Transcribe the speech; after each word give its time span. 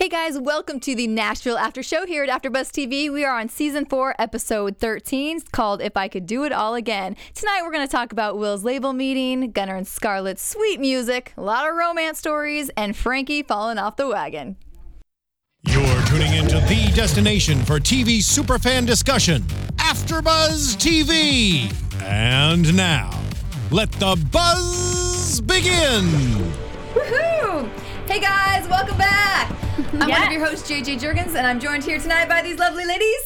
Hey 0.00 0.08
guys, 0.08 0.38
welcome 0.38 0.80
to 0.80 0.94
the 0.94 1.06
Nashville 1.06 1.58
After 1.58 1.82
Show 1.82 2.06
here 2.06 2.24
at 2.24 2.30
AfterBuzz 2.30 2.70
TV. 2.70 3.12
We 3.12 3.22
are 3.22 3.38
on 3.38 3.50
season 3.50 3.84
four, 3.84 4.14
episode 4.18 4.78
13, 4.78 5.36
it's 5.36 5.48
called 5.50 5.82
"If 5.82 5.94
I 5.94 6.08
Could 6.08 6.24
Do 6.24 6.44
It 6.44 6.52
All 6.52 6.74
Again." 6.74 7.16
Tonight 7.34 7.60
we're 7.62 7.70
going 7.70 7.86
to 7.86 7.92
talk 7.92 8.10
about 8.10 8.38
Will's 8.38 8.64
label 8.64 8.94
meeting, 8.94 9.50
Gunnar 9.50 9.76
and 9.76 9.86
Scarlett's 9.86 10.40
sweet 10.40 10.80
music, 10.80 11.34
a 11.36 11.42
lot 11.42 11.68
of 11.68 11.76
romance 11.76 12.18
stories, 12.18 12.70
and 12.78 12.96
Frankie 12.96 13.42
falling 13.42 13.76
off 13.76 13.96
the 13.96 14.08
wagon. 14.08 14.56
You're 15.64 16.02
tuning 16.06 16.32
into 16.32 16.60
the 16.60 16.90
destination 16.94 17.62
for 17.62 17.78
TV 17.78 18.20
superfan 18.20 18.86
discussion, 18.86 19.42
AfterBuzz 19.76 20.78
TV. 20.78 21.70
And 22.02 22.74
now, 22.74 23.10
let 23.70 23.92
the 23.92 24.16
buzz 24.32 25.42
begin. 25.42 26.04
Woohoo! 26.94 27.68
Hey 28.06 28.18
guys, 28.18 28.66
welcome 28.66 28.96
back. 28.96 29.59
I'm 29.92 30.08
one 30.08 30.22
of 30.22 30.32
your 30.32 30.46
hosts, 30.46 30.70
JJ 30.70 31.00
Jurgens, 31.00 31.34
and 31.34 31.44
I'm 31.44 31.58
joined 31.58 31.82
here 31.82 31.98
tonight 31.98 32.28
by 32.28 32.42
these 32.42 32.58
lovely 32.58 32.84
ladies. 32.84 33.22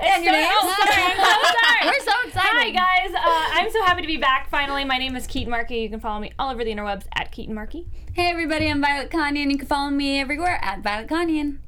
And 0.00 0.22
your 0.22 0.32
names? 0.34 0.48
Oh, 0.50 0.84
sorry. 0.84 1.02
I'm 1.02 1.16
so 1.16 1.24
sorry. 1.42 1.86
We're 1.86 2.04
so 2.04 2.12
excited. 2.26 2.50
Hi, 2.52 2.70
guys. 2.70 3.14
Uh, 3.14 3.20
I'm 3.24 3.70
so 3.70 3.82
happy 3.84 4.02
to 4.02 4.06
be 4.06 4.18
back 4.18 4.50
finally. 4.50 4.84
My 4.84 4.98
name 4.98 5.16
is 5.16 5.26
Keetin 5.26 5.48
Marchi. 5.48 5.76
You 5.78 5.88
can 5.88 6.00
follow 6.00 6.20
me 6.20 6.32
all 6.38 6.52
over 6.52 6.62
the 6.62 6.70
interwebs 6.70 7.04
at 7.14 7.32
Keetin 7.32 7.50
Marchi. 7.50 7.86
Hey 8.12 8.28
everybody, 8.28 8.68
I'm 8.68 8.82
Violet 8.82 9.10
Kanian. 9.10 9.50
You 9.50 9.56
can 9.56 9.66
follow 9.66 9.90
me 9.90 10.20
everywhere 10.20 10.58
at 10.60 10.82
Violet 10.82 11.08
Kanian. 11.08 11.58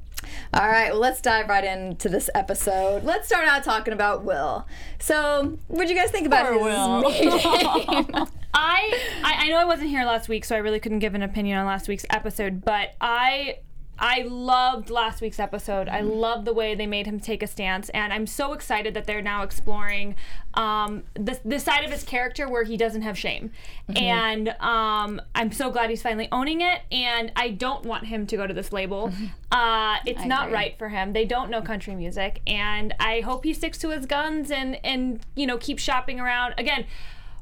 All 0.53 0.67
right, 0.67 0.91
well, 0.91 0.99
let's 0.99 1.21
dive 1.21 1.49
right 1.49 1.63
into 1.63 2.09
this 2.09 2.29
episode. 2.35 3.03
Let's 3.03 3.27
start 3.27 3.47
out 3.47 3.63
talking 3.63 3.93
about 3.93 4.23
Will. 4.23 4.67
So, 4.99 5.57
what'd 5.67 5.89
you 5.89 5.95
guys 5.95 6.11
think 6.11 6.27
about 6.27 6.51
his 6.51 6.61
meeting? 6.61 7.39
I, 8.53 8.99
I 9.23 9.33
I 9.39 9.49
know 9.49 9.57
I 9.57 9.65
wasn't 9.65 9.89
here 9.89 10.05
last 10.05 10.29
week, 10.29 10.45
so 10.45 10.55
I 10.55 10.59
really 10.59 10.79
couldn't 10.79 10.99
give 10.99 11.13
an 11.15 11.21
opinion 11.21 11.57
on 11.57 11.65
last 11.65 11.87
week's 11.87 12.05
episode. 12.09 12.63
But 12.63 12.95
I 13.01 13.57
I 13.97 14.23
loved 14.23 14.89
last 14.89 15.21
week's 15.21 15.39
episode. 15.39 15.87
I 15.87 16.01
love 16.01 16.45
the 16.45 16.53
way 16.53 16.75
they 16.75 16.87
made 16.87 17.05
him 17.05 17.19
take 17.19 17.41
a 17.41 17.47
stance, 17.47 17.89
and 17.89 18.11
I'm 18.11 18.27
so 18.27 18.53
excited 18.53 18.93
that 18.93 19.05
they're 19.05 19.21
now 19.21 19.43
exploring 19.43 20.15
um, 20.53 21.03
the 21.13 21.39
the 21.45 21.59
side 21.59 21.83
of 21.85 21.91
his 21.91 22.03
character 22.03 22.49
where 22.49 22.63
he 22.63 22.77
doesn't 22.77 23.03
have 23.03 23.17
shame. 23.17 23.51
And 23.95 24.49
um, 24.59 25.21
I'm 25.33 25.51
so 25.51 25.69
glad 25.69 25.89
he's 25.89 26.01
finally 26.01 26.27
owning 26.31 26.61
it. 26.61 26.81
And 26.91 27.31
I 27.35 27.49
don't 27.49 27.85
want 27.85 28.05
him 28.05 28.27
to 28.27 28.37
go 28.37 28.47
to 28.47 28.53
this 28.53 28.71
label. 28.71 29.11
Uh, 29.51 29.97
it's 30.05 30.25
not 30.25 30.47
agree. 30.47 30.53
right 30.53 30.77
for 30.77 30.89
him. 30.89 31.13
They 31.13 31.23
don't 31.23 31.49
know 31.49 31.61
country 31.61 31.95
music, 31.95 32.41
and 32.45 32.93
I 32.99 33.21
hope 33.21 33.45
he 33.45 33.53
sticks 33.53 33.77
to 33.77 33.91
his 33.91 34.05
guns 34.05 34.51
and 34.51 34.77
and 34.83 35.21
you 35.33 35.47
know 35.47 35.57
keep 35.57 35.79
shopping 35.79 36.19
around 36.19 36.55
again. 36.57 36.85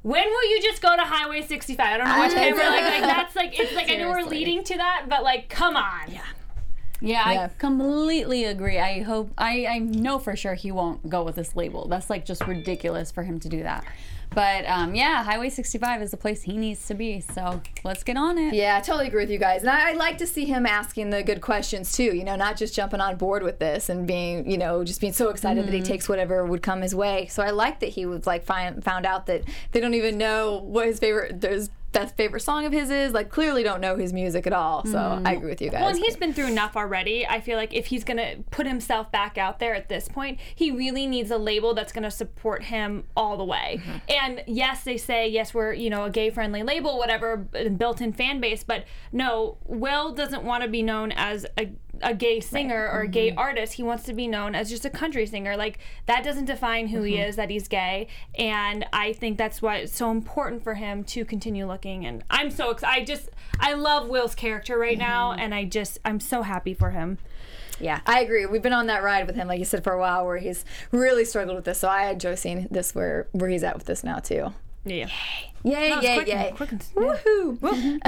When 0.04 0.24
will 0.24 0.50
you 0.52 0.62
just 0.62 0.80
go 0.82 0.96
to 0.96 1.02
Highway 1.02 1.42
65? 1.42 1.80
I 1.84 1.98
don't 1.98 2.08
know 2.08 2.18
what 2.20 2.32
I 2.32 2.36
time 2.36 2.54
we're 2.54 2.70
like, 2.70 2.84
like 2.84 3.02
that's 3.02 3.36
like 3.36 3.60
it's 3.60 3.74
like 3.74 3.90
I 3.90 3.96
know 3.96 4.10
we're 4.10 4.22
leading 4.24 4.64
to 4.66 4.78
that, 4.78 5.06
but 5.10 5.24
like 5.24 5.50
come 5.50 5.76
on. 5.76 6.12
Yeah, 6.12 6.22
Yeah. 7.04 7.24
I 7.26 7.50
completely 7.58 8.46
agree. 8.46 8.80
I 8.80 9.02
hope 9.02 9.32
I, 9.38 9.66
I 9.66 9.80
know 9.80 10.20
for 10.20 10.36
sure 10.36 10.54
he 10.54 10.72
won't 10.72 11.10
go 11.10 11.24
with 11.24 11.36
this 11.36 11.56
label. 11.56 11.88
That's 11.88 12.10
like 12.10 12.26
just 12.26 12.48
ridiculous 12.48 13.12
for 13.12 13.24
him 13.24 13.40
to 13.42 13.50
do 13.50 13.64
that. 13.64 13.86
But 14.34 14.66
um, 14.68 14.96
yeah, 14.96 15.24
Highway 15.24 15.50
65 15.50 16.02
is 16.02 16.12
the 16.12 16.18
place 16.18 16.42
he 16.42 16.58
needs 16.58 16.88
to 16.88 16.94
be. 16.94 17.20
So 17.20 17.62
let's 17.84 18.04
get 18.04 18.18
on 18.18 18.38
it. 18.38 18.54
Yeah, 18.54 18.78
I 18.78 18.82
totally 18.82 19.08
agree 19.08 19.24
with 19.24 19.30
you 19.30 19.38
guys. 19.38 19.62
And 19.62 19.70
I, 19.70 19.92
I 19.92 19.94
like 19.94 20.18
to 20.20 20.28
see 20.28 20.46
him 20.46 20.66
asking 20.66 21.10
the 21.12 21.22
good 21.24 21.42
questions 21.42 21.92
too, 21.92 22.16
you 22.16 22.24
know, 22.24 22.36
not 22.36 22.58
just 22.58 22.74
jumping 22.74 23.02
on 23.02 23.18
board 23.18 23.44
with 23.44 23.60
this 23.60 23.90
and 23.90 24.08
being, 24.08 24.50
you 24.50 24.58
know, 24.58 24.84
just 24.84 25.02
being 25.02 25.14
so 25.14 25.30
excited 25.30 25.68
that 25.68 25.74
he 25.74 25.82
takes 25.82 26.10
whatever 26.10 26.46
would 26.46 26.64
come 26.64 26.82
his 26.82 26.96
way. 26.96 27.28
So 27.28 27.44
I 27.44 27.52
like 27.52 27.80
that 27.82 27.90
he 27.90 28.06
was 28.06 28.26
like 28.26 28.44
find, 28.44 28.84
found 28.84 29.06
out 29.06 29.28
that 29.28 29.44
they 29.72 29.80
don't 29.80 29.94
even 29.94 30.18
know 30.18 30.62
what 30.64 30.88
his 30.88 31.00
favorite, 31.00 31.42
there's 31.42 31.70
best 31.94 32.18
favorite 32.18 32.42
song 32.42 32.66
of 32.66 32.74
his 32.74 32.90
is. 32.90 33.14
Like 33.14 33.30
clearly 33.30 33.64
don't 33.64 33.80
know 33.80 33.96
his 33.96 34.12
music 34.12 34.46
at 34.46 34.54
all. 34.54 34.86
So 34.86 34.98
mm-hmm. 34.98 35.26
I 35.26 35.34
agree 35.34 35.50
with 35.50 35.62
you 35.62 35.70
guys. 35.70 35.80
Well, 35.80 35.90
and 35.90 36.00
he's 36.00 36.18
been 36.18 36.34
through 36.34 36.48
enough 36.48 36.76
already. 36.76 37.26
I 37.26 37.40
feel 37.40 37.58
like 37.58 37.74
if 37.74 37.88
he's 37.88 38.04
gonna 38.04 38.38
put 38.52 38.68
himself 38.68 39.12
back 39.12 39.38
out 39.38 39.60
there 39.60 39.74
at 39.74 39.88
this 39.88 40.10
point, 40.10 40.40
he 40.54 40.72
really 40.72 41.08
needs 41.08 41.32
a 41.32 41.38
label 41.38 41.74
that's 41.74 41.94
gonna 41.94 42.12
support 42.12 42.64
him 42.64 43.06
all 43.16 43.38
the 43.38 43.46
way. 43.46 43.80
Mm-hmm. 43.80 43.98
And 44.10 44.44
yes, 44.48 44.84
they 44.84 44.98
say 44.98 45.28
yes, 45.30 45.54
we're 45.54 45.74
you 45.74 45.90
know 45.90 46.06
a 46.06 46.10
gay 46.10 46.30
friendly 46.30 46.64
label, 46.64 46.98
whatever, 46.98 47.38
built 47.38 48.02
in 48.02 48.12
fan 48.12 48.42
base. 48.42 48.64
But 48.64 48.86
no, 49.12 49.58
Will 49.66 50.14
doesn't 50.14 50.44
want 50.44 50.64
to 50.64 50.70
be 50.70 50.82
known 50.82 51.12
as 51.14 51.46
a 51.58 51.72
a 52.04 52.14
gay 52.14 52.40
singer 52.40 52.90
or 52.92 53.02
a 53.02 53.08
gay 53.08 53.30
mm-hmm. 53.30 53.40
artist. 53.40 53.74
He 53.74 53.84
wants 53.84 54.04
to 54.04 54.14
be 54.14 54.28
known 54.28 54.56
as 54.56 54.70
just 54.70 54.86
a 54.86 54.90
country 54.90 55.26
singer. 55.26 55.58
Like 55.58 55.80
that 56.06 56.24
doesn't 56.24 56.46
define 56.46 56.88
who 56.88 57.02
he 57.04 57.16
mm-hmm. 57.16 57.30
is 57.30 57.36
that 57.36 57.50
he's 57.50 57.68
gay. 57.68 58.08
And 58.36 58.86
I 58.94 59.14
think 59.14 59.38
that's 59.38 59.62
why 59.62 59.78
it's 59.78 59.96
so 59.96 60.12
important 60.12 60.64
for 60.64 60.76
him 60.76 61.04
to 61.06 61.26
continue 61.26 61.66
looking. 61.66 62.06
And 62.06 62.24
I'm 62.30 62.52
so 62.52 62.70
excited. 62.70 63.02
I 63.02 63.06
just 63.06 63.30
I 63.60 63.74
love 63.74 64.08
Will's 64.08 64.36
character 64.36 64.78
right 64.78 64.98
now, 64.98 65.32
mm-hmm. 65.32 65.40
and 65.40 65.56
I 65.56 65.66
just 65.66 66.00
I'm 66.06 66.20
so 66.20 66.42
happy 66.42 66.74
for 66.74 66.92
him. 66.92 67.18
Yeah, 67.80 68.02
I 68.06 68.22
agree. 68.22 68.46
We've 68.46 68.62
been 68.62 68.74
on 68.74 68.88
that 68.88 69.04
ride 69.04 69.28
with 69.28 69.36
him, 69.36 69.48
like 69.48 69.60
you 69.60 69.66
said, 69.66 69.84
for 69.84 69.94
a 69.94 70.00
while, 70.00 70.26
where 70.26 70.38
he's 70.38 70.64
really 70.92 71.26
struggled 71.26 71.56
with 71.56 71.66
this. 71.66 71.80
So 71.80 71.88
I 71.88 72.10
enjoy 72.12 72.36
seeing 72.36 72.68
this 72.70 72.94
where 72.94 73.28
where 73.32 73.50
he's 73.50 73.64
at 73.64 73.76
with 73.76 73.86
this 73.86 74.04
now 74.04 74.20
too. 74.20 74.54
Yeah. 74.86 75.08
Yay, 75.66 75.90
yay, 76.02 76.16
quick 76.16 76.30
and- 76.30 76.42
yay. 76.42 76.52
quick 76.56 76.72
and- 76.74 76.86
Woohoo. 76.96 78.00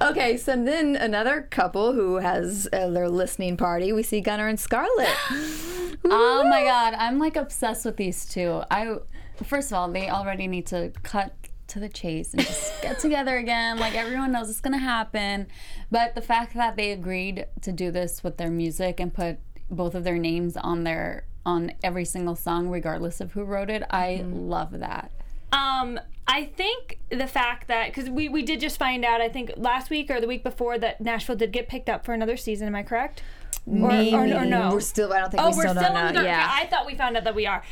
okay, 0.10 0.36
so 0.36 0.56
then 0.62 0.96
another 0.96 1.42
couple 1.42 1.92
who 1.92 2.16
has 2.16 2.66
uh, 2.72 2.88
their 2.90 3.08
listening 3.08 3.56
party, 3.56 3.92
we 3.92 4.02
see 4.02 4.20
Gunnar 4.20 4.48
and 4.48 4.58
Scarlett. 4.58 5.08
Oh 6.06 6.44
my 6.50 6.64
god, 6.64 6.92
I'm 6.94 7.18
like 7.18 7.34
obsessed 7.36 7.86
with 7.86 7.96
these 7.96 8.26
two. 8.26 8.62
I 8.70 8.96
first 9.42 9.72
of 9.72 9.78
all, 9.78 9.90
they 9.90 10.10
already 10.10 10.46
need 10.46 10.66
to 10.66 10.92
cut 11.02 11.32
to 11.68 11.80
the 11.80 11.88
chase 11.88 12.34
and 12.34 12.42
just 12.44 12.74
get 12.82 12.98
together 12.98 13.38
again. 13.38 13.78
Like 13.78 13.94
everyone 13.94 14.30
knows 14.32 14.50
it's 14.50 14.60
gonna 14.60 14.76
happen. 14.76 15.46
But 15.90 16.14
the 16.14 16.20
fact 16.20 16.52
that 16.54 16.76
they 16.76 16.90
agreed 16.90 17.46
to 17.62 17.72
do 17.72 17.90
this 17.90 18.22
with 18.22 18.36
their 18.36 18.50
music 18.50 19.00
and 19.00 19.14
put 19.14 19.38
both 19.70 19.94
of 19.94 20.04
their 20.04 20.18
names 20.18 20.58
on 20.58 20.84
their 20.84 21.24
on 21.46 21.72
every 21.82 22.04
single 22.04 22.36
song, 22.36 22.68
regardless 22.68 23.20
of 23.22 23.32
who 23.32 23.44
wrote 23.44 23.70
it, 23.70 23.82
I 23.88 24.24
love 24.26 24.72
that. 24.80 25.10
Um, 25.54 26.00
I 26.26 26.44
think 26.44 26.98
the 27.10 27.26
fact 27.26 27.68
that 27.68 27.88
because 27.88 28.08
we 28.10 28.28
we 28.28 28.42
did 28.42 28.58
just 28.60 28.78
find 28.78 29.04
out, 29.04 29.20
I 29.20 29.28
think 29.28 29.52
last 29.56 29.90
week 29.90 30.10
or 30.10 30.20
the 30.20 30.26
week 30.26 30.42
before 30.42 30.78
that 30.78 31.00
Nashville 31.00 31.36
did 31.36 31.52
get 31.52 31.68
picked 31.68 31.88
up 31.88 32.04
for 32.04 32.12
another 32.14 32.36
season. 32.36 32.66
Am 32.66 32.74
I 32.74 32.82
correct? 32.82 33.22
Or, 33.66 33.90
or, 33.90 34.24
or 34.24 34.44
no? 34.44 34.70
We're 34.72 34.80
still, 34.80 35.12
I 35.12 35.20
don't 35.20 35.30
think 35.30 35.42
Oh, 35.42 35.50
we 35.50 35.56
we're 35.56 35.68
still, 35.68 35.82
still 35.82 35.96
in 35.96 36.14
the. 36.14 36.22
Yeah. 36.24 36.46
I 36.50 36.66
thought 36.66 36.86
we 36.86 36.94
found 36.94 37.16
out 37.16 37.24
that 37.24 37.34
we 37.34 37.46
are. 37.46 37.62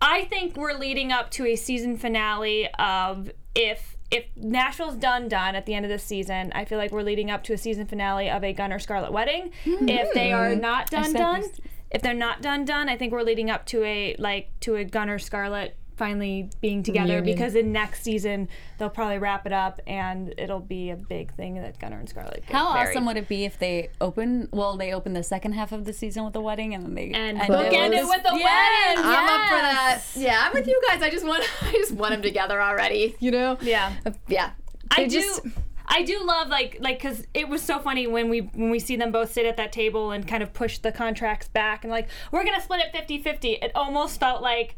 I 0.00 0.24
think 0.24 0.56
we're 0.56 0.74
leading 0.74 1.12
up 1.12 1.30
to 1.32 1.46
a 1.46 1.56
season 1.56 1.96
finale 1.96 2.68
of 2.78 3.30
if 3.54 3.96
if 4.10 4.24
Nashville's 4.36 4.96
done 4.96 5.28
done 5.28 5.54
at 5.56 5.66
the 5.66 5.74
end 5.74 5.84
of 5.84 5.88
this 5.90 6.04
season. 6.04 6.52
I 6.54 6.64
feel 6.64 6.78
like 6.78 6.92
we're 6.92 7.02
leading 7.02 7.30
up 7.30 7.42
to 7.44 7.52
a 7.54 7.58
season 7.58 7.86
finale 7.86 8.30
of 8.30 8.44
a 8.44 8.52
Gunnar 8.52 8.78
Scarlett 8.78 9.12
wedding. 9.12 9.50
If 9.64 10.14
they 10.14 10.32
are 10.32 10.54
not 10.54 10.90
done 10.90 11.12
done, 11.12 11.40
this- 11.42 11.60
if 11.90 12.02
they're 12.02 12.14
not 12.14 12.40
done 12.42 12.64
done, 12.64 12.88
I 12.88 12.96
think 12.96 13.12
we're 13.12 13.22
leading 13.22 13.50
up 13.50 13.66
to 13.66 13.82
a 13.84 14.14
like 14.18 14.50
to 14.60 14.76
a 14.76 14.84
Gunnar 14.84 15.18
Scarlett 15.18 15.76
finally 15.96 16.50
being 16.60 16.82
together 16.82 17.14
Reunion. 17.14 17.24
because 17.36 17.54
in 17.54 17.72
next 17.72 18.02
season 18.02 18.48
they'll 18.78 18.90
probably 18.90 19.18
wrap 19.18 19.46
it 19.46 19.52
up 19.52 19.80
and 19.86 20.34
it'll 20.38 20.60
be 20.60 20.90
a 20.90 20.96
big 20.96 21.34
thing 21.34 21.54
that 21.54 21.78
Gunnar 21.78 21.98
and 21.98 22.08
Scarlett. 22.08 22.42
get 22.46 22.52
How 22.54 22.74
married. 22.74 22.90
awesome 22.90 23.06
would 23.06 23.16
it 23.16 23.28
be 23.28 23.44
if 23.44 23.58
they 23.58 23.88
open 24.00 24.48
well, 24.52 24.76
they 24.76 24.92
open 24.92 25.12
the 25.14 25.22
second 25.22 25.52
half 25.52 25.72
of 25.72 25.84
the 25.84 25.92
season 25.92 26.24
with 26.24 26.36
a 26.36 26.40
wedding 26.40 26.74
and 26.74 26.84
then 26.84 26.94
they 26.94 27.10
and 27.12 27.38
end 27.38 27.48
bookend 27.50 27.92
it 27.92 28.04
with- 28.04 28.08
with 28.08 28.32
a 28.32 28.36
Yes, 28.38 28.96
wedding. 28.96 29.04
I'm 29.04 29.24
up 29.28 29.48
for 29.48 29.62
that. 29.62 30.00
Yeah, 30.16 30.42
I'm 30.44 30.52
with 30.52 30.66
you 30.66 30.80
guys. 30.88 31.02
I 31.02 31.10
just 31.10 31.26
want, 31.26 31.44
I 31.62 31.72
just 31.72 31.92
want 31.92 32.12
them 32.12 32.22
together 32.22 32.60
already. 32.60 33.16
You 33.18 33.30
know? 33.30 33.56
Yeah. 33.62 33.92
Uh, 34.04 34.10
yeah. 34.28 34.50
I 34.90 35.02
They 35.02 35.08
do. 35.08 35.20
just- 35.20 35.40
I 35.88 36.02
do 36.02 36.20
love 36.24 36.48
like 36.48 36.78
like 36.80 36.98
because 36.98 37.28
it 37.32 37.48
was 37.48 37.62
so 37.62 37.78
funny 37.78 38.08
when 38.08 38.28
we 38.28 38.40
when 38.40 38.70
we 38.70 38.80
see 38.80 38.96
them 38.96 39.12
both 39.12 39.32
sit 39.32 39.46
at 39.46 39.56
that 39.56 39.70
table 39.70 40.10
and 40.10 40.26
kind 40.26 40.42
of 40.42 40.52
push 40.52 40.78
the 40.78 40.90
contracts 40.90 41.46
back 41.48 41.84
and 41.84 41.92
like 41.92 42.08
we're 42.32 42.44
gonna 42.44 42.60
split 42.60 42.80
it 42.92 43.08
50-50. 43.08 43.62
It 43.62 43.70
almost 43.76 44.18
felt 44.18 44.42
like 44.42 44.74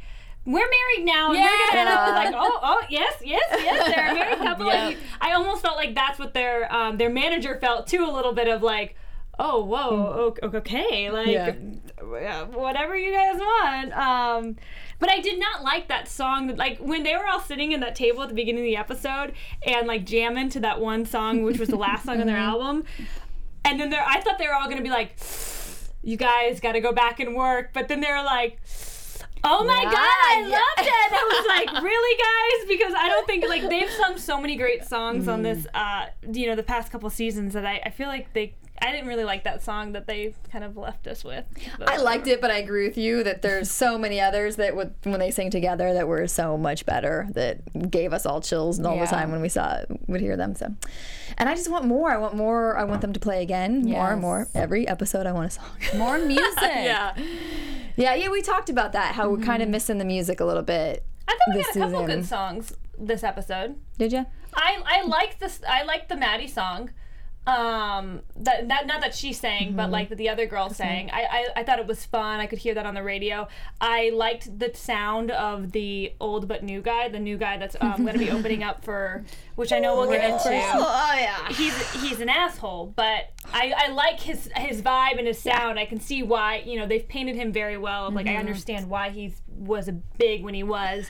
we're 0.53 0.69
married 0.69 1.05
now 1.05 1.31
and 1.31 1.39
we're 1.39 1.59
gonna 1.69 1.79
end 1.81 1.89
up 1.91 2.09
like 2.15 2.35
oh 2.35 2.59
oh 2.63 2.81
yes 2.89 3.15
yes 3.25 3.43
yes 3.53 3.95
they're 3.95 4.11
a 4.11 4.15
married 4.15 4.39
couple. 4.39 4.67
Like, 4.67 4.97
I 5.21 5.33
almost 5.35 5.61
felt 5.63 5.77
like 5.77 5.95
that's 5.95 6.19
what 6.19 6.33
their 6.35 6.73
um, 6.75 6.97
their 6.97 7.11
manager 7.11 7.59
felt 7.61 7.87
too 7.87 8.05
a 8.05 8.11
little 8.11 8.33
bit 8.33 8.49
of 8.49 8.63
like 8.63 8.97
oh 9.39 9.63
whoa 9.65 10.35
o- 10.43 10.49
okay 10.57 11.11
like 11.11 11.29
Yeah. 11.29 12.45
whatever 12.47 12.97
you 12.97 13.13
guys 13.15 13.39
want. 13.39 13.93
Um, 13.93 14.57
but 14.99 15.11
I 15.11 15.21
did 15.21 15.39
not 15.39 15.63
like 15.63 15.89
that 15.89 16.09
song. 16.09 16.57
Like 16.57 16.79
when 16.79 17.03
they 17.03 17.15
were 17.15 17.27
all 17.27 17.41
sitting 17.41 17.73
in 17.73 17.81
that 17.81 17.95
table 17.95 18.23
at 18.23 18.31
the 18.31 18.35
beginning 18.35 18.63
of 18.63 18.67
the 18.67 18.77
episode 18.77 19.35
and 19.65 19.87
like 19.87 20.05
jamming 20.07 20.49
to 20.51 20.61
that 20.61 20.81
one 20.81 21.05
song, 21.05 21.43
which 21.43 21.59
was 21.61 21.69
the 21.69 21.77
last 21.77 22.05
song 22.07 22.21
on 22.21 22.27
their 22.27 22.37
album. 22.53 22.85
And 23.65 23.79
then 23.79 23.91
they're, 23.91 24.05
I 24.05 24.21
thought 24.23 24.39
they 24.39 24.47
were 24.49 24.55
all 24.55 24.69
gonna 24.69 24.83
be 24.83 24.89
like, 24.91 25.15
"You 26.03 26.17
guys 26.17 26.59
got 26.59 26.73
to 26.73 26.81
go 26.81 26.93
back 26.93 27.21
and 27.21 27.37
work," 27.37 27.71
but 27.75 27.87
then 27.89 28.01
they 28.01 28.11
were 28.11 28.23
like. 28.25 28.59
Oh 29.45 29.65
my 29.65 29.83
Yeah, 29.83 29.91
god, 29.91 29.95
I 29.95 30.47
yeah. 30.49 30.59
loved 30.59 30.89
it. 30.89 31.13
I 31.13 31.25
was 31.33 31.47
like, 31.75 31.83
really, 31.83 32.19
guys? 32.19 32.69
Because 32.69 32.95
I 32.97 33.09
don't 33.09 33.27
think 33.27 33.47
like 33.49 33.69
they've 33.69 33.91
sung 33.91 34.19
so 34.19 34.41
many 34.41 34.57
great 34.57 34.85
songs 34.85 35.29
on 35.29 35.43
this, 35.43 35.67
uh, 35.75 36.07
you 36.33 36.47
know, 36.47 36.55
the 36.57 36.63
past 36.63 36.91
couple 36.93 37.09
seasons 37.11 37.55
that 37.55 37.65
I, 37.67 37.81
I 37.85 37.91
feel 37.91 38.09
like 38.09 38.33
they 38.33 38.55
I 38.81 38.93
didn't 38.93 39.09
really 39.09 39.25
like 39.25 39.43
that 39.43 39.61
song 39.65 39.91
that 39.95 40.07
they 40.07 40.35
kind 40.53 40.63
of 40.63 40.77
left 40.77 41.09
us 41.09 41.25
with. 41.25 41.45
I 41.85 41.97
liked 41.97 42.29
it, 42.29 42.41
but 42.41 42.53
I 42.53 42.59
agree 42.59 42.87
with 42.87 42.97
you 42.97 43.25
that 43.25 43.43
there's 43.43 43.73
so 43.73 43.99
many 43.99 44.21
others 44.21 44.55
that 44.55 44.77
would, 44.77 44.95
when 45.03 45.19
they 45.19 45.33
sing 45.33 45.51
together 45.51 45.93
that 45.95 46.07
were 46.07 46.29
so 46.29 46.57
much 46.57 46.87
better 46.87 47.27
that 47.33 47.91
gave 47.91 48.13
us 48.13 48.25
all 48.25 48.41
chills 48.41 48.79
all 48.79 48.95
Yeah. 48.95 49.05
the 49.05 49.11
time 49.11 49.33
when 49.33 49.41
we 49.41 49.49
saw 49.49 49.79
it, 49.79 49.89
would 50.07 50.21
hear 50.21 50.37
them. 50.37 50.55
So, 50.55 50.73
and 51.39 51.49
I 51.49 51.57
just 51.57 51.69
want 51.69 51.87
more. 51.87 52.13
I 52.13 52.19
want 52.19 52.35
more. 52.37 52.79
I 52.79 52.85
want 52.85 53.01
them 53.01 53.13
to 53.15 53.19
play 53.19 53.43
again, 53.43 53.83
more 53.83 54.13
and 54.13 54.21
more. 54.21 54.47
Every 54.55 54.87
episode, 54.87 55.27
I 55.27 55.33
want 55.33 55.49
a 55.49 55.51
song. 55.51 55.67
More 55.97 56.19
music. 56.25 56.47
Yeah. 56.63 57.17
Yeah, 57.99 58.15
yeah. 58.15 58.31
We 58.31 58.43
talked 58.43 58.71
about 58.71 58.93
that. 58.93 59.15
How 59.15 59.29
we're 59.29 59.39
kind 59.39 59.63
of 59.63 59.67
mm-hmm. 59.67 59.73
missing 59.73 59.99
the 59.99 60.05
music 60.05 60.41
a 60.41 60.45
little 60.45 60.63
bit. 60.63 61.05
I 61.27 61.33
thought 61.33 61.41
we 61.49 61.55
this 61.55 61.67
had 61.67 61.77
a 61.77 61.81
couple 61.81 62.01
season. 62.01 62.21
good 62.21 62.27
songs 62.27 62.73
this 62.99 63.23
episode. 63.23 63.77
Did 63.99 64.13
you? 64.13 64.27
I 64.55 64.83
I 64.87 65.03
like 65.03 65.39
this. 65.39 65.61
I 65.69 65.83
like 65.83 66.09
the 66.09 66.17
Maddie 66.17 66.49
song. 66.49 66.91
Um, 67.49 68.21
that, 68.37 68.69
that 68.69 68.87
not 68.87 69.01
that 69.01 69.15
she 69.15 69.33
sang, 69.33 69.69
Mm-hmm. 69.69 69.77
but 69.77 69.91
like 69.91 70.09
that 70.11 70.17
the 70.19 70.29
other 70.29 70.47
girl 70.47 70.69
sang. 70.71 71.11
I, 71.11 71.23
I 71.23 71.47
I 71.61 71.63
thought 71.65 71.79
it 71.79 71.87
was 71.87 72.05
fun. 72.05 72.41
I 72.41 72.47
could 72.47 72.59
hear 72.59 72.75
that 72.75 72.85
on 72.87 72.95
the 72.95 73.03
radio. 73.03 73.49
I 73.81 74.11
liked 74.15 74.59
the 74.59 74.71
sound 74.75 75.31
of 75.31 75.73
the 75.73 76.13
old 76.21 76.47
but 76.47 76.63
new 76.63 76.83
guy, 76.83 77.09
the 77.09 77.19
new 77.19 77.39
guy 77.39 77.57
that's 77.57 77.77
um, 77.81 78.03
going 78.03 78.13
to 78.13 78.19
be 78.19 78.31
opening 78.39 78.63
up 78.63 78.85
for, 78.85 79.25
which 79.57 79.73
I 79.73 79.79
know 79.79 79.97
we'll 79.97 80.11
get 80.11 80.25
into. 80.25 80.49
Oh 80.51 81.13
yeah. 81.17 81.49
He's 81.49 81.77
he's 82.03 82.21
an 82.21 82.29
asshole, 82.29 82.93
but 82.95 83.31
I, 83.53 83.73
I 83.77 83.89
like 83.93 84.21
his 84.21 84.51
his 84.57 84.83
vibe 84.83 85.19
and 85.19 85.27
his 85.27 85.39
sound. 85.39 85.79
I 85.79 85.87
can 85.87 86.01
see 86.01 86.23
why 86.23 86.63
you 86.67 86.79
know 86.79 86.87
they've 86.87 87.09
painted 87.09 87.35
him 87.37 87.51
very 87.53 87.79
well. 87.79 88.11
Like 88.11 88.27
I 88.27 88.37
understand 88.37 88.91
why 88.91 89.09
he 89.11 89.35
was 89.49 89.89
a 89.89 89.93
big 89.93 90.45
when 90.45 90.55
he 90.55 90.63
was. 90.63 91.07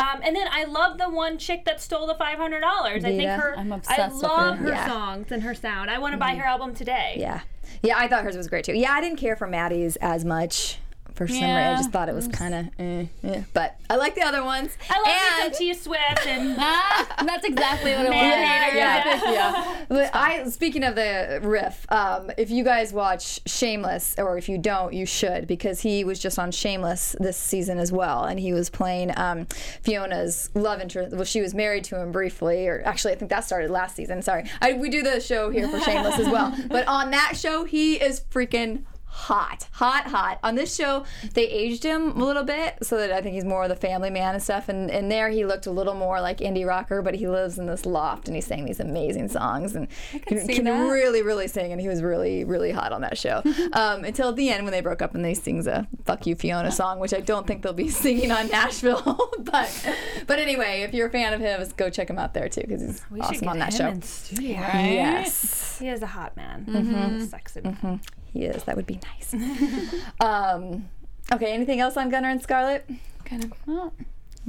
Um, 0.00 0.20
and 0.24 0.34
then 0.34 0.46
I 0.50 0.64
love 0.64 0.96
the 0.98 1.10
one 1.10 1.36
chick 1.36 1.64
that 1.66 1.80
stole 1.80 2.06
the 2.06 2.14
five 2.14 2.38
hundred 2.38 2.60
dollars. 2.60 3.04
I 3.04 3.16
think 3.16 3.28
her. 3.30 3.54
I'm 3.56 3.70
I 3.72 3.76
obsessed 3.76 4.14
with 4.14 4.22
love 4.22 4.56
her. 4.58 4.64
her 4.64 4.70
Yeah. 4.70 4.86
songs 4.88 5.30
and 5.30 5.42
her 5.42 5.54
sound. 5.54 5.90
I 5.90 5.98
want 5.98 6.12
to 6.12 6.18
buy 6.18 6.34
her 6.36 6.44
album 6.44 6.74
today. 6.74 7.16
Yeah. 7.18 7.40
Yeah, 7.82 7.96
I 7.98 8.08
thought 8.08 8.24
hers 8.24 8.36
was 8.36 8.48
great 8.48 8.64
too. 8.64 8.72
Yeah, 8.72 8.92
I 8.92 9.00
didn't 9.00 9.18
care 9.18 9.36
for 9.36 9.46
Maddie's 9.46 9.96
as 9.96 10.24
much. 10.24 10.78
For 11.14 11.26
some 11.26 11.36
reason, 11.36 11.50
I 11.50 11.74
just 11.76 11.90
thought 11.90 12.08
it 12.08 12.14
was 12.14 12.28
kind 12.28 12.54
of, 12.54 12.66
eh, 12.78 13.06
eh. 13.24 13.42
but 13.52 13.78
I 13.88 13.96
like 13.96 14.14
the 14.14 14.22
other 14.22 14.44
ones. 14.44 14.76
I 14.88 14.98
love 14.98 15.08
and 15.08 15.54
some 15.54 15.58
T 15.58 15.74
Swift 15.74 16.26
and 16.26 16.56
Ah, 16.60 17.24
that's 17.24 17.44
exactly 17.44 17.92
what 17.92 18.06
it 18.06 18.10
was. 18.10 18.16
Yeah, 18.16 18.74
yeah, 18.74 19.32
yeah. 19.32 19.84
But 19.88 20.14
I 20.14 20.48
speaking 20.48 20.84
of 20.84 20.94
the 20.94 21.40
riff, 21.42 21.86
um, 21.90 22.30
if 22.38 22.50
you 22.50 22.64
guys 22.64 22.92
watch 22.92 23.40
Shameless, 23.46 24.14
or 24.18 24.38
if 24.38 24.48
you 24.48 24.58
don't, 24.58 24.92
you 24.92 25.06
should 25.06 25.46
because 25.46 25.80
he 25.80 26.04
was 26.04 26.18
just 26.18 26.38
on 26.38 26.50
Shameless 26.52 27.16
this 27.18 27.36
season 27.36 27.78
as 27.78 27.90
well, 27.92 28.24
and 28.24 28.38
he 28.38 28.52
was 28.52 28.70
playing 28.70 29.12
um, 29.16 29.46
Fiona's 29.82 30.50
love 30.54 30.80
interest. 30.80 31.14
Well, 31.14 31.24
she 31.24 31.40
was 31.40 31.54
married 31.54 31.84
to 31.84 32.00
him 32.00 32.12
briefly, 32.12 32.68
or 32.68 32.82
actually, 32.84 33.12
I 33.12 33.16
think 33.16 33.30
that 33.30 33.44
started 33.44 33.70
last 33.70 33.96
season. 33.96 34.22
Sorry, 34.22 34.48
I, 34.60 34.74
we 34.74 34.88
do 34.88 35.02
the 35.02 35.20
show 35.20 35.50
here 35.50 35.68
for 35.68 35.80
Shameless 35.80 36.18
as 36.18 36.28
well, 36.28 36.56
but 36.68 36.86
on 36.86 37.10
that 37.10 37.36
show, 37.36 37.64
he 37.64 37.94
is 37.94 38.20
freaking 38.30 38.84
hot, 39.10 39.68
hot, 39.72 40.06
hot. 40.06 40.38
On 40.42 40.54
this 40.54 40.74
show, 40.74 41.04
they 41.34 41.46
aged 41.48 41.82
him 41.82 42.12
a 42.20 42.24
little 42.24 42.44
bit 42.44 42.78
so 42.82 42.96
that 42.96 43.10
I 43.10 43.20
think 43.20 43.34
he's 43.34 43.44
more 43.44 43.64
of 43.64 43.68
the 43.68 43.76
family 43.76 44.08
man 44.08 44.34
and 44.34 44.42
stuff. 44.42 44.68
And, 44.68 44.90
and 44.90 45.10
there 45.10 45.30
he 45.30 45.44
looked 45.44 45.66
a 45.66 45.70
little 45.70 45.94
more 45.94 46.20
like 46.20 46.38
indie 46.38 46.66
rocker, 46.66 47.02
but 47.02 47.14
he 47.14 47.26
lives 47.26 47.58
in 47.58 47.66
this 47.66 47.84
loft 47.84 48.28
and 48.28 48.36
he's 48.36 48.46
saying 48.46 48.64
these 48.66 48.78
amazing 48.78 49.28
songs 49.28 49.74
and 49.74 49.88
can, 50.26 50.46
can 50.46 50.64
really, 50.88 51.22
really 51.22 51.48
sing. 51.48 51.72
And 51.72 51.80
he 51.80 51.88
was 51.88 52.02
really, 52.02 52.44
really 52.44 52.70
hot 52.70 52.92
on 52.92 53.00
that 53.00 53.18
show. 53.18 53.42
um, 53.72 54.04
until 54.04 54.32
the 54.32 54.48
end 54.48 54.64
when 54.64 54.72
they 54.72 54.80
broke 54.80 55.02
up 55.02 55.14
and 55.14 55.24
they 55.24 55.34
sings 55.34 55.66
a 55.66 55.88
"Fuck 56.04 56.26
You 56.26 56.36
Fiona" 56.36 56.70
song, 56.70 57.00
which 57.00 57.12
I 57.12 57.20
don't 57.20 57.46
think 57.46 57.62
they'll 57.62 57.72
be 57.72 57.88
singing 57.90 58.30
on 58.30 58.48
Nashville. 58.48 59.32
but 59.40 59.96
but 60.26 60.38
anyway, 60.38 60.82
if 60.82 60.94
you're 60.94 61.08
a 61.08 61.10
fan 61.10 61.32
of 61.32 61.40
him, 61.40 61.66
go 61.76 61.90
check 61.90 62.08
him 62.08 62.18
out 62.18 62.32
there 62.32 62.48
too 62.48 62.62
because 62.62 62.82
he's 62.82 63.02
we 63.10 63.20
awesome 63.20 63.48
on 63.48 63.58
that 63.58 63.72
show. 63.72 63.88
in 63.88 64.02
studio. 64.02 64.60
Right? 64.60 64.92
Yes. 64.92 65.78
He 65.78 65.88
is 65.88 66.02
a 66.02 66.06
hot 66.06 66.36
man. 66.36 66.64
Mm-hmm. 66.66 67.24
Sexy. 67.24 67.60
He 67.62 68.19
is. 68.34 68.64
That 68.64 68.76
would 68.76 68.86
be 68.86 69.00
nice. 69.02 69.34
um, 70.20 70.88
okay. 71.32 71.52
Anything 71.52 71.80
else 71.80 71.96
on 71.96 72.08
Gunnar 72.08 72.28
and 72.30 72.42
Scarlett? 72.42 72.88
Kind 73.24 73.44
of. 73.44 73.52
Oh, 73.68 73.92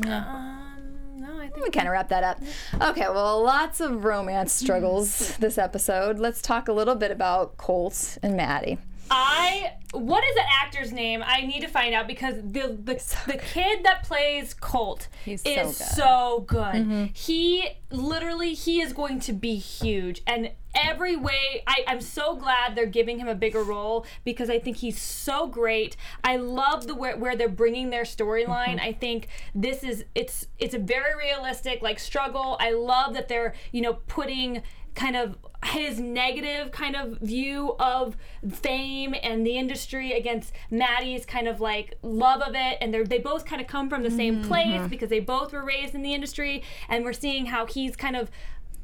Um, 0.05 1.17
no, 1.17 1.37
I 1.39 1.47
think 1.49 1.65
We 1.65 1.69
kind 1.71 1.87
of 1.87 1.91
wrap 1.91 2.09
that 2.09 2.23
up. 2.23 2.39
Okay. 2.81 3.07
Well, 3.09 3.43
lots 3.43 3.79
of 3.81 4.03
romance 4.03 4.51
struggles 4.51 5.37
this 5.37 5.57
episode. 5.57 6.19
Let's 6.19 6.41
talk 6.41 6.67
a 6.67 6.73
little 6.73 6.95
bit 6.95 7.11
about 7.11 7.57
Colt 7.57 8.17
and 8.23 8.35
Maddie. 8.35 8.77
I 9.13 9.73
what 9.91 10.23
is 10.23 10.35
that 10.35 10.47
actor's 10.63 10.93
name? 10.93 11.21
I 11.25 11.41
need 11.41 11.59
to 11.61 11.67
find 11.67 11.93
out 11.93 12.07
because 12.07 12.35
the 12.35 12.77
the, 12.81 12.93
the 13.27 13.37
kid 13.37 13.83
that 13.83 14.03
plays 14.03 14.53
Colt 14.53 15.09
He's 15.25 15.41
so 15.41 15.49
is 15.49 15.77
good. 15.77 15.87
so 15.87 16.43
good. 16.47 17.09
He 17.13 17.67
literally 17.91 18.53
he 18.53 18.79
is 18.79 18.93
going 18.93 19.19
to 19.21 19.33
be 19.33 19.57
huge 19.57 20.21
and 20.25 20.51
every 20.75 21.15
way 21.15 21.63
I, 21.67 21.83
I'm 21.87 22.01
so 22.01 22.35
glad 22.35 22.75
they're 22.75 22.85
giving 22.85 23.19
him 23.19 23.27
a 23.27 23.35
bigger 23.35 23.63
role 23.63 24.05
because 24.23 24.49
I 24.49 24.59
think 24.59 24.77
he's 24.77 24.99
so 24.99 25.47
great. 25.47 25.95
I 26.23 26.37
love 26.37 26.87
the 26.87 26.95
where, 26.95 27.17
where 27.17 27.35
they're 27.35 27.49
bringing 27.49 27.89
their 27.89 28.03
storyline. 28.03 28.75
Mm-hmm. 28.75 28.89
I 28.89 28.93
think 28.93 29.27
this 29.53 29.83
is 29.83 30.05
it's 30.15 30.47
it's 30.59 30.73
a 30.73 30.79
very 30.79 31.15
realistic 31.17 31.81
like 31.81 31.99
struggle. 31.99 32.57
I 32.59 32.71
love 32.71 33.13
that 33.13 33.27
they're 33.27 33.53
you 33.71 33.81
know 33.81 33.93
putting 34.07 34.63
kind 34.95 35.15
of 35.15 35.37
his 35.63 35.99
negative 35.99 36.71
kind 36.71 36.95
of 36.95 37.19
view 37.19 37.75
of 37.79 38.17
fame 38.51 39.13
and 39.21 39.45
the 39.45 39.57
industry 39.57 40.11
against 40.11 40.53
Maddie's 40.71 41.25
kind 41.25 41.47
of 41.47 41.61
like 41.61 41.97
love 42.01 42.41
of 42.41 42.55
it 42.55 42.77
and 42.81 42.91
they 42.93 43.03
they 43.03 43.19
both 43.19 43.45
kind 43.45 43.61
of 43.61 43.67
come 43.67 43.87
from 43.89 44.01
the 44.01 44.09
same 44.09 44.39
mm-hmm. 44.39 44.47
place 44.47 44.87
because 44.89 45.09
they 45.09 45.19
both 45.19 45.53
were 45.53 45.63
raised 45.63 45.93
in 45.93 46.01
the 46.01 46.13
industry 46.13 46.63
and 46.89 47.05
we're 47.05 47.13
seeing 47.13 47.45
how 47.45 47.67
he's 47.67 47.95
kind 47.95 48.15
of 48.15 48.31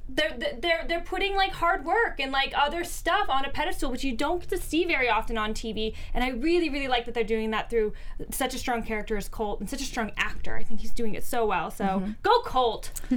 they're 0.10 0.38
they're 0.60 0.86
they're 0.88 1.02
putting 1.02 1.36
like 1.36 1.52
hard 1.52 1.86
work 1.86 2.20
and 2.20 2.32
like 2.32 2.54
other 2.56 2.84
stuff 2.84 3.28
on 3.30 3.46
a 3.46 3.50
pedestal 3.50 3.92
which 3.92 4.04
you 4.04 4.16
don't 4.16 4.40
get 4.42 4.50
to 4.50 4.58
see 4.58 4.86
very 4.86 5.10
often 5.10 5.38
on 5.38 5.54
TV 5.54 5.94
and 6.14 6.24
I 6.24 6.30
really 6.30 6.70
really 6.70 6.88
like 6.88 7.06
that 7.06 7.14
they're 7.14 7.24
doing 7.24 7.52
that 7.52 7.70
through 7.70 7.94
such 8.32 8.54
a 8.54 8.58
strong 8.58 8.84
character 8.84 9.18
as 9.18 9.28
Colt 9.28 9.60
and 9.60 9.70
such 9.70 9.82
a 9.82 9.86
strong 9.86 10.12
actor 10.18 10.56
I 10.56 10.64
think 10.64 10.82
he's 10.82 10.92
doing 10.92 11.16
it 11.16 11.24
so 11.24 11.46
well 11.46 11.70
so 11.72 12.04
go 12.24 12.40
Colt 12.42 12.92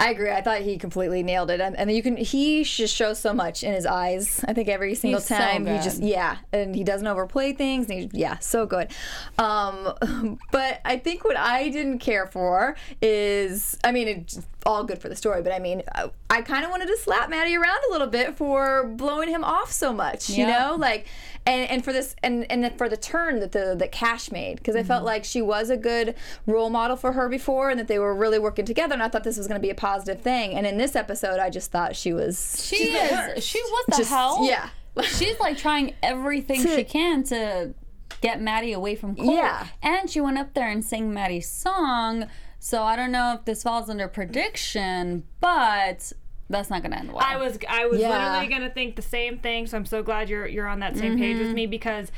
I 0.00 0.08
agree. 0.12 0.30
I 0.30 0.40
thought 0.40 0.62
he 0.62 0.78
completely 0.78 1.22
nailed 1.22 1.50
it, 1.50 1.60
and, 1.60 1.76
and 1.76 1.92
you 1.92 2.02
can. 2.02 2.16
He 2.16 2.64
just 2.64 2.96
shows 2.96 3.18
so 3.18 3.34
much 3.34 3.62
in 3.62 3.74
his 3.74 3.84
eyes. 3.84 4.42
I 4.48 4.54
think 4.54 4.70
every 4.70 4.94
single 4.94 5.20
He's 5.20 5.28
so 5.28 5.36
time 5.36 5.66
he 5.66 5.76
just 5.76 6.02
yeah, 6.02 6.38
and 6.54 6.74
he 6.74 6.84
doesn't 6.84 7.06
overplay 7.06 7.52
things. 7.52 7.90
And 7.90 8.00
he, 8.00 8.10
yeah, 8.14 8.38
so 8.38 8.64
good. 8.64 8.90
Um, 9.36 10.38
but 10.52 10.80
I 10.86 10.96
think 10.96 11.22
what 11.22 11.36
I 11.36 11.68
didn't 11.68 11.98
care 11.98 12.26
for 12.26 12.76
is, 13.02 13.76
I 13.84 13.92
mean, 13.92 14.08
it's 14.08 14.40
all 14.66 14.84
good 14.84 14.98
for 15.00 15.08
the 15.08 15.16
story, 15.16 15.40
but 15.42 15.52
I 15.52 15.58
mean, 15.58 15.82
I, 15.94 16.10
I 16.28 16.42
kind 16.42 16.64
of 16.64 16.70
wanted 16.70 16.86
to 16.88 16.96
slap 16.98 17.30
Maddie 17.30 17.56
around 17.56 17.78
a 17.88 17.92
little 17.92 18.06
bit 18.06 18.36
for 18.36 18.84
blowing 18.86 19.28
him 19.30 19.42
off 19.42 19.72
so 19.72 19.92
much. 19.92 20.28
You 20.28 20.46
know, 20.46 20.76
like, 20.78 21.06
and 21.46 21.68
and 21.70 21.82
for 21.84 21.92
this, 21.92 22.14
and 22.22 22.50
and 22.52 22.76
for 22.76 22.88
the 22.88 22.96
turn 22.96 23.40
that 23.40 23.52
the 23.52 23.74
that 23.78 23.90
Cash 23.92 24.30
made, 24.30 24.56
because 24.58 24.76
I 24.76 24.80
Mm-hmm. 24.80 24.88
felt 24.88 25.04
like 25.04 25.24
she 25.24 25.40
was 25.40 25.70
a 25.70 25.76
good 25.76 26.14
role 26.46 26.68
model 26.70 26.96
for 26.96 27.12
her 27.12 27.28
before, 27.28 27.70
and 27.70 27.80
that 27.80 27.88
they 27.88 27.98
were 27.98 28.14
really 28.14 28.38
working 28.38 28.64
together. 28.66 28.92
And 28.92 29.02
I 29.02 29.08
thought 29.08 29.24
this 29.24 29.38
was 29.38 29.46
going 29.48 29.58
to 29.60 29.66
be 29.66 29.70
a 29.70 29.74
positive 29.74 30.20
thing. 30.22 30.54
And 30.54 30.66
in 30.66 30.76
this 30.76 30.94
episode, 30.94 31.40
I 31.40 31.48
just 31.48 31.70
thought 31.72 31.96
she 31.96 32.12
was 32.12 32.62
she 32.66 32.76
is. 32.92 33.42
She 33.44 33.60
what 33.70 33.86
the 33.86 33.96
just 33.96 34.10
hell? 34.10 34.40
yeah. 34.42 34.68
She's 35.04 35.38
like 35.40 35.56
trying 35.56 35.94
everything 36.02 36.62
To- 36.62 36.68
she 36.76 36.84
can 36.84 37.22
to 37.24 37.72
get 38.20 38.42
Maddie 38.42 38.72
away 38.74 38.94
from 38.96 39.16
Colt. 39.16 39.32
Yeah. 39.34 39.68
And 39.82 40.10
she 40.10 40.20
went 40.20 40.36
up 40.36 40.52
there 40.52 40.68
and 40.68 40.84
sang 40.84 41.14
Maddie's 41.14 41.48
song. 41.50 42.26
So 42.60 42.82
I 42.82 42.94
don't 42.94 43.10
know 43.10 43.34
if 43.38 43.46
this 43.46 43.62
falls 43.62 43.88
under 43.88 44.06
prediction, 44.06 45.24
but 45.40 46.12
that's 46.50 46.68
not 46.68 46.82
gonna 46.82 46.96
end 46.96 47.10
well. 47.10 47.24
I 47.26 47.36
was 47.36 47.58
I 47.68 47.86
was 47.86 48.00
Yeah. 48.00 48.10
literally 48.10 48.48
gonna 48.48 48.70
think 48.70 48.96
the 48.96 49.02
same 49.02 49.38
thing. 49.38 49.66
So 49.66 49.78
I'm 49.78 49.86
so 49.86 50.02
glad 50.02 50.28
you're 50.28 50.46
you're 50.46 50.68
on 50.68 50.80
that 50.80 50.96
same 50.96 51.18
page 51.18 51.38
with 51.38 51.48
mm-hmm. 51.48 51.54
me 51.54 51.66
because. 51.66 52.12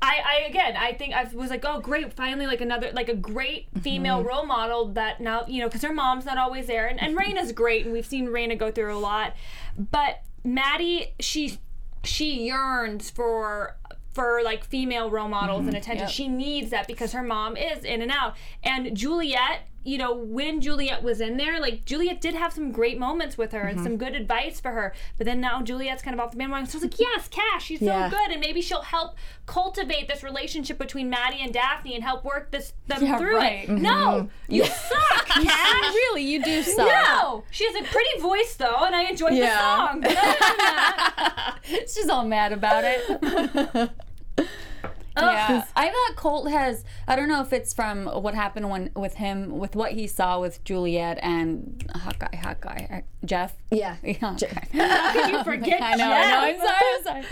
I, 0.00 0.20
I 0.24 0.48
again 0.48 0.76
I 0.76 0.92
think 0.92 1.12
I 1.12 1.24
was 1.34 1.50
like 1.50 1.64
oh 1.66 1.80
great 1.80 2.12
finally 2.12 2.46
like 2.46 2.60
another 2.60 2.92
like 2.92 3.08
a 3.08 3.16
great 3.16 3.68
mm-hmm. 3.70 3.80
female 3.80 4.22
role 4.22 4.46
model 4.46 4.92
that 4.92 5.20
now 5.20 5.44
you 5.48 5.60
know 5.60 5.66
because 5.66 5.82
her 5.82 5.92
mom's 5.92 6.24
not 6.24 6.38
always 6.38 6.68
there 6.68 6.86
and, 6.86 7.02
and 7.02 7.18
Rayna's 7.18 7.50
great 7.50 7.84
and 7.84 7.92
we've 7.92 8.06
seen 8.06 8.28
Rayna 8.28 8.56
go 8.56 8.70
through 8.70 8.96
a 8.96 9.00
lot 9.00 9.34
but 9.76 10.22
Maddie 10.44 11.14
she 11.18 11.58
she 12.04 12.44
yearns 12.44 13.10
for 13.10 13.76
for 14.12 14.40
like 14.44 14.62
female 14.62 15.10
role 15.10 15.26
models 15.26 15.62
and 15.62 15.70
mm-hmm. 15.70 15.78
attention 15.78 16.06
Yep. 16.06 16.10
she 16.10 16.28
needs 16.28 16.70
that 16.70 16.86
because 16.86 17.10
her 17.10 17.24
mom 17.24 17.56
is 17.56 17.82
in 17.82 18.00
and 18.00 18.12
out 18.12 18.36
and 18.62 18.96
Juliette 18.96 19.62
you 19.88 19.96
know 19.98 20.12
when 20.14 20.60
Juliette 20.60 21.02
was 21.02 21.20
in 21.20 21.36
there 21.38 21.58
like 21.60 21.84
Juliette 21.84 22.20
did 22.20 22.34
have 22.34 22.52
some 22.52 22.70
great 22.70 22.98
moments 22.98 23.38
with 23.38 23.52
her 23.52 23.62
and 23.62 23.76
mm-hmm. 23.78 23.84
some 23.86 23.96
good 23.96 24.14
advice 24.14 24.60
for 24.60 24.70
her 24.72 24.92
but 25.16 25.24
then 25.24 25.40
now 25.40 25.62
Juliette's 25.62 26.02
kind 26.02 26.14
of 26.14 26.20
off 26.20 26.32
the 26.32 26.36
bandwagon 26.36 26.66
so 26.66 26.78
I 26.78 26.82
was 26.82 26.90
like 26.90 27.00
yes 27.00 27.28
Cash 27.28 27.64
she's 27.64 27.80
Yeah. 27.80 28.10
so 28.10 28.16
good 28.16 28.30
and 28.30 28.40
maybe 28.40 28.60
she'll 28.60 28.82
help 28.82 29.16
cultivate 29.46 30.06
this 30.08 30.22
relationship 30.22 30.76
between 30.78 31.08
Maddie 31.08 31.40
and 31.40 31.52
Daphne 31.52 31.94
and 31.94 32.04
help 32.04 32.24
work 32.24 32.50
this 32.50 32.74
them 32.86 33.02
Yeah, 33.02 33.18
through 33.18 33.36
right. 33.36 33.68
it 33.68 33.70
no 33.70 34.28
you 34.48 34.64
suck 34.66 35.26
Cash 35.26 35.94
really, 35.94 36.22
you 36.22 36.42
do 36.44 36.62
suck. 36.62 36.86
no 36.86 37.44
she 37.50 37.64
has 37.66 37.74
a 37.76 37.84
pretty 37.84 38.20
voice 38.20 38.54
though 38.56 38.84
and 38.84 38.94
I 38.94 39.04
enjoyed 39.04 39.32
Yeah. 39.34 39.46
the 39.46 39.58
song 39.58 40.00
but 40.02 40.10
other 40.10 40.16
than 40.16 40.56
that 40.58 41.54
She's 41.88 42.08
all 42.08 42.24
mad 42.26 42.52
about 42.52 42.84
it. 42.86 43.90
Yeah, 45.20 45.64
I 45.76 45.88
thought 45.88 46.16
Colt 46.16 46.50
has. 46.50 46.84
I 47.06 47.16
don't 47.16 47.28
know 47.28 47.40
if 47.40 47.52
it's 47.52 47.72
from 47.74 48.06
what 48.06 48.34
happened 48.34 48.70
when 48.70 48.90
with 48.94 49.14
him 49.14 49.58
with 49.58 49.74
what 49.76 49.92
he 49.92 50.06
saw 50.06 50.40
with 50.40 50.62
Juliette 50.64 51.18
and 51.22 51.84
Hawkeye, 51.94 52.36
Hawkeye, 52.36 52.86
uh, 52.90 53.00
Jeff. 53.24 53.54
Yeah. 53.70 53.96
Yeah, 54.08 54.32
okay. 54.42 54.68
How 54.78 55.12
could 55.12 55.30
you 55.30 55.44
forget? 55.44 55.82
I 55.82 55.94
know, 55.94 56.10
I 56.10 56.30
know. 56.30 56.38
I'm 56.40 56.58
sorry, 56.58 57.18
I'm 57.18 57.24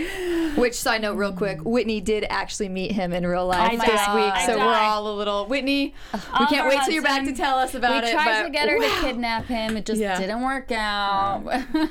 sorry. 0.50 0.50
Which 0.60 0.74
side 0.74 1.02
note, 1.02 1.14
real 1.16 1.32
quick, 1.32 1.64
Whitney 1.64 2.00
did 2.00 2.24
actually 2.28 2.68
meet 2.68 2.92
him 2.92 3.12
in 3.12 3.26
real 3.26 3.46
life 3.46 3.72
I 3.72 3.76
this 3.76 4.06
know, 4.06 4.14
week, 4.14 4.32
I 4.32 4.46
so 4.46 4.56
know. 4.58 4.66
we're 4.66 4.74
all 4.74 5.08
a 5.10 5.14
little 5.16 5.46
Whitney. 5.46 5.94
We 6.12 6.46
can't 6.46 6.68
wait 6.68 6.80
till 6.84 6.92
you're 6.94 7.02
back 7.02 7.24
to 7.24 7.32
tell 7.34 7.58
us 7.58 7.74
about 7.74 8.02
we 8.02 8.08
it. 8.08 8.12
tried 8.12 8.42
but 8.42 8.44
to 8.44 8.50
get 8.50 8.68
her 8.68 8.78
wow. 8.78 8.82
to 8.84 9.00
kidnap 9.00 9.44
him. 9.46 9.76
It 9.76 9.86
just 9.86 10.00
Yeah. 10.00 10.18
didn't 10.18 10.42
work 10.42 10.70
out. 10.72 11.44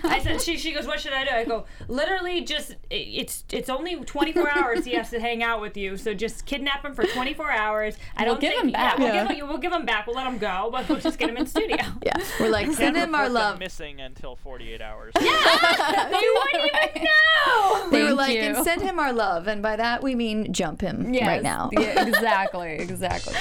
I 0.03 0.19
said 0.21 0.41
she 0.41 0.57
she 0.57 0.71
goes, 0.73 0.85
what 0.87 0.99
should 0.99 1.13
I 1.13 1.23
do? 1.23 1.31
I 1.31 1.45
go, 1.45 1.65
literally 1.87 2.41
just 2.41 2.71
it- 2.89 2.95
it's 2.95 3.43
it's 3.51 3.69
only 3.69 3.95
24 3.95 4.49
hours 4.57 4.85
he 4.85 4.93
has 4.93 5.09
to 5.11 5.19
hang 5.19 5.41
out 5.43 5.61
with 5.61 5.77
you, 5.77 5.84
so 5.97 6.13
just 6.13 6.45
kidnap 6.45 6.83
him 6.85 6.93
for 6.93 7.03
24 7.05 7.51
hours. 7.51 7.95
I 8.17 8.25
don't 8.25 8.39
give 8.41 8.51
think, 8.51 8.65
him 8.65 8.71
back. 8.71 8.97
Yeah, 8.97 9.03
we'll, 9.05 9.13
Yeah. 9.13 9.27
Give 9.27 9.37
him, 9.41 9.47
we'll 9.49 9.57
give 9.59 9.71
him 9.71 9.85
back. 9.85 10.07
We'll 10.07 10.15
let 10.15 10.27
him 10.27 10.37
go, 10.37 10.69
but 10.71 10.87
we'll 10.89 10.99
just 10.99 11.17
get 11.17 11.29
him 11.29 11.37
in 11.37 11.45
studio. 11.47 11.77
Yeah, 12.05 12.17
we're 12.39 12.49
like 12.49 12.71
send 12.73 12.95
him 12.95 13.15
our 13.15 13.29
love. 13.29 13.57
Missing 13.59 13.99
until 14.01 14.35
48 14.35 14.81
hours. 14.81 15.13
Yeah, 15.21 16.09
They 16.09 16.27
wouldn't 16.35 16.71
even 16.93 17.03
know. 17.03 17.89
We 17.91 18.03
were 18.03 18.13
like, 18.13 18.33
you. 18.35 18.41
and 18.41 18.63
send 18.63 18.81
him 18.81 18.99
our 18.99 19.11
love, 19.13 19.47
and 19.47 19.61
by 19.63 19.75
that 19.77 20.03
we 20.03 20.13
mean 20.15 20.51
jump 20.53 20.81
him 20.81 21.13
Yes, 21.13 21.25
right 21.27 21.41
now. 21.43 21.69
yeah, 21.73 22.05
exactly, 22.07 22.73
exactly. 22.73 23.33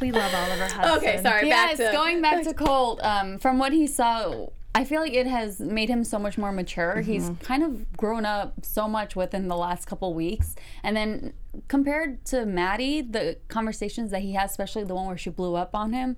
We 0.00 0.12
love 0.12 0.34
Oliver 0.34 0.66
Hudson. 0.74 0.96
Okay, 0.98 1.22
sorry. 1.22 1.46
yes, 1.46 1.78
back 1.78 1.86
to 1.90 1.92
going 1.96 2.22
back 2.22 2.42
to 2.44 2.54
Colt, 2.54 3.00
um, 3.02 3.38
from 3.38 3.58
what 3.58 3.72
he 3.72 3.86
saw, 3.86 4.48
I 4.74 4.84
feel 4.84 5.00
like 5.00 5.14
it 5.14 5.26
has 5.26 5.58
made 5.58 5.88
him 5.88 6.04
so 6.04 6.18
much 6.18 6.38
more 6.38 6.52
mature. 6.52 7.00
He's 7.00 7.24
mm-hmm. 7.24 7.44
kind 7.44 7.62
of 7.64 7.96
grown 7.96 8.24
up 8.24 8.64
so 8.64 8.86
much 8.86 9.16
within 9.16 9.48
the 9.48 9.56
last 9.56 9.86
couple 9.86 10.14
weeks. 10.14 10.54
And 10.84 10.96
then 10.96 11.32
compared 11.66 12.24
to 12.26 12.46
Maddie, 12.46 13.02
the 13.02 13.38
conversations 13.48 14.12
that 14.12 14.22
he 14.22 14.34
has, 14.34 14.52
especially 14.52 14.84
the 14.84 14.94
one 14.94 15.06
where 15.06 15.18
she 15.18 15.30
blew 15.30 15.56
up 15.56 15.74
on 15.74 15.92
him, 15.92 16.16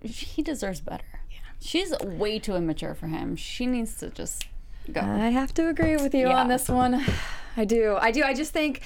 he 0.00 0.42
deserves 0.42 0.80
better. 0.80 1.20
Yeah. 1.30 1.38
She's 1.60 1.92
way 2.00 2.38
too 2.38 2.54
immature 2.54 2.94
for 2.94 3.08
him. 3.08 3.34
She 3.34 3.66
needs 3.66 3.96
to 3.98 4.10
just 4.10 4.46
go. 4.92 5.00
I 5.00 5.30
have 5.30 5.52
to 5.54 5.68
agree 5.68 5.96
with 5.96 6.14
you 6.14 6.28
Yeah. 6.28 6.40
on 6.40 6.48
this 6.48 6.68
one. 6.68 7.04
I 7.56 7.64
do. 7.64 7.96
I 8.00 8.12
do. 8.12 8.22
I 8.22 8.34
just 8.34 8.52
think. 8.52 8.82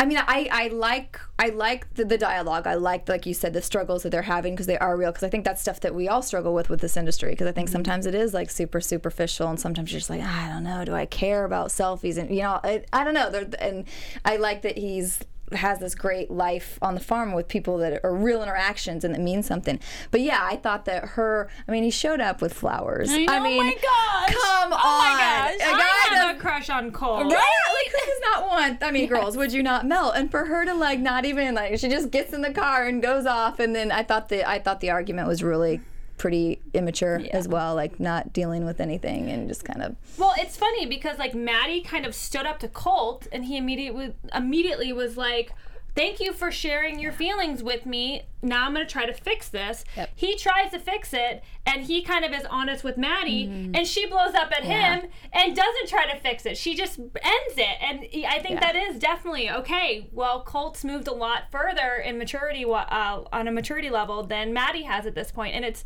I 0.00 0.06
mean, 0.06 0.16
I, 0.16 0.48
I 0.50 0.68
like 0.68 1.20
I 1.38 1.50
like 1.50 1.92
the, 1.92 2.06
the 2.06 2.16
dialogue. 2.16 2.66
I 2.66 2.72
like, 2.74 3.06
like 3.06 3.26
you 3.26 3.34
said, 3.34 3.52
the 3.52 3.60
struggles 3.60 4.02
that 4.02 4.10
they're 4.10 4.22
having 4.22 4.54
because 4.54 4.66
they 4.66 4.78
are 4.78 4.96
real. 4.96 5.10
Because 5.10 5.24
I 5.24 5.28
think 5.28 5.44
that's 5.44 5.60
stuff 5.60 5.80
that 5.80 5.94
we 5.94 6.08
all 6.08 6.22
struggle 6.22 6.54
with 6.54 6.70
with 6.70 6.80
this 6.80 6.96
industry. 6.96 7.32
Because 7.32 7.46
I 7.46 7.52
think 7.52 7.68
mm-hmm. 7.68 7.74
sometimes 7.74 8.06
it 8.06 8.14
is 8.14 8.32
like 8.32 8.48
super 8.48 8.80
superficial, 8.80 9.48
and 9.48 9.60
sometimes 9.60 9.92
you're 9.92 9.98
just 9.98 10.08
like, 10.08 10.22
I 10.22 10.48
don't 10.48 10.64
know, 10.64 10.86
do 10.86 10.94
I 10.94 11.04
care 11.04 11.44
about 11.44 11.68
selfies? 11.68 12.16
And 12.16 12.34
you 12.34 12.40
know, 12.40 12.60
I, 12.64 12.82
I 12.94 13.04
don't 13.04 13.12
know. 13.12 13.30
They're- 13.30 13.50
And 13.58 13.84
I 14.24 14.36
like 14.36 14.62
that 14.62 14.78
he's 14.78 15.20
has 15.52 15.78
this 15.80 15.94
great 15.94 16.30
life 16.30 16.78
on 16.80 16.94
the 16.94 17.00
farm 17.00 17.32
with 17.32 17.48
people 17.48 17.78
that 17.78 18.00
are 18.04 18.14
real 18.14 18.42
interactions 18.42 19.04
and 19.04 19.14
that 19.14 19.20
mean 19.20 19.42
something. 19.42 19.80
But 20.10 20.20
yeah, 20.20 20.40
I 20.42 20.56
thought 20.56 20.84
that 20.84 21.04
her. 21.10 21.48
I 21.66 21.72
mean, 21.72 21.82
he 21.82 21.90
showed 21.90 22.20
up 22.20 22.40
with 22.40 22.52
flowers. 22.54 23.10
I 23.10 23.24
know, 23.24 23.36
oh 23.38 23.42
mean, 23.42 23.64
my 23.64 23.72
gosh. 23.72 24.34
come 24.34 24.72
Oh 24.72 24.76
on. 24.76 25.14
my 25.14 25.20
gosh. 25.20 25.54
A 25.56 25.72
guy 25.72 25.78
I 25.80 26.14
have 26.14 26.36
a 26.36 26.38
crush 26.38 26.70
on 26.70 26.90
Colt. 26.92 27.20
yeah, 27.30 27.36
like 27.36 27.92
who 27.92 28.10
does 28.10 28.20
not 28.32 28.48
want? 28.48 28.82
I 28.82 28.90
mean, 28.90 29.08
girls, 29.08 29.36
would 29.36 29.52
you 29.52 29.62
not 29.62 29.86
melt? 29.86 30.14
And 30.16 30.30
for 30.30 30.44
her 30.44 30.64
to 30.64 30.74
like 30.74 31.00
not 31.00 31.24
even 31.24 31.54
like 31.54 31.78
she 31.78 31.88
just 31.88 32.10
gets 32.10 32.32
in 32.32 32.42
the 32.42 32.52
car 32.52 32.86
and 32.86 33.02
goes 33.02 33.26
off, 33.26 33.58
and 33.58 33.74
then 33.74 33.90
I 33.92 34.02
thought 34.02 34.28
the 34.28 34.48
I 34.48 34.58
thought 34.58 34.80
the 34.80 34.90
argument 34.90 35.26
was 35.28 35.42
really 35.42 35.80
pretty 36.20 36.60
immature 36.74 37.22
as 37.32 37.48
well, 37.48 37.74
like 37.74 37.98
not 37.98 38.30
dealing 38.30 38.66
with 38.66 38.78
anything 38.78 39.30
and 39.30 39.48
just 39.48 39.64
kind 39.64 39.82
of 39.82 39.96
Well, 40.18 40.34
it's 40.36 40.54
funny 40.54 40.84
because 40.84 41.18
like 41.18 41.34
Maddie 41.34 41.80
kind 41.80 42.04
of 42.04 42.14
stood 42.14 42.44
up 42.44 42.58
to 42.58 42.68
Colt, 42.68 43.26
and 43.32 43.46
he 43.46 43.56
immediately 43.56 44.12
immediately 44.34 44.92
was 44.92 45.16
like, 45.16 45.52
"Thank 46.00 46.20
you 46.20 46.32
for 46.32 46.50
sharing 46.50 46.98
your 46.98 47.12
feelings 47.12 47.62
with 47.62 47.84
me. 47.84 48.22
Now 48.42 48.64
I'm 48.66 48.72
gonna 48.72 48.86
try 48.86 49.04
to 49.06 49.12
fix 49.12 49.48
this." 49.48 49.84
Yep. 49.96 50.10
He 50.14 50.36
tries 50.36 50.70
to 50.70 50.78
fix 50.78 51.12
it, 51.12 51.42
and 51.66 51.82
he 51.82 52.02
kind 52.02 52.24
of 52.24 52.32
is 52.32 52.44
honest 52.48 52.82
with 52.84 52.96
Maddie, 52.96 53.46
Mm-hmm. 53.46 53.74
and 53.76 53.86
she 53.86 54.06
blows 54.06 54.34
up 54.34 54.50
at 54.52 54.64
him 54.64 55.10
and 55.32 55.54
doesn't 55.54 55.88
try 55.88 56.06
to 56.10 56.16
fix 56.18 56.46
it. 56.46 56.56
She 56.56 56.74
just 56.74 56.98
ends 56.98 57.54
it, 57.56 57.76
and 57.82 58.00
I 58.26 58.38
think 58.40 58.60
Yeah. 58.60 58.72
that 58.72 58.76
is 58.76 58.98
definitely 58.98 59.50
okay. 59.50 60.08
Well, 60.12 60.42
Colt's 60.42 60.84
moved 60.84 61.06
a 61.08 61.12
lot 61.12 61.50
further 61.50 61.96
in 61.96 62.16
maturity 62.18 62.64
uh, 62.64 63.22
on 63.32 63.48
a 63.48 63.52
maturity 63.52 63.90
level 63.90 64.22
than 64.22 64.52
Maddie 64.54 64.84
has 64.84 65.06
at 65.06 65.14
this 65.14 65.30
point, 65.30 65.54
and 65.54 65.64
it's, 65.64 65.84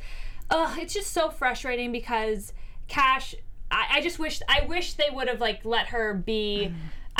uh, 0.50 0.76
it's 0.78 0.94
just 0.94 1.12
so 1.12 1.28
frustrating 1.30 1.90
because 1.92 2.52
Cash. 2.88 3.34
I, 3.70 3.86
I 3.94 4.00
just 4.02 4.18
wish 4.18 4.40
I 4.48 4.66
wish 4.66 4.92
they 4.94 5.08
would 5.10 5.26
have 5.26 5.40
like 5.40 5.64
let 5.64 5.86
her 5.88 6.14
be. 6.14 6.72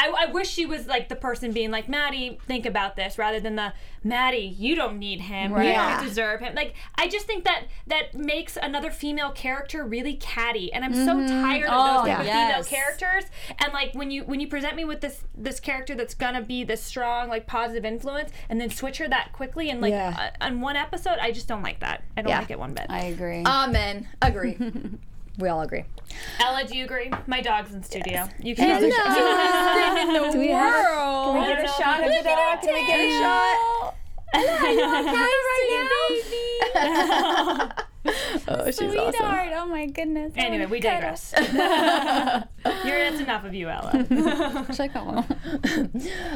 I, 0.05 0.25
I 0.29 0.33
wish 0.33 0.49
she 0.49 0.67
was 0.67 0.87
like 0.87 1.09
the 1.09 1.17
person 1.17 1.53
being 1.53 1.71
like 1.71 1.89
Maddie, 1.89 2.39
think 2.47 2.67
about 2.67 2.97
this, 2.97 3.19
rather 3.19 3.41
than 3.41 3.57
the 3.57 3.73
Maddie, 4.03 4.55
you 4.59 4.75
don't 4.75 4.99
need 4.99 5.21
him, 5.23 5.53
you 5.57 5.63
Yeah. 5.63 5.97
don't 5.97 6.07
deserve 6.07 6.41
him. 6.41 6.55
Like 6.55 6.75
I 6.97 7.09
just 7.09 7.27
think 7.27 7.45
that 7.45 7.65
that 7.87 8.15
makes 8.15 8.57
another 8.57 8.91
female 8.91 9.31
character 9.33 9.85
really 9.85 10.15
catty, 10.15 10.73
and 10.73 10.85
I'm 10.85 10.95
so 10.95 11.27
tired 11.27 11.65
of 11.65 11.71
Oh, 11.73 11.97
those 12.05 12.09
type 12.09 12.21
of 12.21 12.27
yes. 12.27 12.69
female 12.69 12.81
characters. 12.81 13.25
And 13.59 13.73
like 13.73 13.95
when 13.95 14.11
you 14.11 14.25
when 14.25 14.41
you 14.41 14.49
present 14.49 14.77
me 14.77 14.85
with 14.85 15.01
this 15.01 15.25
this 15.37 15.59
character 15.61 15.95
that's 15.95 16.15
gonna 16.15 16.43
be 16.43 16.65
this 16.65 16.83
strong 16.83 17.29
like 17.29 17.47
positive 17.47 17.85
influence, 17.85 18.31
and 18.49 18.61
then 18.61 18.71
switch 18.71 18.99
her 18.99 19.09
that 19.09 19.33
quickly 19.33 19.71
and 19.71 19.81
like 19.81 19.93
Yeah. 19.93 20.31
uh, 20.41 20.45
on 20.45 20.61
one 20.61 20.77
episode, 20.77 21.19
I 21.21 21.31
just 21.33 21.49
don't 21.49 21.63
like 21.63 21.81
that. 21.81 22.03
I 22.17 22.23
don't 22.23 22.29
Yeah. 22.31 22.41
like 22.41 22.51
it 22.51 22.59
one 22.59 22.75
bit. 22.75 22.87
I 22.89 23.05
agree. 23.05 23.43
amen. 23.47 24.09
Agree. 24.23 24.59
we 25.39 25.49
all 25.49 25.63
agree. 25.63 25.85
Ella, 26.41 26.65
do 26.65 26.77
you 26.77 26.85
agree? 26.85 27.11
My 27.27 27.41
dog's 27.41 27.73
in 27.75 27.83
studio. 27.83 28.29
You 28.39 28.55
can. 28.55 28.81
Do 28.81 28.87
we 28.87 30.49
have? 30.49 30.85
Can 30.87 31.35
we 31.35 31.47
get 31.47 31.65
a 31.65 31.69
shot 31.69 32.01
of 32.01 32.11
it? 32.11 32.25
Can 32.63 32.75
we 32.75 32.87
get 32.87 33.01
a 33.01 33.11
shot? 33.21 33.95
Oh, 38.47 38.67
she's 38.67 38.95
awesome. 38.95 39.23
Oh 39.23 39.67
my 39.67 39.87
goodness. 39.87 40.33
Anyway, 40.37 40.67
we 40.67 40.81
digress. 40.81 41.33
You're, 41.39 42.45
that's 42.65 43.21
enough 43.21 43.45
of 43.45 43.55
you, 43.55 43.69
Ella. 43.69 44.67
Check 44.75 44.95
out 44.95 45.25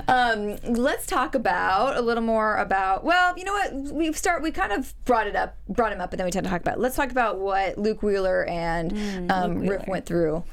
Um, 0.08 0.56
let's 0.64 1.06
talk 1.06 1.34
about 1.34 1.96
a 1.96 2.00
little 2.00 2.22
more 2.22 2.56
about. 2.56 3.04
Well, 3.04 3.36
you 3.36 3.44
know 3.44 3.52
what? 3.52 3.74
We 3.74 4.12
start. 4.14 4.42
We 4.42 4.50
kind 4.50 4.72
of 4.72 4.94
brought 5.04 5.26
it 5.26 5.36
up, 5.36 5.58
brought 5.68 5.92
him 5.92 6.00
up, 6.00 6.12
and 6.12 6.20
then 6.20 6.24
we 6.24 6.30
tend 6.30 6.44
to 6.44 6.50
talk 6.50 6.62
about. 6.62 6.78
It. 6.78 6.80
Let's 6.80 6.96
talk 6.96 7.10
about 7.10 7.38
what 7.38 7.76
Luke 7.76 8.02
Wheeler 8.02 8.46
and 8.46 9.30
um, 9.30 9.66
Riff 9.66 9.86
went 9.86 10.06
through 10.06 10.44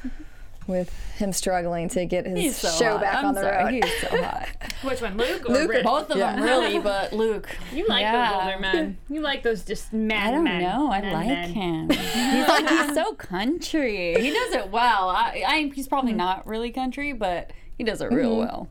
with 0.67 0.91
him 1.17 1.31
struggling 1.34 1.88
to 1.89 2.05
get 2.05 2.25
his 2.25 2.57
so 2.57 2.69
show 2.69 2.91
hot. 2.93 3.01
back 3.01 3.15
I'm 3.17 3.25
on 3.25 3.34
the 3.36 3.41
sorry, 3.41 3.63
road. 3.75 3.84
He's 3.86 4.01
so 4.01 4.07
hot. 4.24 4.48
Which 4.84 5.01
one, 5.01 5.17
Luke 5.17 5.50
or 5.50 5.53
Luke 5.53 5.69
Rick? 5.72 5.84
Both 5.84 6.10
of 6.12 6.17
them 6.17 6.41
really, 6.43 6.79
but 6.91 7.13
Luke. 7.13 7.50
You 7.74 7.88
like 7.88 8.01
yeah. 8.01 8.31
those 8.31 8.41
older 8.43 8.60
men. 8.60 8.98
You 9.10 9.22
like 9.22 9.43
those 9.43 9.63
just 9.63 9.93
men. 9.93 10.17
I 10.27 10.31
don't 10.31 10.43
men. 10.43 10.62
know. 10.63 10.91
I 10.91 11.01
Men, 11.01 11.13
like 11.13 11.27
men. 11.27 11.50
him. 11.51 11.89
He's 11.91 12.48
like 12.48 12.67
he's 12.69 12.93
so 12.93 13.13
country. 13.13 14.15
He 14.22 14.31
does 14.31 14.53
it 14.53 14.69
well. 14.72 15.10
I, 15.10 15.43
I 15.48 15.72
he's 15.74 15.88
probably 15.88 16.13
Mm. 16.13 16.17
not 16.17 16.48
really 16.48 16.72
country, 16.72 17.13
but 17.13 17.51
he 17.77 17.84
does 17.84 18.01
it 18.01 18.12
real 18.12 18.31
Mm-hmm. 18.31 18.39
well. 18.39 18.67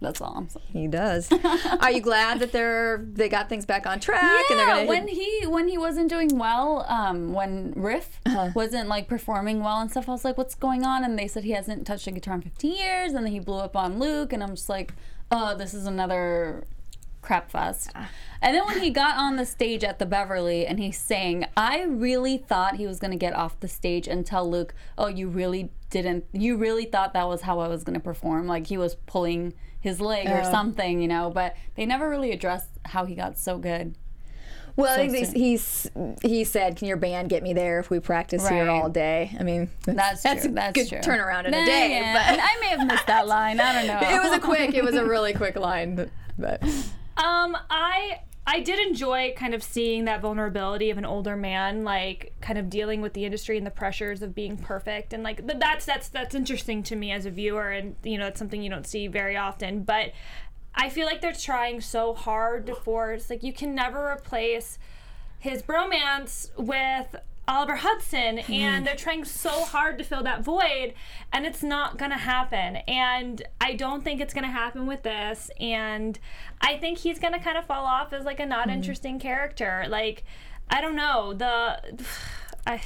That's 0.00 0.20
all 0.20 0.34
I'm 0.36 0.48
saying. 0.48 0.66
He 0.70 0.86
does. 0.88 1.30
Are 1.80 1.90
you 1.90 2.00
glad 2.00 2.40
that 2.40 2.52
they're 2.52 2.98
they 3.12 3.28
got 3.28 3.48
things 3.48 3.64
back 3.64 3.86
on 3.86 4.00
track 4.00 4.22
Yeah, 4.50 4.56
gonna 4.56 4.86
when 4.86 5.08
he 5.08 5.46
when 5.46 5.66
he 5.68 5.78
wasn't 5.78 6.10
doing 6.10 6.36
well, 6.38 6.84
um, 6.88 7.32
when 7.32 7.72
Riff 7.74 8.20
Uh-huh. 8.26 8.50
wasn't 8.54 8.88
like 8.88 9.08
performing 9.08 9.60
well 9.62 9.80
and 9.80 9.90
stuff, 9.90 10.08
I 10.08 10.12
was 10.12 10.24
like, 10.24 10.36
"What's 10.36 10.54
going 10.54 10.84
on?" 10.84 11.04
And 11.04 11.18
they 11.18 11.26
said 11.28 11.44
he 11.44 11.52
hasn't 11.52 11.86
touched 11.86 12.06
a 12.06 12.10
guitar 12.10 12.34
in 12.34 12.42
15 12.42 12.72
years, 12.76 13.12
and 13.12 13.24
then 13.24 13.32
he 13.32 13.38
blew 13.40 13.58
up 13.58 13.76
on 13.76 13.98
Luke, 13.98 14.32
and 14.34 14.42
I'm 14.42 14.56
just 14.56 14.68
like, 14.68 14.92
"Oh, 15.30 15.56
this 15.56 15.72
is 15.72 15.86
another 15.86 16.64
crap 17.22 17.50
fest." 17.50 17.90
And 18.42 18.54
then 18.54 18.66
when 18.66 18.80
he 18.80 18.90
got 18.90 19.16
on 19.16 19.36
the 19.36 19.46
stage 19.46 19.82
at 19.84 19.98
the 19.98 20.04
Beverly 20.04 20.66
and 20.66 20.78
he 20.78 20.92
sang, 20.92 21.46
I 21.56 21.82
really 21.84 22.36
thought 22.36 22.76
he 22.76 22.86
was 22.86 22.98
gonna 22.98 23.16
get 23.16 23.32
off 23.34 23.58
the 23.60 23.68
stage 23.68 24.06
and 24.06 24.26
tell 24.26 24.46
Luke, 24.50 24.74
"Oh, 24.98 25.06
you 25.06 25.28
really 25.28 25.70
didn't. 25.88 26.24
You 26.32 26.58
really 26.58 26.84
thought 26.84 27.14
that 27.14 27.26
was 27.26 27.42
how 27.42 27.60
I 27.60 27.68
was 27.68 27.84
gonna 27.84 28.00
perform. 28.00 28.46
Like 28.46 28.66
he 28.66 28.76
was 28.76 28.96
pulling." 29.06 29.54
His 29.84 30.00
leg 30.00 30.28
or 30.28 30.42
something, 30.44 31.02
you 31.02 31.08
know, 31.08 31.28
but 31.28 31.54
they 31.74 31.84
never 31.84 32.08
really 32.08 32.32
addressed 32.32 32.70
how 32.86 33.04
he 33.04 33.14
got 33.14 33.36
so 33.38 33.58
good. 33.58 33.94
Well, 34.76 34.90
I 34.98 35.06
So 35.08 35.12
he's, 35.12 35.32
he's 35.32 35.90
he 36.22 36.42
said, 36.42 36.76
"Can 36.76 36.88
your 36.88 36.96
band 36.96 37.28
get 37.28 37.42
me 37.42 37.52
there 37.52 37.80
if 37.80 37.90
we 37.90 38.00
practice 38.00 38.48
here 38.48 38.68
all 38.70 38.88
day?" 38.88 39.36
I 39.38 39.42
mean, 39.42 39.68
That's 39.84 40.22
that's 40.22 40.42
true. 40.44 40.52
a 40.52 40.54
That's 40.54 40.72
good 40.74 40.88
true. 40.88 40.98
turnaround 41.00 41.44
in 41.44 41.50
Nah, 41.50 41.62
a 41.62 41.66
day. 41.66 41.90
yeah. 42.00 42.14
But 42.14 42.40
I 42.42 42.60
may 42.62 42.68
have 42.76 42.86
missed 42.86 43.06
that 43.08 43.28
line. 43.28 43.60
I 43.60 43.72
don't 43.74 43.86
know. 44.00 44.00
it 44.08 44.22
was 44.22 44.32
a 44.32 44.40
quick. 44.40 44.74
It 44.74 44.82
was 44.82 44.94
a 44.94 45.04
really 45.04 45.34
quick 45.34 45.56
line, 45.56 46.10
but 46.38 46.62
Um, 47.16 47.54
I 47.70 48.20
I 48.46 48.60
did 48.60 48.78
enjoy 48.78 49.32
kind 49.36 49.54
of 49.54 49.62
seeing 49.62 50.04
that 50.04 50.20
vulnerability 50.20 50.90
of 50.90 50.98
an 50.98 51.06
older 51.06 51.34
man, 51.34 51.82
like 51.82 52.34
kind 52.42 52.58
of 52.58 52.68
dealing 52.68 53.00
with 53.00 53.14
the 53.14 53.24
industry 53.24 53.56
and 53.56 53.66
the 53.66 53.70
pressures 53.70 54.20
of 54.20 54.34
being 54.34 54.58
perfect, 54.58 55.14
and 55.14 55.22
like 55.22 55.46
that's 55.46 55.86
that's 55.86 56.08
that's 56.08 56.34
interesting 56.34 56.82
to 56.84 56.96
me 56.96 57.10
as 57.10 57.24
a 57.24 57.30
viewer, 57.30 57.70
and 57.70 57.96
you 58.02 58.18
know 58.18 58.26
it's 58.26 58.38
something 58.38 58.62
you 58.62 58.68
don't 58.68 58.86
see 58.86 59.06
very 59.06 59.36
often. 59.36 59.82
But 59.82 60.12
I 60.74 60.90
feel 60.90 61.06
like 61.06 61.22
they're 61.22 61.32
trying 61.32 61.80
so 61.80 62.12
hard 62.12 62.66
to 62.66 62.74
force 62.74 63.30
like 63.30 63.42
you 63.42 63.52
can 63.52 63.74
never 63.74 64.10
replace 64.12 64.78
his 65.38 65.62
bromance 65.62 66.50
with 66.58 67.16
Oliver 67.46 67.76
Hudson, 67.76 68.38
hmm. 68.38 68.52
and 68.52 68.86
they're 68.86 68.96
trying 68.96 69.24
so 69.24 69.64
hard 69.64 69.98
to 69.98 70.04
fill 70.04 70.22
that 70.22 70.42
void, 70.42 70.94
and 71.32 71.44
it's 71.44 71.62
not 71.62 71.98
gonna 71.98 72.18
happen. 72.18 72.76
And 72.88 73.42
I 73.60 73.74
don't 73.74 74.02
think 74.02 74.20
it's 74.20 74.32
gonna 74.34 74.50
happen 74.50 74.86
with 74.86 75.02
this. 75.02 75.50
And 75.60 76.18
I 76.60 76.76
think 76.78 76.98
he's 76.98 77.18
gonna 77.18 77.40
kind 77.40 77.58
of 77.58 77.66
fall 77.66 77.84
off 77.84 78.12
as 78.12 78.24
like 78.24 78.40
a 78.40 78.46
not 78.46 78.64
hmm. 78.64 78.74
interesting 78.74 79.18
character. 79.18 79.84
Like, 79.88 80.24
I 80.70 80.80
don't 80.80 80.96
know 80.96 81.34
the, 81.34 81.80
I. 82.66 82.80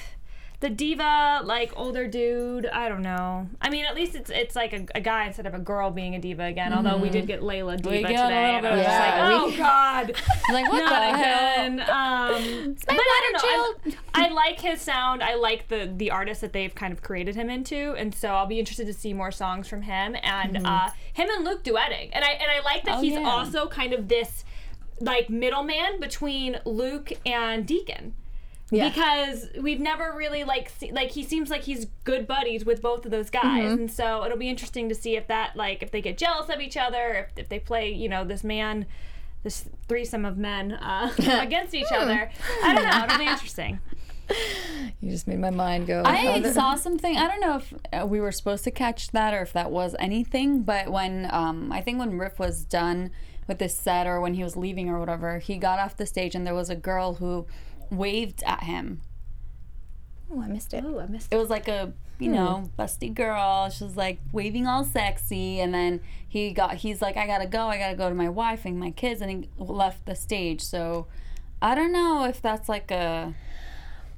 The 0.61 0.71
diva, 0.71 1.41
like 1.45 1.73
older 1.77 2.09
dude, 2.09 2.67
I 2.67 2.89
don't 2.89 3.03
know. 3.03 3.49
I 3.63 3.71
mean, 3.71 3.85
at 3.85 3.95
least 3.95 4.17
it's 4.17 4.29
it's 4.29 4.57
like 4.57 4.73
a, 4.73 4.85
a 4.97 5.01
guy 5.01 5.27
instead 5.27 5.47
of 5.47 5.55
a 5.55 5.59
girl 5.61 5.93
being 5.93 6.17
a 6.17 6.19
diva 6.19 6.43
again. 6.47 6.73
Although 6.73 6.97
we 6.99 7.11
did 7.11 7.29
get 7.29 7.43
Layla 7.43 7.77
diva 7.81 8.09
today, 8.09 8.57
and 8.57 8.67
I 8.67 8.77
was 8.77 8.85
just 8.85 8.99
like, 8.99 9.15
oh 9.17 9.57
god, 9.57 10.07
Like 10.53 10.69
what 10.69 10.81
not 10.81 10.91
the 10.91 11.17
hell? 11.17 11.55
again. 11.55 11.81
Um, 11.83 12.77
but 12.87 12.97
I 12.99 13.33
don't 13.33 13.85
know. 13.87 13.99
I, 14.15 14.27
I 14.27 14.29
like 14.31 14.59
his 14.61 14.81
sound. 14.81 15.23
I 15.23 15.37
like 15.37 15.69
the 15.69 15.93
the 15.97 16.11
artist 16.11 16.41
that 16.41 16.53
they've 16.53 16.75
kind 16.75 16.93
of 16.93 17.03
created 17.03 17.37
him 17.37 17.49
into, 17.51 17.95
and 17.97 18.13
so 18.13 18.31
I'll 18.31 18.47
be 18.47 18.59
interested 18.59 18.89
to 18.89 18.93
see 18.95 19.15
more 19.15 19.31
songs 19.31 19.69
from 19.69 19.83
him 19.83 20.17
and 20.25 20.67
uh, 20.67 20.89
him 21.13 21.29
and 21.31 21.45
Luke 21.45 21.63
duetting. 21.63 22.11
And 22.13 22.25
I 22.25 22.31
and 22.33 22.51
I 22.51 22.63
like 22.65 22.83
that 22.85 22.99
Oh, 22.99 23.01
he's 23.01 23.13
yeah. 23.13 23.29
also 23.31 23.69
kind 23.69 23.93
of 23.93 24.09
this 24.09 24.45
like 25.01 25.31
middleman 25.31 26.01
between 26.01 26.59
Luke 26.65 27.13
and 27.25 27.65
Deacon. 27.65 28.15
Yeah. 28.71 28.89
Because 28.91 29.47
we've 29.61 29.81
never 29.81 30.13
really 30.15 30.45
like 30.45 30.69
see, 30.69 30.93
like 30.93 31.11
he 31.13 31.23
seems 31.25 31.49
like 31.49 31.63
he's 31.63 31.87
good 32.05 32.27
buddies 32.27 32.65
with 32.67 32.83
both 32.83 33.05
of 33.07 33.11
those 33.11 33.31
guys, 33.31 33.45
Mm-hmm. 33.71 33.81
and 33.83 33.91
so 33.91 34.25
it'll 34.25 34.37
be 34.37 34.49
interesting 34.51 34.89
to 34.91 34.95
see 34.95 35.17
if 35.17 35.27
that 35.29 35.57
like 35.57 35.83
if 35.83 35.91
they 35.91 36.03
get 36.03 36.19
jealous 36.19 36.51
of 36.51 36.61
each 36.61 36.77
other, 36.77 37.29
if, 37.31 37.39
if 37.45 37.49
they 37.49 37.59
play 37.59 37.91
you 37.93 38.09
know 38.11 38.25
this 38.25 38.45
man, 38.45 38.85
this 39.43 39.65
threesome 39.89 40.25
of 40.27 40.37
men 40.37 40.73
uh, 40.73 41.11
against 41.41 41.75
each 41.75 41.91
other. 41.93 42.31
I 42.63 42.75
don't 42.75 42.85
know. 42.85 43.05
It'll 43.05 43.19
be 43.19 43.25
interesting. 43.31 43.81
You 45.01 45.11
just 45.11 45.27
made 45.27 45.39
my 45.39 45.49
mind 45.49 45.87
go. 45.87 46.03
I 46.05 46.27
other- 46.37 46.53
saw 46.53 46.75
something. 46.75 47.17
I 47.17 47.27
don't 47.29 47.41
know 47.41 47.57
if 47.57 47.73
uh, 47.93 48.07
we 48.07 48.21
were 48.21 48.31
supposed 48.33 48.63
to 48.65 48.71
catch 48.71 49.09
that 49.13 49.33
or 49.33 49.41
if 49.41 49.55
that 49.55 49.71
was 49.71 49.97
anything, 49.99 50.63
but 50.65 50.91
when 50.93 51.27
um, 51.31 51.73
I 51.73 51.81
think 51.81 51.99
when 51.99 52.19
Riff 52.19 52.39
was 52.39 52.65
done 52.65 53.11
with 53.47 53.59
this 53.59 53.75
set 53.75 54.07
or 54.07 54.21
when 54.21 54.35
he 54.35 54.45
was 54.45 54.55
leaving 54.55 54.91
or 54.91 54.99
whatever, 55.01 55.39
he 55.39 55.57
got 55.57 55.79
off 55.79 55.97
the 55.97 56.05
stage 56.05 56.35
and 56.35 56.47
there 56.47 56.55
was 56.55 56.69
a 56.69 56.77
girl 56.77 57.15
who 57.15 57.47
waved 57.91 58.43
at 58.45 58.65
him. 58.65 59.01
Oh, 60.31 60.43
I 60.43 60.49
missed 60.49 60.75
it. 60.75 60.85
Oh, 60.87 61.01
I 61.01 61.07
missed 61.07 61.33
It 61.33 61.37
It 61.37 61.39
was 61.39 61.51
like 61.51 61.69
a 61.69 61.93
you 62.19 62.29
hmm. 62.29 62.35
know 62.35 62.71
busty 62.79 63.13
girl. 63.13 63.71
She 63.71 63.85
was 63.85 63.97
like 63.97 64.21
waving 64.33 64.67
all 64.67 64.85
sexy, 64.85 65.61
and 65.61 65.73
then 65.73 66.01
he 66.29 66.53
got 66.53 66.75
he's 66.75 67.01
like 67.01 67.17
I 67.17 67.27
gotta 67.27 67.47
go. 67.47 67.67
I 67.67 67.79
gotta 67.79 67.97
go 67.97 68.09
to 68.09 68.15
my 68.15 68.29
wife 68.29 68.65
and 68.65 68.79
my 68.79 68.91
kids, 68.91 69.21
and 69.21 69.31
he 69.31 69.49
left 69.59 70.07
the 70.07 70.15
stage. 70.15 70.63
So 70.63 71.07
I 71.63 71.75
don't 71.75 71.93
know 71.93 72.25
if 72.25 72.43
that's 72.43 72.69
like 72.69 72.91
a 72.91 73.35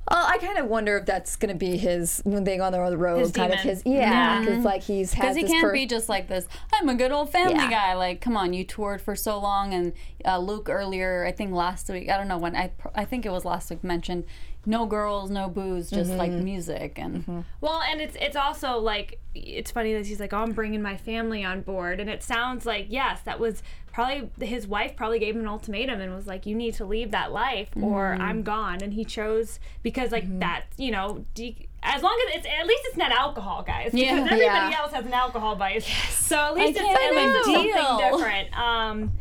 Oh, 0.08 0.24
I 0.26 0.38
kind 0.38 0.58
of 0.58 0.66
wonder 0.66 0.96
if 0.98 1.06
that's 1.06 1.36
gonna 1.36 1.54
be 1.54 1.76
his 1.76 2.20
when 2.24 2.42
they 2.44 2.56
go 2.56 2.64
on 2.64 2.72
the 2.72 2.96
road. 2.98 3.18
His 3.20 3.30
kind 3.32 3.52
of 3.52 3.60
his 3.60 3.82
yeah, 3.84 4.40
because 4.40 4.64
like 4.64 4.82
he's 4.82 5.12
has 5.14 5.34
Because 5.34 5.36
he 5.36 5.42
can't 5.54 5.62
per- 5.62 5.72
be 5.72 5.86
just 5.86 6.08
like 6.08 6.26
this. 6.26 6.48
I'm 6.72 6.88
a 6.88 6.94
good 6.94 7.12
old 7.12 7.30
family 7.30 7.54
Yeah. 7.54 7.70
guy. 7.70 7.94
Like, 7.94 8.20
come 8.20 8.36
on, 8.36 8.52
you 8.52 8.64
toured 8.64 9.00
for 9.00 9.14
so 9.14 9.38
long, 9.38 9.72
and 9.74 9.92
uh, 10.24 10.38
Luke 10.38 10.68
earlier, 10.68 11.24
I 11.26 11.32
think 11.32 11.52
last 11.52 11.88
week, 11.90 12.08
I 12.08 12.16
don't 12.16 12.28
know 12.28 12.38
when. 12.38 12.56
I 12.56 12.72
I 12.94 13.04
think 13.04 13.24
it 13.24 13.30
was 13.30 13.44
last 13.44 13.70
week 13.70 13.84
mentioned, 13.84 14.24
no 14.66 14.84
girls, 14.86 15.30
no 15.30 15.48
booze, 15.48 15.90
just 15.90 16.10
like 16.12 16.32
Mm-hmm. 16.32 16.44
music 16.44 16.98
and. 16.98 17.44
Well, 17.60 17.80
and 17.82 18.00
it's 18.00 18.16
it's 18.20 18.36
also 18.36 18.78
like 18.78 19.20
it's 19.34 19.70
funny 19.70 19.92
that 19.92 20.06
he's 20.06 20.18
like, 20.18 20.32
"Oh, 20.32 20.38
I'm 20.38 20.52
bringing 20.52 20.82
my 20.82 20.96
family 20.96 21.44
on 21.44 21.60
board," 21.60 22.00
and 22.00 22.10
it 22.10 22.22
sounds 22.24 22.66
like 22.66 22.86
yes, 22.88 23.20
that 23.22 23.38
was 23.38 23.62
probably 23.92 24.30
his 24.46 24.66
wife 24.66 24.96
probably 24.96 25.18
gave 25.18 25.34
him 25.34 25.42
an 25.42 25.48
ultimatum 25.48 26.00
and 26.00 26.14
was 26.14 26.26
like, 26.26 26.46
"You 26.46 26.54
need 26.54 26.74
to 26.74 26.84
leave 26.84 27.10
that 27.10 27.32
life, 27.32 27.68
or 27.76 28.12
Mm-hmm. 28.12 28.22
I'm 28.22 28.42
gone." 28.42 28.78
And 28.82 28.92
he 28.94 29.04
chose 29.04 29.58
because 29.82 30.12
like 30.12 30.38
that, 30.40 30.64
you 30.76 30.90
know, 30.90 31.24
de- 31.34 31.68
as 31.82 32.02
long 32.02 32.18
as 32.28 32.36
it's 32.36 32.46
at 32.46 32.66
least 32.66 32.82
it's 32.86 32.96
not 32.96 33.10
alcohol, 33.12 33.62
guys, 33.62 33.92
because 33.92 34.00
Yeah. 34.00 34.12
everybody 34.16 34.42
Yeah. 34.42 34.76
else 34.80 34.92
has 34.92 35.06
an 35.06 35.12
alcohol 35.14 35.56
vice. 35.56 35.86
So 36.30 36.36
at 36.36 36.54
least 36.54 36.78
it's, 36.78 36.80
can't 36.80 37.16
it's 37.16 37.46
something 37.46 38.10
different. 38.10 38.56
Um, 38.58 39.12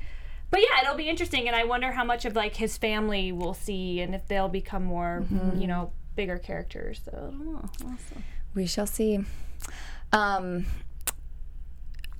but 0.52 0.60
yeah, 0.62 0.82
it'll 0.84 0.96
be 0.98 1.10
interesting, 1.10 1.48
and 1.48 1.56
I 1.56 1.64
wonder 1.64 1.92
how 1.92 2.04
much 2.04 2.26
of 2.26 2.36
like 2.36 2.56
his 2.56 2.78
family 2.78 3.32
we'll 3.32 3.54
see, 3.54 4.02
and 4.02 4.14
if 4.14 4.28
they'll 4.28 4.50
become 4.50 4.84
more, 4.84 5.24
Mm-hmm. 5.32 5.60
you 5.62 5.68
know, 5.68 5.92
bigger 6.16 6.38
characters. 6.38 7.02
So 7.06 7.12
I 7.14 7.20
don't 7.22 7.54
know. 7.54 7.70
We'll. 7.84 7.98
We 8.56 8.66
shall 8.68 8.88
see. 8.88 9.20
Um. 10.12 10.66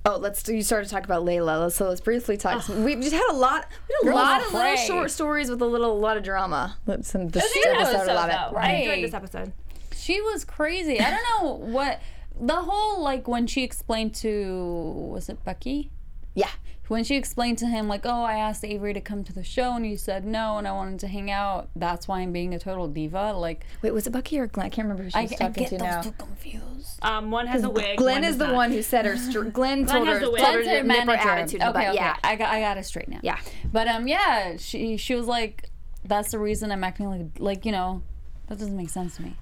Oh, 0.06 0.16
let's. 0.16 0.48
You 0.48 0.62
started 0.62 0.86
to 0.88 0.94
talk 0.94 1.04
about 1.04 1.24
Layla, 1.26 1.70
so 1.70 1.88
let's 1.88 2.00
briefly 2.00 2.36
talk. 2.38 2.66
We 2.68 2.94
just 2.96 3.12
had 3.12 3.28
a 3.30 3.34
lot. 3.34 3.66
We 3.88 3.94
had 3.94 4.00
a 4.02 4.04
Girls 4.06 4.14
lot 4.16 4.46
of 4.46 4.52
little 4.54 4.76
short 4.76 5.10
stories 5.10 5.50
with 5.50 5.60
a 5.60 5.66
little, 5.66 5.98
lot 6.00 6.16
of 6.16 6.22
drama. 6.22 6.76
This 6.86 7.14
It 7.14 7.18
was 7.34 7.34
a 7.36 7.36
episode, 7.36 7.66
a 7.66 7.80
episode, 7.80 8.14
lot 8.14 8.30
of 8.30 8.52
though. 8.52 8.58
it. 8.58 8.62
I 8.62 8.70
enjoyed 8.72 8.90
Right. 8.92 9.02
this 9.02 9.14
episode. 9.14 9.52
She 9.94 10.20
was 10.22 10.44
crazy. 10.46 10.98
I 11.00 11.10
don't 11.10 11.22
know 11.42 11.52
what 11.66 12.00
the 12.40 12.56
whole 12.56 13.02
like 13.02 13.28
when 13.28 13.46
she 13.46 13.62
explained 13.62 14.14
to 14.16 15.10
was 15.12 15.28
it 15.28 15.44
Bucky 15.44 15.90
Yeah. 16.34 16.48
When 16.90 17.04
she 17.04 17.14
explained 17.14 17.56
to 17.58 17.66
him 17.66 17.86
like 17.86 18.04
oh 18.04 18.22
I 18.24 18.34
asked 18.34 18.64
Avery 18.64 18.92
to 18.94 19.00
come 19.00 19.22
to 19.24 19.32
the 19.32 19.44
show 19.44 19.74
and 19.74 19.84
he 19.84 19.96
said 19.96 20.24
no 20.24 20.58
and 20.58 20.66
I 20.66 20.72
wanted 20.72 20.98
to 21.00 21.06
hang 21.08 21.30
out 21.30 21.68
that's 21.76 22.08
why 22.08 22.20
I'm 22.20 22.32
being 22.32 22.52
a 22.52 22.58
total 22.58 22.88
diva 22.88 23.32
like 23.32 23.64
Wait, 23.80 23.92
was 23.94 24.06
it 24.08 24.10
Bucky 24.10 24.40
or 24.40 24.48
Glenn? 24.48 24.66
I 24.66 24.68
can't 24.70 24.86
remember 24.86 25.04
who 25.04 25.10
she 25.10 25.16
I, 25.18 25.22
was 25.22 25.32
I 25.32 25.36
talking 25.36 25.62
get 25.62 25.68
to 25.70 25.78
those 25.78 25.86
now. 25.86 26.02
two 26.02 26.12
confused. 26.12 26.98
Um, 27.02 27.30
one 27.30 27.46
has 27.46 27.62
a 27.62 27.70
wig. 27.70 27.96
Glenn 27.96 28.24
is 28.24 28.38
the 28.38 28.48
not. 28.48 28.56
one 28.56 28.72
who 28.72 28.82
said 28.82 29.06
her. 29.06 29.16
Str- 29.16 29.42
Glenn 29.58 29.86
told 29.86 30.06
has 30.08 30.18
her, 30.18 30.24
the 30.26 30.30
wig. 30.32 30.42
told 30.42 30.54
her 30.56 30.62
Glenn's 30.62 30.78
her 30.80 30.86
nip 30.86 30.98
her 31.00 31.06
manager. 31.06 31.28
attitude. 31.28 31.60
okay, 31.62 31.72
but 31.72 31.86
okay. 31.88 31.94
yeah, 31.94 32.16
I 32.24 32.36
got 32.36 32.52
I 32.52 32.60
got 32.60 32.76
it 32.76 32.84
straight 32.84 33.08
now. 33.08 33.20
Yeah. 33.22 33.38
But 33.72 33.86
um 33.88 34.08
yeah, 34.08 34.56
she 34.58 34.96
she 34.96 35.14
was 35.14 35.26
like 35.26 35.70
that's 36.04 36.32
the 36.32 36.38
reason 36.38 36.72
I'm 36.72 36.82
acting 36.82 37.06
like 37.08 37.26
like 37.38 37.64
you 37.64 37.72
know 37.72 38.02
that 38.48 38.58
doesn't 38.58 38.76
make 38.76 38.90
sense 38.90 39.16
to 39.16 39.22
me. 39.22 39.36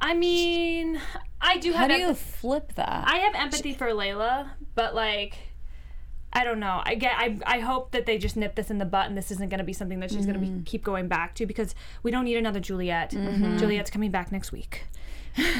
I 0.00 0.14
mean, 0.14 1.00
I 1.40 1.58
do 1.58 1.70
have. 1.72 1.82
How 1.82 1.88
have. 1.88 1.96
do 1.96 2.02
em- 2.02 2.08
you 2.08 2.14
flip 2.14 2.72
that? 2.74 3.04
I 3.06 3.18
have 3.18 3.36
empathy 3.36 3.72
for 3.72 3.86
Layla, 3.88 4.50
but 4.74 4.96
like, 4.96 5.38
I 6.32 6.44
don't 6.44 6.60
know. 6.60 6.82
I 6.84 6.94
get. 6.94 7.12
I. 7.16 7.38
I 7.46 7.58
hope 7.60 7.90
that 7.90 8.06
they 8.06 8.16
just 8.16 8.36
nip 8.36 8.54
this 8.54 8.70
in 8.70 8.78
the 8.78 8.84
butt, 8.86 9.06
and 9.06 9.16
this 9.16 9.30
isn't 9.30 9.50
going 9.50 9.58
to 9.58 9.64
be 9.64 9.72
something 9.72 10.00
that 10.00 10.10
she's 10.10 10.24
going 10.24 10.38
to 10.38 10.40
be 10.40 10.48
mm. 10.48 10.64
keep 10.64 10.82
going 10.82 11.06
back 11.08 11.34
to 11.36 11.46
because 11.46 11.74
we 12.02 12.10
don't 12.10 12.24
need 12.24 12.36
another 12.36 12.60
Juliette. 12.60 13.10
Mm-hmm. 13.10 13.58
Juliette's 13.58 13.90
coming 13.90 14.10
back 14.10 14.32
next 14.32 14.50
week. 14.52 14.84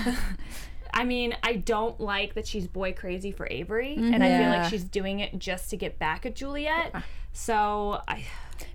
I 0.94 1.04
mean, 1.04 1.36
I 1.42 1.56
don't 1.56 1.98
like 2.00 2.34
that 2.34 2.46
she's 2.46 2.66
boy 2.66 2.92
crazy 2.92 3.32
for 3.32 3.46
Avery, 3.50 3.96
and 3.96 4.22
I 4.22 4.38
feel 4.38 4.48
like 4.48 4.60
mm-hmm. 4.60 4.68
she's 4.68 4.84
doing 4.84 5.20
it 5.20 5.38
just 5.38 5.70
to 5.70 5.76
get 5.76 5.98
back 5.98 6.26
at 6.26 6.34
Juliette. 6.34 6.94
So 7.32 8.00
I. 8.08 8.24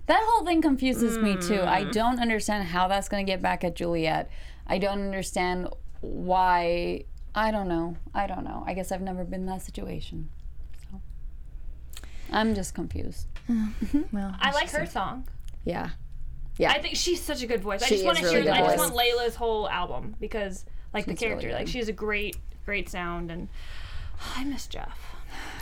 That 0.06 0.20
whole 0.22 0.44
thing 0.44 0.60
confuses 0.60 1.16
me 1.18 1.36
too. 1.36 1.62
I 1.62 1.84
Mm. 1.84 1.92
don't 1.92 2.20
understand 2.20 2.68
how 2.68 2.88
that's 2.88 3.08
going 3.08 3.24
to 3.24 3.30
get 3.30 3.40
back 3.40 3.64
at 3.64 3.74
Juliette. 3.74 4.30
I 4.66 4.78
don't 4.78 5.00
understand 5.00 5.68
why. 6.00 7.04
I 7.34 7.50
don't 7.50 7.68
know. 7.68 7.96
I 8.14 8.26
don't 8.26 8.44
know. 8.44 8.64
I 8.66 8.74
guess 8.74 8.90
I've 8.92 9.00
never 9.00 9.24
been 9.24 9.40
in 9.40 9.46
that 9.46 9.62
situation. 9.62 10.28
So 12.30 12.36
I'm 12.36 12.54
just 12.54 12.74
confused. 12.74 13.26
well, 14.12 14.34
I 14.40 14.52
like 14.52 14.70
her 14.70 14.86
song. 14.86 15.26
Yeah. 15.64 15.90
Yeah. 16.58 16.72
I 16.72 16.80
think 16.80 16.96
she's 16.96 17.22
such 17.22 17.42
a 17.42 17.46
good 17.46 17.62
voice. 17.62 17.82
I 17.82 17.86
She 17.86 17.94
just 17.96 18.04
want 18.04 18.18
to 18.18 18.24
is 18.24 18.32
really 18.32 18.44
hear. 18.46 18.52
good 18.52 18.60
I 18.62 18.66
just 18.66 18.78
voice. 18.78 18.90
want 18.90 19.00
Layla's 19.00 19.36
whole 19.36 19.68
album 19.68 20.16
because, 20.20 20.64
like 20.92 21.04
the 21.06 21.12
She's 21.12 21.22
really 21.22 21.40
character, 21.42 21.52
like 21.58 21.68
she 21.68 21.78
has 21.78 21.88
a 21.88 21.92
great, 21.92 22.36
great 22.66 22.88
sound, 22.88 23.30
and 23.30 23.48
I 24.36 24.44
miss 24.44 24.66
Jeff 24.66 24.98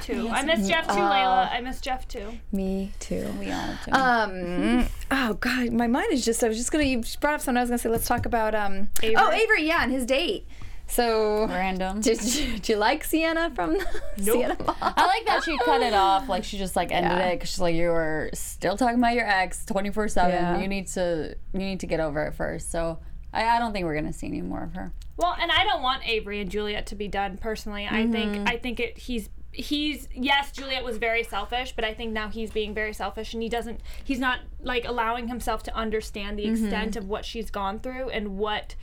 too. 0.03 0.29
I 0.31 0.43
miss 0.45 0.69
Jeff 0.69 0.87
too, 0.87 0.95
Layla. 0.95 1.51
I 1.53 1.61
miss 1.61 1.81
Jeff 1.81 2.07
too. 2.09 2.39
Me 2.53 2.93
too. 3.01 3.29
We 3.39 3.51
all 3.51 3.75
do. 3.85 3.93
Um. 3.93 4.87
oh 5.11 5.35
God, 5.35 5.73
my 5.73 5.87
mind 5.87 6.13
is 6.13 6.25
just. 6.25 6.43
I 6.43 6.49
was 6.49 6.57
just 6.57 6.73
gonna. 6.73 6.85
You 6.85 7.03
brought 7.21 7.35
up 7.35 7.41
something. 7.41 7.59
I 7.59 7.63
was 7.63 7.71
gonna 7.71 7.79
say. 7.79 7.89
Let's 7.89 8.07
talk 8.07 8.25
about. 8.27 8.55
Um. 8.55 8.89
Oh, 9.03 9.07
Avery? 9.07 9.43
Avery. 9.43 9.67
Yeah, 9.67 9.83
and 9.83 9.93
his 9.93 10.07
date. 10.07 10.47
So. 10.87 11.47
Random. 11.47 12.01
Did 12.01 12.23
you, 12.23 12.53
did 12.55 12.69
you 12.69 12.77
like 12.77 13.05
Sienna 13.05 13.51
from 13.55 13.79
Sienna 14.19 14.57
Mom? 14.67 14.77
I 14.81 15.07
like 15.07 15.27
that 15.27 15.43
she 15.45 15.57
cut 15.59 15.83
it 15.83 15.95
off. 15.95 16.29
Like 16.29 16.45
she 16.45 16.59
just 16.59 16.77
like 16.77 16.93
ended 16.93 17.13
Yeah. 17.13 17.27
it 17.29 17.37
because 17.37 17.51
she's 17.51 17.61
like, 17.61 17.75
you 17.75 17.89
were 17.89 18.31
still 18.35 18.77
talking 18.77 18.99
about 18.99 19.15
your 19.15 19.27
ex 19.27 19.65
twenty 19.65 19.91
four 19.91 20.09
seven. 20.09 20.61
You 20.61 20.69
need 20.69 20.87
to 20.89 21.37
you 21.53 21.59
need 21.59 21.81
to 21.81 21.87
get 21.87 22.01
over 22.01 22.25
it 22.25 22.35
first. 22.35 22.71
So 22.71 22.99
I, 23.33 23.57
I 23.57 23.59
don't 23.59 23.73
think 23.73 23.85
we're 23.85 23.97
gonna 23.97 24.13
see 24.13 24.29
any 24.29 24.43
more 24.43 24.63
of 24.63 24.75
her. 24.75 24.93
Well, 25.17 25.37
and 25.41 25.51
I 25.51 25.65
don't 25.65 25.83
want 25.83 26.07
Avery 26.07 26.41
and 26.41 26.51
Juliette 26.51 26.87
to 26.87 26.95
be 26.95 27.09
done 27.09 27.39
personally. 27.39 27.87
I 27.87 28.03
mm-hmm. 28.03 28.13
think 28.13 28.49
I 28.49 28.57
think 28.57 28.81
it. 28.81 28.99
He's 28.99 29.29
he's 29.53 30.09
yes, 30.15 30.53
Juliette 30.53 30.85
was 30.85 30.99
very 30.99 31.23
selfish, 31.23 31.73
but 31.75 31.85
I 31.85 31.95
think 31.95 32.13
now 32.13 32.29
he's 32.29 32.51
being 32.51 32.75
very 32.75 32.93
selfish, 32.93 33.35
and 33.35 33.43
he 33.43 33.49
doesn't. 33.49 33.81
He's 34.05 34.19
not 34.19 34.41
like 34.61 34.87
allowing 34.87 35.29
himself 35.29 35.63
to 35.65 35.75
understand 35.75 36.39
the 36.39 36.45
mm-hmm. 36.45 36.65
extent 36.65 36.97
of 36.97 37.09
what 37.09 37.25
she's 37.25 37.51
gone 37.51 37.81
through 37.81 38.11
and 38.11 38.39
what 38.39 38.75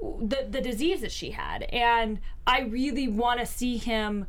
the 0.00 0.46
the 0.48 0.60
disease 0.60 1.00
that 1.00 1.12
she 1.12 1.30
had. 1.30 1.62
And 1.64 2.20
I 2.46 2.62
really 2.62 3.08
want 3.08 3.40
to 3.40 3.46
see 3.46 3.76
him 3.76 4.26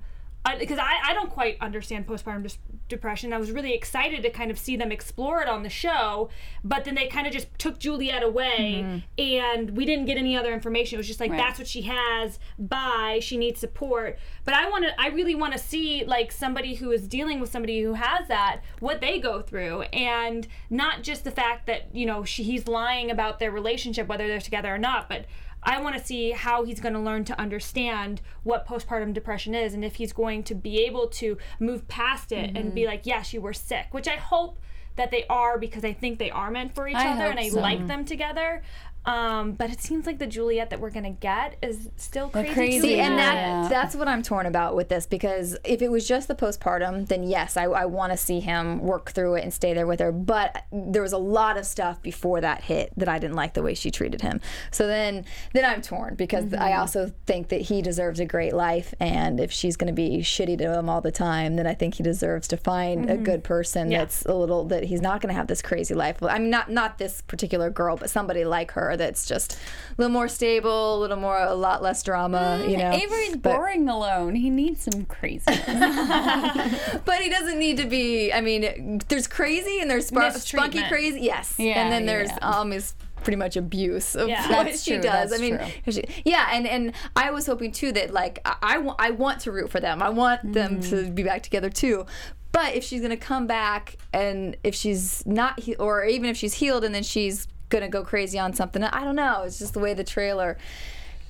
because 0.59 0.77
I, 0.77 0.99
I 1.05 1.13
don't 1.13 1.29
quite 1.29 1.57
understand 1.61 2.05
postpartum 2.05 2.43
dis- 2.43 2.57
depression. 2.89 3.31
I 3.31 3.37
was 3.37 3.51
really 3.51 3.73
excited 3.73 4.23
to 4.23 4.29
kind 4.29 4.51
of 4.51 4.59
see 4.59 4.75
them 4.75 4.91
explore 4.91 5.41
it 5.41 5.47
on 5.47 5.63
the 5.63 5.69
show, 5.69 6.29
but 6.65 6.83
then 6.83 6.95
they 6.95 7.07
kind 7.07 7.25
of 7.25 7.31
just 7.31 7.47
took 7.57 7.79
Juliette 7.79 8.23
away, 8.23 8.83
mm-hmm. 8.83 8.97
and 9.17 9.69
we 9.77 9.85
didn't 9.85 10.05
get 10.05 10.17
any 10.17 10.35
other 10.35 10.53
information. 10.53 10.97
It 10.97 10.99
was 10.99 11.07
just 11.07 11.21
like 11.21 11.31
Right. 11.31 11.37
that's 11.37 11.59
what 11.59 11.67
she 11.67 11.83
has. 11.83 12.39
Bye. 12.59 13.19
She 13.21 13.37
needs 13.37 13.59
support. 13.61 14.19
But 14.43 14.53
I 14.53 14.69
want 14.69 14.83
to. 14.83 15.01
I 15.01 15.07
really 15.07 15.33
want 15.33 15.53
to 15.53 15.59
see 15.59 16.03
like 16.03 16.31
somebody 16.31 16.75
who 16.75 16.91
is 16.91 17.07
dealing 17.07 17.39
with 17.39 17.49
somebody 17.49 17.81
who 17.81 17.93
has 17.93 18.27
that, 18.27 18.61
what 18.81 18.99
they 18.99 19.19
go 19.19 19.41
through, 19.41 19.83
and 19.93 20.45
not 20.69 21.03
just 21.03 21.23
the 21.23 21.31
fact 21.31 21.67
that 21.67 21.95
you 21.95 22.05
know 22.05 22.25
she, 22.25 22.43
he's 22.43 22.67
lying 22.67 23.09
about 23.09 23.39
their 23.39 23.51
relationship, 23.51 24.07
whether 24.09 24.27
they're 24.27 24.41
together 24.41 24.73
or 24.75 24.79
not, 24.79 25.07
but. 25.07 25.25
I 25.65 25.81
want 25.81 25.97
to 25.97 26.05
see 26.05 26.31
how 26.31 26.63
he's 26.63 26.79
going 26.79 26.93
to 26.93 26.99
learn 26.99 27.23
to 27.25 27.39
understand 27.39 28.21
what 28.43 28.67
postpartum 28.67 29.13
depression 29.13 29.55
is 29.55 29.73
and 29.73 29.83
if 29.83 29.95
he's 29.95 30.13
going 30.13 30.43
to 30.43 30.55
be 30.55 30.81
able 30.85 31.07
to 31.07 31.37
move 31.59 31.87
past 31.87 32.31
it 32.31 32.55
and 32.55 32.73
be 32.73 32.81
mm-hmm. 32.81 32.89
like, 32.89 33.05
yes, 33.05 33.33
you 33.33 33.41
were 33.41 33.53
sick, 33.53 33.87
which 33.91 34.07
I 34.07 34.15
hope 34.15 34.59
that 34.95 35.11
they 35.11 35.25
are 35.27 35.57
because 35.57 35.83
I 35.83 35.93
think 35.93 36.19
they 36.19 36.29
are 36.29 36.51
meant 36.51 36.75
for 36.75 36.87
each 36.87 36.95
I 36.95 37.13
other 37.13 37.25
and 37.25 37.39
I 37.39 37.49
so. 37.49 37.59
like 37.59 37.87
them 37.87 38.05
together. 38.05 38.61
Um, 39.05 39.51
but 39.53 39.69
it 39.69 39.81
seems 39.81 40.05
like 40.05 40.19
the 40.19 40.27
Juliette 40.27 40.69
that 40.69 40.79
we're 40.79 40.89
going 40.89 41.03
to 41.03 41.09
get 41.09 41.57
is 41.61 41.89
still 41.97 42.29
crazy. 42.29 42.53
crazy. 42.53 42.79
See, 42.79 42.99
and 42.99 43.17
that 43.17 43.35
Yeah. 43.35 43.67
that's 43.69 43.95
what 43.95 44.07
I'm 44.07 44.23
torn 44.23 44.45
about 44.45 44.75
with 44.75 44.87
this 44.89 45.05
because 45.05 45.57
if 45.65 45.81
it 45.81 45.91
was 45.91 46.07
just 46.07 46.27
the 46.29 46.35
postpartum, 46.35 47.07
then 47.09 47.23
yes, 47.23 47.57
I, 47.57 47.63
I 47.65 47.85
want 47.85 48.11
to 48.13 48.17
see 48.17 48.39
him 48.39 48.79
work 48.81 49.11
through 49.11 49.35
it 49.35 49.43
and 49.43 49.53
stay 49.53 49.73
there 49.73 49.85
with 49.85 49.99
her. 49.99 50.11
But 50.13 50.63
there 50.71 51.01
was 51.01 51.11
a 51.11 51.17
lot 51.17 51.57
of 51.57 51.65
stuff 51.65 52.01
before 52.01 52.39
that 52.41 52.63
hit 52.63 52.93
that 52.95 53.09
I 53.09 53.19
didn't 53.19 53.35
like 53.35 53.53
the 53.55 53.61
way 53.61 53.73
she 53.73 53.91
treated 53.91 54.21
him. 54.21 54.39
So 54.71 54.87
then 54.87 55.25
then 55.53 55.65
I'm 55.65 55.81
torn 55.81 56.15
because 56.15 56.45
Mm-hmm. 56.45 56.61
I 56.61 56.73
also 56.77 57.11
think 57.25 57.49
that 57.49 57.61
he 57.61 57.81
deserves 57.81 58.19
a 58.19 58.25
great 58.25 58.53
life, 58.53 58.93
and 58.99 59.39
if 59.39 59.51
she's 59.51 59.75
going 59.77 59.87
to 59.87 59.93
be 59.93 60.19
shitty 60.19 60.57
to 60.59 60.77
him 60.77 60.89
all 60.89 60.99
the 61.01 61.11
time, 61.11 61.55
then 61.55 61.65
I 61.67 61.73
think 61.73 61.95
he 61.95 62.03
deserves 62.03 62.47
to 62.49 62.57
find 62.57 63.09
a 63.09 63.17
good 63.17 63.43
person 63.43 63.83
Mm-hmm. 63.83 63.91
Yeah. 63.91 63.97
that's 63.99 64.25
a 64.25 64.33
little 64.33 64.65
that 64.65 64.83
he's 64.83 65.01
not 65.01 65.19
going 65.21 65.33
to 65.33 65.37
have 65.37 65.47
this 65.47 65.61
crazy 65.61 65.93
life. 65.93 66.21
I 66.21 66.37
mean, 66.39 66.49
not 66.49 66.69
not 66.71 66.97
this 66.97 67.21
particular 67.21 67.69
girl, 67.69 67.97
but 67.97 68.09
somebody 68.09 68.43
like 68.45 68.71
her 68.71 68.92
that's 68.97 69.25
just 69.25 69.53
a 69.53 69.57
little 69.97 70.11
more 70.13 70.27
stable, 70.27 70.97
a 70.97 70.99
little 70.99 71.17
more, 71.17 71.37
a 71.39 71.53
lot 71.55 71.81
less 71.81 72.03
drama. 72.03 72.63
You 72.67 72.77
know, 72.77 72.91
Avery's 72.91 73.35
But- 73.37 73.53
boring 73.55 73.87
alone. 73.89 74.35
He 74.35 74.49
needs 74.49 74.81
some 74.83 75.05
crazy. 75.05 75.43
But 77.05 77.19
he 77.21 77.29
doesn't 77.29 77.59
need 77.59 77.77
to 77.77 77.85
be. 77.85 78.31
I 78.33 78.41
mean, 78.41 78.99
there's 79.07 79.27
crazy 79.27 79.79
and 79.79 79.89
there's 79.89 80.07
sp- 80.09 80.31
spunky 80.37 80.83
crazy. 80.87 81.21
Yes. 81.21 81.55
Yeah, 81.57 81.81
and 81.83 81.91
then 81.91 82.05
there's 82.05 82.29
yeah. 82.29 82.63
is 82.67 82.93
pretty 83.23 83.37
much 83.37 83.55
abuse 83.55 84.15
of 84.15 84.27
Yeah. 84.27 84.47
what 84.49 84.65
That's 84.65 84.83
she 84.83 84.91
true, 84.93 85.01
does. 85.01 85.31
I 85.33 85.37
mean, 85.37 85.59
she- 85.89 86.03
yeah, 86.25 86.49
and 86.51 86.67
and 86.67 86.93
I 87.15 87.31
was 87.31 87.45
hoping 87.45 87.71
too 87.71 87.91
that 87.93 88.11
like 88.13 88.39
I, 88.45 88.55
I, 88.61 88.77
wa- 88.79 88.95
I 88.99 89.11
want 89.11 89.41
to 89.41 89.51
root 89.51 89.69
for 89.69 89.79
them. 89.79 90.01
I 90.01 90.09
want 90.09 90.53
them 90.53 90.79
to 90.81 90.95
Mm. 90.95 91.15
be 91.15 91.23
back 91.23 91.41
together 91.43 91.69
too. 91.69 92.05
But 92.51 92.75
if 92.75 92.83
she's 92.83 93.01
gonna 93.01 93.17
come 93.17 93.47
back 93.47 93.97
and 94.13 94.55
if 94.63 94.75
she's 94.75 95.25
not, 95.25 95.59
he- 95.59 95.75
or 95.75 96.05
even 96.05 96.29
if 96.29 96.37
she's 96.37 96.53
healed 96.55 96.83
and 96.83 96.93
then 96.93 97.03
she's 97.03 97.47
gonna 97.73 97.89
go 97.89 98.03
crazy 98.03 98.39
on 98.39 98.53
something, 98.53 98.83
I 98.83 99.03
don't 99.03 99.15
know. 99.15 99.43
It's 99.43 99.59
just 99.59 99.73
the 99.73 99.79
way 99.79 99.93
the 99.93 100.03
trailer 100.03 100.57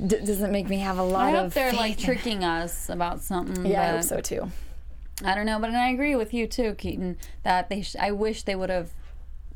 d- 0.05 0.19
doesn't 0.19 0.51
make 0.51 0.67
me 0.69 0.79
have 0.79 0.97
a 0.97 1.03
lot 1.03 1.29
of 1.29 1.33
I 1.33 1.37
of. 1.37 1.43
hope 1.45 1.53
they're 1.53 1.73
like 1.73 1.95
faith 1.95 1.99
in 1.99 2.05
tricking 2.05 2.43
us 2.43 2.89
about 2.89 3.21
something. 3.21 3.65
Yeah, 3.65 3.81
I 3.81 3.87
hope 3.95 4.03
so 4.03 4.19
too. 4.19 4.51
I 5.23 5.35
don't 5.35 5.45
know, 5.45 5.59
but 5.59 5.69
I 5.71 5.89
agree 5.89 6.15
with 6.15 6.33
you 6.33 6.47
too, 6.47 6.73
Keetin. 6.73 7.15
That 7.43 7.69
they, 7.69 7.81
sh- 7.81 7.95
I 7.99 8.11
wish 8.11 8.43
they 8.43 8.55
would 8.55 8.69
have 8.69 8.91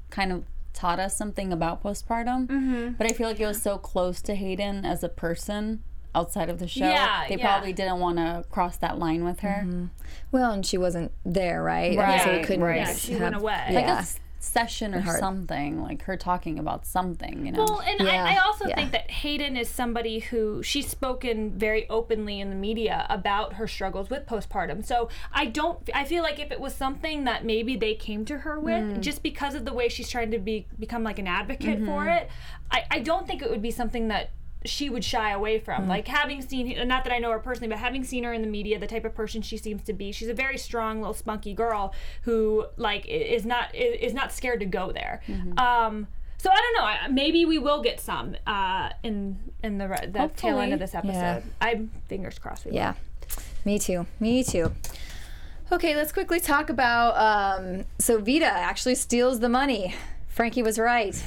kind 0.10 0.32
of 0.32 0.44
taught 0.74 1.00
us 1.00 1.18
something 1.18 1.52
about 1.52 1.82
postpartum. 1.84 2.48
Mm-hmm. 2.48 2.90
But 2.98 3.08
I 3.08 3.14
feel 3.14 3.28
like 3.28 3.40
it 3.40 3.46
was 3.48 3.62
so 3.62 3.78
close 3.78 4.22
to 4.22 4.36
Hayden 4.36 4.86
as 4.86 5.04
a 5.04 5.10
person 5.10 5.82
outside 6.14 6.50
of 6.50 6.60
the 6.60 6.68
show. 6.68 6.88
Yeah, 6.88 7.26
they 7.28 7.36
yeah. 7.36 7.46
probably 7.48 7.74
didn't 7.74 8.00
want 8.00 8.18
to 8.18 8.46
cross 8.50 8.78
that 8.78 8.98
line 9.00 9.24
with 9.24 9.40
her. 9.42 9.68
Well, 10.32 10.52
and 10.52 10.66
she 10.66 10.78
wasn't 10.78 11.12
there, 11.26 11.62
right? 11.64 11.98
I 12.00 12.08
mean, 12.10 12.20
so 12.20 12.26
we 12.32 12.38
Right, 12.38 12.46
couldn't 12.46 12.64
right. 12.64 12.78
Yeah, 12.78 12.94
she 12.96 13.14
have- 13.14 13.22
went 13.22 13.36
away. 13.36 13.64
Like 13.72 13.86
Yeah. 13.86 13.96
a 13.98 14.00
s- 14.00 14.20
session 14.40 14.94
or 14.94 15.02
hard. 15.02 15.20
something, 15.20 15.82
like 15.82 16.04
her 16.04 16.16
talking 16.18 16.60
about 16.60 16.86
something, 16.86 17.46
you 17.46 17.52
know. 17.52 17.66
Well, 17.66 17.82
and 17.82 18.00
Yeah, 18.08 18.24
I, 18.24 18.34
I 18.36 18.38
also 18.46 18.68
yeah. 18.68 18.76
think 18.76 18.92
that 18.92 19.10
Hayden 19.10 19.58
is 19.58 19.68
somebody 19.70 20.20
who 20.20 20.62
she's 20.64 20.88
spoken 20.88 21.52
very 21.58 21.90
openly 21.90 22.40
in 22.40 22.50
the 22.50 22.56
media 22.56 23.06
about 23.10 23.54
her 23.54 23.68
struggles 23.68 24.10
with 24.10 24.26
postpartum. 24.26 24.86
So 24.86 25.10
I 25.34 25.46
don't, 25.46 25.80
I 25.94 26.06
feel 26.06 26.24
like 26.24 26.40
if 26.40 26.52
it 26.52 26.60
was 26.60 26.74
something 26.76 27.24
that 27.26 27.46
maybe 27.46 27.76
they 27.76 27.96
came 27.96 28.26
to 28.26 28.40
her 28.40 28.60
with, 28.60 28.78
Mm. 28.78 29.00
just 29.02 29.24
because 29.24 29.56
of 29.56 29.66
the 29.66 29.74
way 29.74 29.90
she's 29.90 30.10
trying 30.10 30.32
to 30.32 30.40
be 30.40 30.68
become 30.80 31.04
like 31.04 31.18
an 31.20 31.28
advocate 31.28 31.80
for 31.80 32.02
Mm-hmm. 32.06 32.10
it, 32.10 32.30
I, 32.72 32.84
I 32.92 33.00
don't 33.00 33.26
think 33.26 33.42
it 33.42 33.50
would 33.50 33.62
be 33.62 33.72
something 33.72 34.08
that 34.10 34.30
she 34.68 34.90
would 34.90 35.04
shy 35.04 35.32
away 35.32 35.60
from. 35.60 35.86
Mm. 35.86 35.88
Like 35.88 36.08
having 36.08 36.42
seen, 36.42 36.88
not 36.88 37.04
that 37.04 37.14
I 37.14 37.20
know 37.20 37.32
her 37.32 37.40
personally, 37.40 37.70
but 37.70 37.80
having 37.80 38.04
seen 38.04 38.24
her 38.24 38.34
in 38.34 38.42
the 38.42 38.48
media, 38.48 38.80
the 38.80 38.88
type 38.88 39.06
of 39.06 39.16
person 39.16 39.42
she 39.42 39.58
seems 39.58 39.84
to 39.84 39.94
be, 39.94 40.12
she's 40.12 40.28
a 40.28 40.34
very 40.34 40.58
strong 40.58 41.00
little 41.00 41.14
spunky 41.14 41.54
girl 41.54 41.94
who 42.24 42.66
like 42.78 43.06
is 43.08 43.46
not 43.46 43.74
is 43.74 44.14
not 44.14 44.32
scared 44.32 44.60
to 44.60 44.66
go 44.66 44.92
there. 44.92 45.22
Mm-hmm. 45.28 45.58
Um, 45.58 46.08
so 46.38 46.52
I 46.52 46.56
don't 46.56 47.08
know. 47.10 47.14
Maybe 47.14 47.46
we 47.46 47.58
will 47.58 47.82
get 47.82 48.00
some 48.00 48.36
uh, 48.46 48.90
in 49.04 49.38
in 49.64 49.78
the 49.78 49.88
re- 49.88 50.08
the 50.08 50.30
tail 50.36 50.60
end 50.60 50.74
of 50.74 50.80
this 50.80 50.94
episode. 50.94 51.14
Yeah. 51.14 51.42
I'm 51.62 51.92
fingers 52.08 52.38
crossed. 52.38 52.66
We 52.66 52.72
will. 52.72 52.78
Yeah, 52.78 52.94
me 53.66 53.80
too. 53.80 54.06
Me 54.20 54.44
too. 54.44 54.72
Okay, 55.72 55.96
let's 55.96 56.12
quickly 56.12 56.40
talk 56.40 56.70
about. 56.70 57.18
Um, 57.18 57.86
so 58.00 58.20
Vita 58.20 58.46
actually 58.46 58.96
steals 58.96 59.40
the 59.40 59.50
money. 59.50 59.96
Frankie 60.28 60.64
was 60.64 60.78
right. 60.78 61.22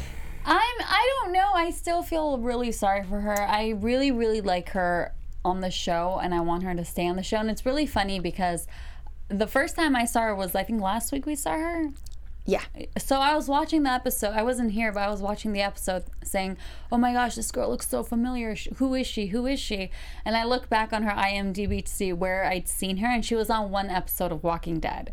I'm 0.45 0.75
I 0.81 1.11
don't 1.23 1.33
know. 1.33 1.51
I 1.55 1.71
still 1.71 2.03
feel 2.03 2.39
really 2.39 2.73
sorry 2.73 3.05
for 3.05 3.21
her. 3.21 3.41
I 3.41 3.71
really 3.71 4.11
really 4.11 4.41
like 4.41 4.71
her 4.71 5.13
on 5.45 5.61
the 5.61 5.71
show 5.71 6.21
and 6.23 6.35
I 6.35 6.41
want 6.41 6.65
her 6.65 6.75
to 6.75 6.85
stay 6.85 7.07
on 7.07 7.17
the 7.17 7.23
show 7.23 7.39
and 7.39 7.51
it's 7.51 7.65
really 7.65 7.87
funny 7.87 8.21
because 8.21 8.67
the 9.29 9.47
first 9.47 9.77
time 9.77 9.97
I 9.97 10.05
saw 10.05 10.23
her 10.23 10.35
was 10.35 10.55
I 10.55 10.65
think 10.65 10.83
last 10.83 11.13
week 11.13 11.25
we 11.25 11.35
saw 11.35 11.53
her. 11.53 11.91
Yeah. 12.47 12.63
So 12.99 13.17
I 13.17 13.37
was 13.37 13.49
watching 13.49 13.85
the 13.85 13.91
episode. 13.91 14.33
I 14.35 14.43
wasn't 14.43 14.73
here, 14.73 14.91
but 14.93 15.01
I 15.01 15.11
was 15.11 15.21
watching 15.21 15.53
the 15.53 15.61
episode 15.61 16.05
saying, 16.25 16.57
"Oh 16.91 16.97
my 16.97 17.13
gosh, 17.13 17.37
this 17.37 17.53
girl 17.53 17.69
looks 17.69 17.89
so 17.89 18.03
familiar. 18.03 18.57
Who 18.77 18.95
is 18.95 19.07
she? 19.07 19.27
Who 19.27 19.47
is 19.47 19.61
she?" 19.61 19.91
And 20.25 20.37
I 20.37 20.45
look 20.45 20.69
back 20.69 20.93
on 20.93 21.05
her 21.05 21.13
IMDb 21.13 21.85
to 21.85 21.91
see 21.91 22.13
where 22.13 22.45
I'd 22.45 22.67
seen 22.69 22.97
her 22.99 23.07
and 23.07 23.25
she 23.25 23.35
was 23.35 23.51
on 23.51 23.71
one 23.71 23.89
episode 23.91 24.33
of 24.33 24.43
Walking 24.43 24.81
Dead. 24.81 25.13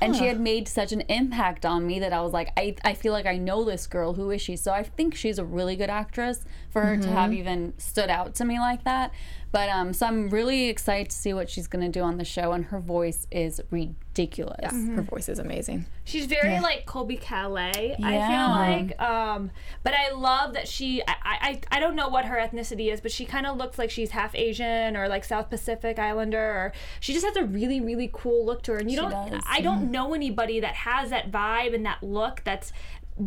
And 0.00 0.16
she 0.16 0.26
had 0.26 0.40
made 0.40 0.68
such 0.68 0.92
an 0.92 1.02
impact 1.02 1.66
on 1.66 1.86
me 1.86 1.98
that 2.00 2.12
I 2.12 2.20
was 2.22 2.32
like, 2.32 2.50
I, 2.56 2.76
I 2.84 2.94
feel 2.94 3.12
like 3.12 3.26
I 3.26 3.36
know 3.36 3.64
this 3.64 3.86
girl. 3.86 4.14
Who 4.14 4.30
is 4.30 4.40
she? 4.40 4.56
So 4.56 4.72
I 4.72 4.82
think 4.82 5.14
she's 5.14 5.38
a 5.38 5.44
really 5.44 5.76
good 5.76 5.90
actress 5.90 6.44
for 6.70 6.82
her 6.82 6.96
to 6.96 7.08
have 7.08 7.30
mm-hmm. 7.30 7.40
even 7.40 7.74
stood 7.78 8.08
out 8.08 8.34
to 8.36 8.44
me 8.44 8.58
like 8.58 8.84
that. 8.84 9.12
But 9.50 9.68
um, 9.70 9.92
so 9.92 10.06
I'm 10.06 10.28
really 10.28 10.68
excited 10.68 11.10
to 11.10 11.16
see 11.16 11.32
what 11.32 11.48
she's 11.48 11.66
gonna 11.66 11.88
do 11.88 12.02
on 12.02 12.18
the 12.18 12.24
show, 12.24 12.52
and 12.52 12.66
her 12.66 12.80
voice 12.80 13.26
is 13.30 13.60
ridiculous. 13.70 14.58
Yeah, 14.62 14.94
Her 14.96 15.02
voice 15.02 15.28
is 15.28 15.38
amazing. 15.38 15.86
She's 16.04 16.26
very 16.26 16.60
like 16.60 16.86
Colbie 16.86 17.20
Caillat, 17.20 18.02
I 18.02 18.28
feel 18.28 18.48
like. 18.88 19.00
Um, 19.00 19.50
but 19.82 19.94
I 19.94 20.10
love 20.12 20.54
that 20.54 20.68
she. 20.68 21.02
I, 21.06 21.14
I 21.22 21.60
I 21.72 21.80
don't 21.80 21.96
know 21.96 22.08
what 22.08 22.26
her 22.26 22.36
ethnicity 22.36 22.92
is, 22.92 23.00
but 23.00 23.10
she 23.10 23.24
kind 23.24 23.46
of 23.46 23.56
looks 23.56 23.78
like 23.78 23.90
she's 23.90 24.10
half 24.10 24.34
Asian 24.34 24.96
or 24.96 25.08
like 25.08 25.24
South 25.24 25.48
Pacific 25.48 25.98
Islander, 25.98 26.38
or 26.38 26.72
she 27.00 27.12
just 27.14 27.24
has 27.24 27.36
a 27.36 27.44
really 27.44 27.80
really 27.80 28.10
cool 28.12 28.44
look 28.44 28.62
to 28.64 28.72
her. 28.72 28.78
And 28.78 28.90
you 28.90 28.96
don't. 28.98 29.10
does, 29.30 29.42
I 29.46 29.60
don't 29.60 29.90
know 29.90 30.12
anybody 30.14 30.60
that 30.60 30.74
has 30.74 31.10
that 31.10 31.30
vibe 31.30 31.74
and 31.74 31.86
that 31.86 32.02
look 32.02 32.42
that's 32.44 32.72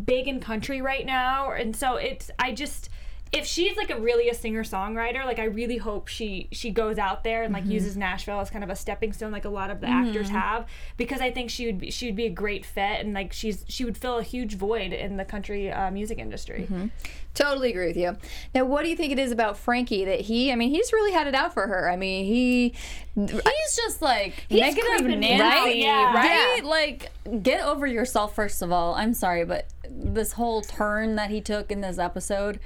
big 0.05 0.27
in 0.27 0.39
country 0.39 0.81
right 0.81 1.05
now, 1.05 1.51
and 1.51 1.75
so 1.75 1.95
it's. 1.95 2.29
I 2.37 2.51
just. 2.51 2.89
If 3.31 3.45
she's 3.45 3.77
like 3.77 3.89
a 3.89 3.99
really 3.99 4.27
a 4.29 4.33
singer 4.33 4.63
songwriter, 4.63 5.23
like 5.25 5.39
I 5.39 5.45
really 5.45 5.77
hope 5.77 6.09
she 6.09 6.49
she 6.51 6.69
goes 6.69 6.97
out 6.97 7.23
there 7.23 7.43
and 7.43 7.53
like 7.53 7.63
mm-hmm. 7.63 7.71
uses 7.71 7.95
Nashville 7.95 8.41
as 8.41 8.49
kind 8.49 8.63
of 8.63 8.69
a 8.69 8.75
stepping 8.75 9.13
stone, 9.13 9.31
like 9.31 9.45
a 9.45 9.49
lot 9.49 9.69
of 9.71 9.79
the 9.79 9.87
mm-hmm. 9.87 10.07
actors 10.07 10.29
have, 10.29 10.67
because 10.97 11.21
I 11.21 11.31
think 11.31 11.49
she 11.49 11.65
would 11.65 11.79
be 11.79 11.91
she 11.91 12.07
would 12.07 12.17
be 12.17 12.25
a 12.25 12.29
great 12.29 12.65
fit 12.65 12.99
and 12.99 13.13
like 13.13 13.31
she's 13.31 13.63
she 13.69 13.85
would 13.85 13.97
fill 13.97 14.17
a 14.17 14.23
huge 14.23 14.55
void 14.55 14.91
in 14.91 15.15
the 15.15 15.23
country 15.23 15.71
uh, 15.71 15.89
music 15.91 16.17
industry. 16.17 16.63
Mm-hmm. 16.63 16.87
Totally 17.33 17.69
agree 17.69 17.87
with 17.87 17.95
you. 17.95 18.17
Now, 18.53 18.65
what 18.65 18.83
do 18.83 18.89
you 18.89 18.97
think 18.97 19.13
it 19.13 19.19
is 19.19 19.31
about 19.31 19.57
Frankie 19.57 20.03
that 20.03 20.19
he? 20.21 20.51
I 20.51 20.55
mean, 20.55 20.69
he's 20.69 20.91
really 20.91 21.13
had 21.13 21.27
it 21.27 21.35
out 21.35 21.53
for 21.53 21.65
her. 21.65 21.89
I 21.89 21.95
mean, 21.95 22.25
he. 22.25 22.73
He's 23.15 23.75
just 23.75 24.01
like 24.01 24.45
He's 24.49 24.59
negative 24.59 25.07
Nancy, 25.07 25.33
out, 25.41 25.75
yeah. 25.75 26.13
right? 26.13 26.57
Yeah. 26.57 26.67
Like, 26.67 27.11
get 27.41 27.63
over 27.63 27.87
yourself 27.87 28.35
first 28.35 28.61
of 28.61 28.73
all. 28.73 28.95
I'm 28.95 29.13
sorry, 29.13 29.45
but 29.45 29.67
this 29.89 30.33
whole 30.33 30.61
turn 30.61 31.15
that 31.15 31.29
he 31.29 31.39
took 31.39 31.71
in 31.71 31.79
this 31.79 31.97
episode 31.97 32.59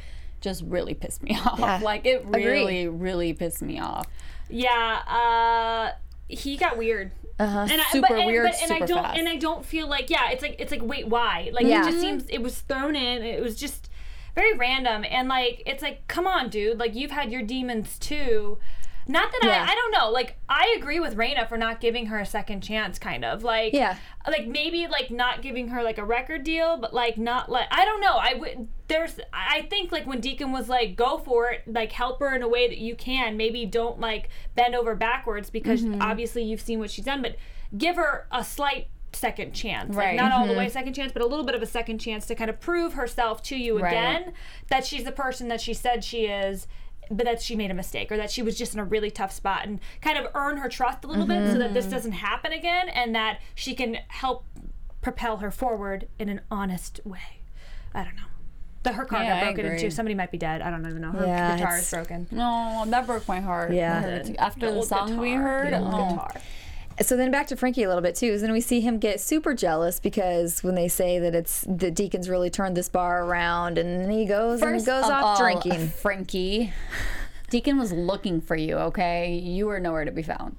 just 0.45 0.63
really 0.65 0.93
pissed 0.93 1.21
me 1.21 1.38
off. 1.45 1.60
Yeah. 1.60 1.79
Like, 1.84 2.05
it 2.05 2.21
Agree. 2.25 2.45
really, 2.45 2.88
really 2.88 3.34
pissed 3.34 3.62
me 3.62 3.79
off. 3.79 4.05
Yeah, 4.49 5.01
uh, 5.08 5.97
he 6.29 6.55
got 6.55 6.77
weird. 6.77 7.12
Uh-huh. 7.38 7.67
And 7.69 7.81
I, 7.81 7.84
Super 7.91 8.08
but, 8.10 8.17
and, 8.19 8.27
weird, 8.27 8.49
but, 8.51 8.62
and 8.63 8.71
I 8.71 8.75
super 8.75 8.88
don't, 8.88 9.03
fast. 9.03 9.19
and 9.19 9.27
I 9.27 9.36
don't 9.36 9.65
feel 9.65 9.88
like, 9.89 10.10
yeah, 10.10 10.29
it's 10.31 10.41
like, 10.41 10.55
it's 10.58 10.71
like, 10.71 10.81
wait, 10.84 11.08
why? 11.10 11.49
Like, 11.51 11.65
Yeah. 11.65 11.81
it 11.81 11.86
just 11.91 11.99
seems 11.99 12.25
it 12.29 12.41
was 12.41 12.62
thrown 12.62 12.95
in. 12.95 13.23
It 13.23 13.41
was 13.41 13.55
just 13.58 13.89
very 14.36 14.55
random, 14.58 15.03
and 15.10 15.27
like, 15.27 15.62
it's 15.65 15.81
like, 15.84 16.08
come 16.08 16.27
on, 16.27 16.49
dude, 16.49 16.77
like 16.79 16.95
you've 16.95 17.12
had 17.12 17.31
your 17.31 17.41
demons 17.41 17.97
too. 17.99 18.58
Not 19.07 19.31
that 19.31 19.41
Yeah. 19.43 19.65
I, 19.67 19.71
I 19.71 19.75
don't 19.75 19.91
know. 19.91 20.09
Like 20.09 20.37
I 20.49 20.75
agree 20.77 20.99
with 20.99 21.15
Rayna 21.15 21.47
for 21.47 21.57
not 21.57 21.79
giving 21.79 22.07
her 22.07 22.19
a 22.19 22.25
second 22.25 22.61
chance, 22.61 22.97
kind 22.97 23.23
of 23.23 23.43
like 23.43 23.73
Yeah. 23.73 23.97
like 24.27 24.47
maybe 24.47 24.87
like 24.87 25.11
not 25.11 25.41
giving 25.41 25.67
her 25.69 25.83
like 25.83 25.97
a 25.97 26.03
record 26.05 26.43
deal, 26.43 26.77
but 26.77 26.93
like 26.93 27.17
not 27.17 27.49
like 27.49 27.67
I 27.71 27.85
don't 27.85 28.01
know. 28.01 28.15
I 28.19 28.33
would 28.33 28.67
there's 28.87 29.19
I 29.33 29.61
think 29.69 29.91
like 29.91 30.07
when 30.07 30.19
Deacon 30.21 30.51
was 30.51 30.69
like 30.69 30.95
go 30.95 31.17
for 31.19 31.49
it, 31.51 31.61
like 31.67 31.91
help 31.91 32.19
her 32.19 32.35
in 32.35 32.41
a 32.41 32.47
way 32.47 32.67
that 32.67 32.77
you 32.79 32.95
can. 32.95 33.37
Maybe 33.37 33.65
don't 33.65 33.99
like 33.99 34.29
bend 34.55 34.73
over 34.75 34.95
backwards 34.95 35.49
because 35.49 35.81
Mm-hmm. 35.83 36.01
obviously 36.01 36.43
you've 36.43 36.61
seen 36.61 36.79
what 36.79 36.89
she's 36.89 37.05
done, 37.05 37.21
but 37.21 37.35
give 37.77 37.97
her 37.97 38.25
a 38.31 38.43
slight 38.43 38.87
second 39.13 39.53
chance. 39.53 39.95
Like 39.95 40.05
Right. 40.07 40.15
not 40.15 40.31
all 40.31 40.45
the 40.45 40.49
Mm-hmm. 40.53 40.57
way 40.59 40.69
second 40.69 40.93
chance, 40.93 41.11
but 41.11 41.21
a 41.21 41.25
little 41.27 41.45
bit 41.45 41.53
of 41.55 41.61
a 41.61 41.65
second 41.67 41.99
chance 41.99 42.25
to 42.25 42.35
kind 42.35 42.49
of 42.49 42.59
prove 42.59 42.93
herself 42.93 43.41
to 43.43 43.55
you 43.55 43.79
Right. 43.79 43.91
again 43.93 44.33
that 44.69 44.85
she's 44.85 45.03
the 45.03 45.11
person 45.11 45.47
that 45.49 45.61
she 45.61 45.73
said 45.73 46.03
she 46.03 46.25
is 46.25 46.67
but 47.09 47.25
that 47.25 47.41
she 47.41 47.55
made 47.55 47.71
a 47.71 47.73
mistake 47.73 48.11
or 48.11 48.17
that 48.17 48.31
she 48.31 48.41
was 48.41 48.57
just 48.57 48.73
in 48.73 48.79
a 48.79 48.83
really 48.83 49.11
tough 49.11 49.31
spot 49.31 49.65
and 49.65 49.79
kind 50.01 50.17
of 50.17 50.27
earn 50.35 50.57
her 50.57 50.69
trust 50.69 51.03
a 51.03 51.07
little 51.07 51.25
bit 51.25 51.51
so 51.51 51.57
that 51.57 51.73
this 51.73 51.85
mm-hmm. 51.85 51.93
doesn't 51.93 52.11
happen 52.13 52.51
again 52.51 52.89
and 52.89 53.15
that 53.15 53.39
she 53.53 53.73
can 53.73 53.97
help 54.07 54.45
propel 55.01 55.37
her 55.37 55.51
forward 55.51 56.07
in 56.17 56.29
an 56.29 56.41
honest 56.49 56.99
way. 57.05 57.41
I 57.93 58.03
don't 58.03 58.15
know. 58.15 58.23
The, 58.83 58.93
her 58.93 59.05
car 59.05 59.23
Yeah, 59.23 59.39
got 59.39 59.55
broken 59.55 59.71
into. 59.73 59.91
Somebody 59.91 60.15
might 60.15 60.31
be 60.31 60.37
dead. 60.37 60.61
I 60.61 60.69
don't 60.69 60.85
even 60.85 61.01
know. 61.01 61.11
Her 61.11 61.25
Yeah, 61.25 61.57
guitar 61.57 61.77
is 61.77 61.89
broken. 61.89 62.27
No, 62.31 62.83
that 62.87 63.07
broke 63.07 63.27
my 63.27 63.39
heart. 63.39 63.73
Yeah. 63.73 64.23
After 64.37 64.69
the, 64.69 64.75
old 64.75 64.87
song 64.87 65.17
we 65.17 65.31
guitar. 65.31 65.43
heard, 65.43 65.73
The 65.73 65.77
oh. 65.79 66.09
guitar. 66.09 66.31
So 67.01 67.17
then 67.17 67.29
back 67.29 67.47
to 67.47 67.55
Frankie 67.58 67.84
a 67.84 67.88
little 67.88 68.01
bit 68.01 68.15
too. 68.15 68.27
Is 68.27 68.41
then 68.41 68.53
we 68.53 68.62
see 68.62 68.79
him 68.79 68.99
get 68.99 69.19
super 69.19 69.53
jealous 69.53 69.99
because 69.99 70.63
when 70.63 70.75
they 70.75 70.88
say 70.88 71.19
that 71.19 71.36
it's 71.36 71.65
the 71.67 71.91
Deacon's 71.91 72.29
really 72.29 72.49
turned 72.49 72.77
this 72.77 72.88
bar 72.89 73.25
around, 73.25 73.77
and 73.77 74.10
he 74.12 74.25
goes 74.25 74.62
and 74.62 74.71
First 74.71 74.86
goes 74.86 75.03
of 75.05 75.12
off 75.12 75.23
all, 75.23 75.38
drinking. 75.38 75.88
Frankie, 76.01 76.71
Deacon 77.49 77.77
was 77.77 77.91
looking 77.91 78.39
for 78.39 78.55
you. 78.55 78.75
Okay, 78.77 79.34
you 79.34 79.65
were 79.65 79.79
nowhere 79.79 80.05
to 80.05 80.12
be 80.12 80.23
found. 80.23 80.55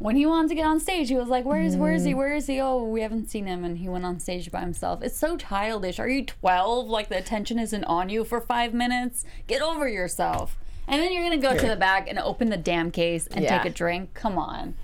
When 0.00 0.14
he 0.14 0.26
wanted 0.26 0.48
to 0.48 0.54
get 0.54 0.64
on 0.66 0.78
stage, 0.80 1.08
he 1.08 1.16
was 1.16 1.28
like, 1.28 1.44
"Where 1.44 1.60
is? 1.60 1.76
Where 1.76 1.92
is 1.92 2.04
he? 2.04 2.12
Mm. 2.12 2.16
Where 2.16 2.34
is 2.34 2.46
he? 2.46 2.60
Oh, 2.60 2.82
we 2.84 3.00
haven't 3.02 3.30
seen 3.30 3.46
him." 3.46 3.64
And 3.64 3.78
he 3.78 3.88
went 3.88 4.04
on 4.04 4.18
stage 4.20 4.50
by 4.50 4.60
himself. 4.60 5.02
It's 5.02 5.16
so 5.16 5.36
childish. 5.36 5.98
Are 6.00 6.08
you 6.08 6.24
twelve? 6.24 6.88
Like 6.88 7.08
the 7.08 7.18
attention 7.18 7.58
isn't 7.58 7.84
on 7.84 8.08
you 8.08 8.24
for 8.24 8.40
five 8.40 8.74
minutes. 8.74 9.24
Get 9.46 9.62
over 9.62 9.88
yourself. 9.88 10.56
And 10.86 11.02
then 11.02 11.12
you're 11.12 11.22
gonna 11.22 11.36
go 11.36 11.56
to 11.56 11.66
the 11.68 11.76
back 11.76 12.08
and 12.08 12.18
open 12.18 12.48
the 12.48 12.56
damn 12.56 12.90
case 12.90 13.26
and 13.26 13.44
Yeah. 13.44 13.58
take 13.58 13.70
a 13.70 13.74
drink. 13.74 14.14
Come 14.14 14.38
on. 14.38 14.74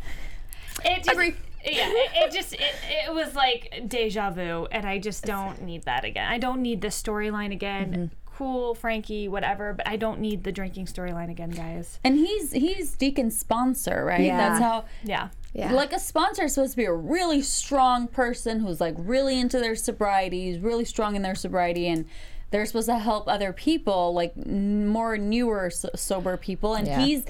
It 0.84 0.98
just, 0.98 1.10
Agree. 1.10 1.34
Yeah, 1.64 1.88
it, 1.88 2.10
it 2.14 2.32
just 2.32 2.52
it, 2.52 2.74
it 3.06 3.12
was 3.12 3.34
like 3.34 3.84
deja 3.88 4.30
vu, 4.30 4.66
and 4.70 4.86
I 4.86 4.98
just 4.98 5.24
don't 5.24 5.62
need 5.62 5.84
that 5.84 6.04
again. 6.04 6.30
I 6.30 6.38
don't 6.38 6.60
need 6.60 6.80
this 6.80 7.00
storyline 7.00 7.52
again. 7.52 7.92
Mm-hmm. 7.92 8.06
Cool, 8.36 8.74
Frankie, 8.74 9.28
whatever, 9.28 9.72
but 9.72 9.86
I 9.86 9.96
don't 9.96 10.18
need 10.18 10.42
the 10.42 10.50
drinking 10.50 10.86
storyline 10.86 11.30
again, 11.30 11.50
guys. 11.50 12.00
And 12.04 12.16
he's 12.18 12.52
he's 12.52 12.96
Deacon's 12.96 13.38
sponsor, 13.38 14.04
right? 14.04 14.20
Yeah. 14.20 14.36
That's 14.36 14.60
how 14.60 14.84
Yeah. 15.04 15.28
Yeah. 15.54 15.72
Like 15.72 15.92
a 15.92 16.00
sponsor 16.00 16.44
is 16.44 16.54
supposed 16.54 16.72
to 16.72 16.76
be 16.76 16.84
a 16.84 16.92
really 16.92 17.40
strong 17.40 18.08
person 18.08 18.58
who's 18.58 18.80
like 18.80 18.96
really 18.98 19.38
into 19.38 19.60
their 19.60 19.76
sobriety, 19.76 20.50
who's 20.50 20.58
really 20.58 20.84
strong 20.84 21.14
in 21.14 21.22
their 21.22 21.36
sobriety, 21.36 21.86
and 21.86 22.06
they're 22.54 22.66
supposed 22.66 22.86
to 22.86 22.96
help 22.98 23.26
other 23.26 23.52
people, 23.52 24.14
like 24.14 24.32
n- 24.36 24.86
more 24.86 25.18
newer 25.18 25.70
so- 25.70 25.90
sober 25.96 26.36
people. 26.36 26.74
And 26.74 26.86
Yeah. 26.86 27.00
he's 27.00 27.24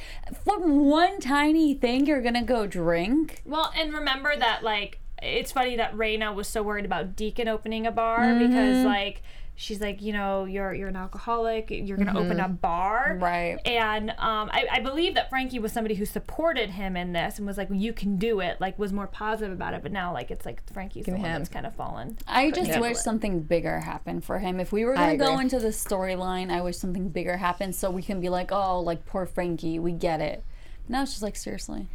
from 0.45 0.85
one 0.85 1.19
tiny 1.19 1.73
thing, 1.73 2.05
you're 2.05 2.21
gonna 2.21 2.43
go 2.43 2.67
drink. 2.67 3.41
Well, 3.47 3.73
and 3.75 3.95
remember 3.95 4.37
that 4.37 4.63
like 4.63 4.99
it's 5.23 5.51
funny 5.51 5.77
that 5.77 5.95
Rayna 5.97 6.35
was 6.35 6.47
so 6.47 6.63
worried 6.63 6.85
about 6.85 7.17
Deacon 7.17 7.49
opening 7.49 7.87
a 7.87 7.91
bar 7.91 8.19
mm-hmm. 8.21 8.47
because 8.47 8.85
like 8.85 9.23
she's 9.57 9.81
like, 9.81 10.03
you 10.03 10.13
know, 10.13 10.45
you're 10.45 10.75
you're 10.75 10.89
an 10.89 10.97
alcoholic, 10.97 11.71
you're 11.71 11.97
gonna 11.97 12.19
open 12.19 12.41
a 12.41 12.49
bar, 12.49 13.19
Right. 13.21 13.59
And 13.65 14.11
um, 14.11 14.51
I, 14.53 14.67
I 14.71 14.81
believe 14.81 15.15
that 15.15 15.31
Frankie 15.31 15.59
was 15.59 15.73
somebody 15.73 15.95
who 15.95 16.05
supported 16.05 16.71
him 16.71 16.97
in 16.97 17.13
this 17.13 17.39
and 17.39 17.47
was 17.47 17.57
like, 17.57 17.69
you 17.71 17.93
can 17.93 18.17
do 18.17 18.41
it, 18.41 18.61
like 18.61 18.79
was 18.79 18.93
more 18.93 19.07
positive 19.07 19.53
about 19.53 19.75
it. 19.75 19.83
But 19.83 19.93
now 19.93 20.13
like 20.13 20.31
it's 20.31 20.45
like 20.45 20.63
Frankie's 20.73 21.07
the 21.07 21.13
one 21.13 21.23
that's 21.23 21.49
kind 21.49 21.67
of 21.67 21.75
fallen. 21.75 22.19
I 22.27 22.51
just 22.51 22.71
handle 22.71 22.89
wish 22.89 22.99
something 22.99 23.41
bigger 23.41 23.81
happened 23.81 24.25
for 24.25 24.39
him. 24.39 24.61
If 24.61 24.73
we 24.73 24.85
were 24.85 24.95
gonna 24.95 25.17
go 25.17 25.39
into 25.39 25.59
the 25.59 25.69
storyline, 25.69 26.51
I 26.51 26.61
wish 26.61 26.77
something 26.77 27.09
bigger 27.09 27.37
happened 27.37 27.75
so 27.75 27.91
we 27.91 28.03
can 28.03 28.21
be 28.21 28.29
like, 28.29 28.53
oh, 28.53 28.81
like 28.81 29.07
poor 29.07 29.27
Frankie, 29.27 29.79
we 29.79 29.93
get 29.93 30.21
it. 30.21 30.45
Now 30.89 31.03
it's 31.03 31.13
just 31.13 31.23
like 31.23 31.37
seriously. 31.37 31.89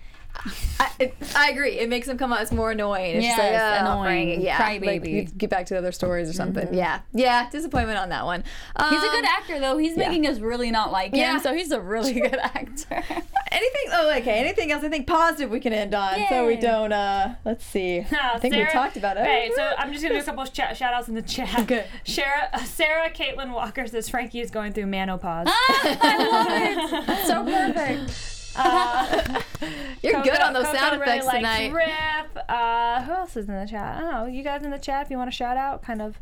I, 0.79 0.91
it, 0.99 1.15
I 1.35 1.49
agree. 1.49 1.79
It 1.79 1.89
makes 1.89 2.07
him 2.07 2.17
come 2.17 2.31
out 2.31 2.39
as 2.41 2.51
more 2.51 2.71
annoying. 2.71 3.17
It's 3.17 3.27
like, 3.27 3.37
Yes, 3.37 3.81
oh, 3.81 3.85
annoying. 4.01 4.41
Yeah, 4.41 4.57
like, 4.59 4.81
Crybaby. 4.81 5.11
you 5.13 5.23
get 5.23 5.49
back 5.49 5.65
to 5.67 5.73
the 5.73 5.77
other 5.79 5.91
stories 5.91 6.29
or 6.29 6.33
something. 6.33 6.73
Yeah, 6.73 7.01
yeah. 7.13 7.49
Disappointment 7.49 7.97
on 7.99 8.09
that 8.09 8.25
one. 8.25 8.43
He's 8.89 9.03
a 9.03 9.09
good 9.09 9.25
Um, 9.25 9.31
actor 9.37 9.59
though. 9.59 9.77
He's 9.77 9.97
making 9.97 10.25
us 10.27 10.39
really 10.39 10.71
not 10.71 10.91
like 10.91 11.11
him, 11.11 11.19
Yeah. 11.19 11.37
so 11.39 11.53
he's 11.53 11.71
a 11.71 11.81
really 11.81 12.13
good 12.13 12.35
actor. 12.35 13.03
Anything? 13.51 13.85
Oh, 13.91 14.13
okay. 14.17 14.39
Anything 14.39 14.71
else? 14.71 14.83
I 14.83 14.89
think 14.89 15.07
positive 15.07 15.49
we 15.49 15.59
can 15.59 15.73
end 15.73 15.93
on, 15.93 16.19
so 16.29 16.45
we 16.47 16.55
don't. 16.55 16.93
uh 16.93 17.35
Let's 17.43 17.65
see. 17.65 17.99
I 18.11 18.39
think 18.39 18.55
we 18.55 18.65
talked 18.65 18.95
about 18.95 19.17
it. 19.17 19.21
Okay, 19.21 19.51
so 19.55 19.71
I'm 19.77 19.91
just 19.91 20.03
gonna 20.03 20.15
do 20.15 20.21
a 20.21 20.23
couple 20.23 20.43
of 20.43 20.53
ch- 20.53 20.77
shout 20.77 20.93
outs 20.93 21.07
in 21.09 21.15
the 21.15 21.21
chat. 21.21 21.49
Okay. 21.59 21.85
Sarah, 22.05 22.49
uh, 22.53 22.59
Sarah 22.63 23.09
Caitlin 23.09 23.51
Walker 23.53 23.85
says 23.87 24.07
Frankie 24.07 24.39
is 24.39 24.49
going 24.51 24.71
through 24.73 24.85
menopause. 24.87 25.47
I 25.49 26.17
love 26.31 27.09
it. 27.09 27.27
So 27.27 27.43
perfect. 27.43 28.38
You're 30.01 30.13
Coco- 30.13 30.23
good 30.23 30.41
on 30.41 30.53
those 30.53 30.65
Coco 30.65 30.77
sound 30.77 30.99
really 31.01 31.11
effects 31.17 31.25
likes 31.25 31.37
tonight. 31.37 31.73
Rip. 31.73 32.45
Uh, 32.49 33.01
who 33.03 33.11
else 33.13 33.35
is 33.37 33.47
in 33.47 33.55
the 33.55 33.65
chat? 33.65 33.97
I 33.97 33.99
don't 33.99 34.11
know. 34.11 34.25
You 34.25 34.43
guys 34.43 34.63
in 34.63 34.71
the 34.71 34.79
chat, 34.79 35.05
if 35.05 35.11
you 35.11 35.17
want 35.17 35.29
to 35.31 35.35
shout 35.35 35.57
out, 35.57 35.81
kind 35.83 36.01
of 36.01 36.17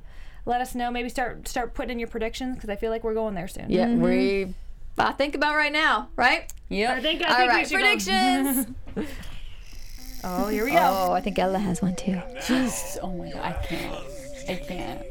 let 0.46 0.62
us 0.62 0.76
know. 0.76 0.90
Maybe 0.92 1.10
start 1.10 1.48
start 1.48 1.74
putting 1.74 1.92
in 1.92 2.00
your 2.00 2.08
predictions 2.08 2.56
because 2.56 2.70
I 2.70 2.76
feel 2.76 2.92
like 2.92 3.04
we're 3.04 3.14
going 3.14 3.36
there 3.36 3.48
soon. 3.48 3.70
Yeah, 3.70 3.94
we. 3.96 4.54
I 4.98 5.12
think 5.12 5.36
about 5.36 5.56
right 5.56 5.72
now, 5.72 6.10
right? 6.16 6.52
Yeah. 6.70 6.94
I 6.94 7.02
think, 7.02 7.24
I 7.24 7.30
All 7.30 7.36
think 7.38 7.52
we 7.52 7.56
right, 7.58 7.68
should 7.68 7.80
go- 7.80 7.84
predictions. 8.96 9.08
Oh, 10.24 10.48
here 10.48 10.66
we 10.66 10.72
go. 10.72 10.80
oh, 10.82 11.12
I 11.14 11.22
think 11.22 11.38
Ella 11.38 11.60
has 11.60 11.82
one 11.82 11.96
too. 11.96 12.20
She's 12.42 12.98
oh 13.04 13.14
my 13.14 13.30
god, 13.32 13.42
I 13.46 13.52
can't. 13.66 14.04
I 14.50 14.56
can't. 14.56 15.02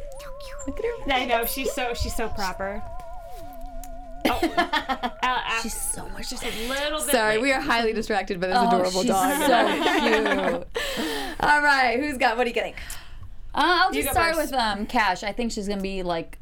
Look 0.66 0.78
at 0.80 0.84
her. 0.84 1.12
I 1.12 1.24
know 1.24 1.46
she's 1.46 1.72
so 1.72 1.94
she's 1.94 2.14
so 2.14 2.28
proper. 2.28 2.82
Oh, 4.24 4.54
uh, 4.56 5.08
uh, 5.22 5.62
She's 5.62 5.74
so 5.74 6.08
much 6.10 6.30
just 6.30 6.42
a 6.44 6.68
little 6.68 6.98
bit. 7.00 7.10
Sorry, 7.10 7.34
late. 7.34 7.42
we 7.42 7.52
are 7.52 7.60
highly 7.60 7.92
distracted 7.92 8.40
by 8.40 8.48
this 8.48 8.56
Oh, 8.58 8.66
adorable 8.68 9.02
she's 9.02 9.10
dog. 9.10 9.42
so 9.42 10.64
cute. 10.64 11.36
All 11.40 11.62
right, 11.62 11.98
who's 12.00 12.18
got? 12.18 12.36
What 12.36 12.46
are 12.46 12.48
you 12.48 12.54
getting? 12.54 12.74
Uh, 13.54 13.80
I'll 13.84 13.92
just 13.92 14.10
start 14.10 14.34
first. 14.34 14.50
with 14.52 14.60
um 14.60 14.86
Cash. 14.86 15.22
I 15.22 15.32
think 15.32 15.52
she's 15.52 15.68
gonna 15.68 15.80
be 15.82 16.02
like 16.02 16.38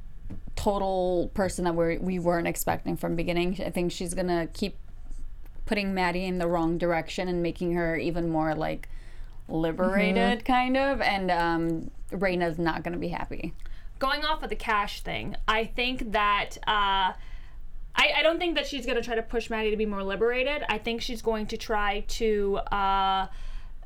total 0.56 1.30
person 1.34 1.64
that 1.64 1.74
we 1.74 1.98
we 1.98 2.18
weren't 2.18 2.46
expecting 2.48 2.96
from 2.96 3.16
beginning. 3.16 3.60
I 3.64 3.70
think 3.70 3.92
she's 3.92 4.14
gonna 4.14 4.46
keep 4.52 4.76
putting 5.66 5.94
Maddie 5.94 6.24
in 6.26 6.38
the 6.38 6.46
wrong 6.46 6.76
direction 6.78 7.28
and 7.28 7.42
making 7.42 7.72
her 7.74 7.96
even 7.96 8.28
more 8.28 8.54
like 8.54 8.88
liberated, 9.48 10.44
kind 10.44 10.76
of. 10.76 11.00
And 11.00 11.30
um, 11.30 11.90
Rayna's 12.10 12.58
not 12.58 12.82
gonna 12.82 12.96
be 12.98 13.08
happy. 13.08 13.52
going 13.98 14.24
off 14.24 14.42
of 14.42 14.50
the 14.50 14.56
cash 14.56 15.00
thing, 15.02 15.36
I 15.46 15.64
think 15.66 16.12
that 16.12 16.56
uh, 16.66 17.12
I, 17.96 18.12
I 18.18 18.22
don't 18.22 18.38
think 18.38 18.56
that 18.56 18.66
she's 18.66 18.86
going 18.86 18.96
to 18.96 19.02
try 19.02 19.14
to 19.14 19.22
push 19.22 19.50
Maddie 19.50 19.70
to 19.70 19.76
be 19.76 19.86
more 19.86 20.02
liberated. 20.02 20.64
I 20.68 20.78
think 20.78 21.00
she's 21.00 21.22
going 21.22 21.46
to 21.48 21.56
try 21.56 22.00
to. 22.08 22.58
Uh, 22.72 23.26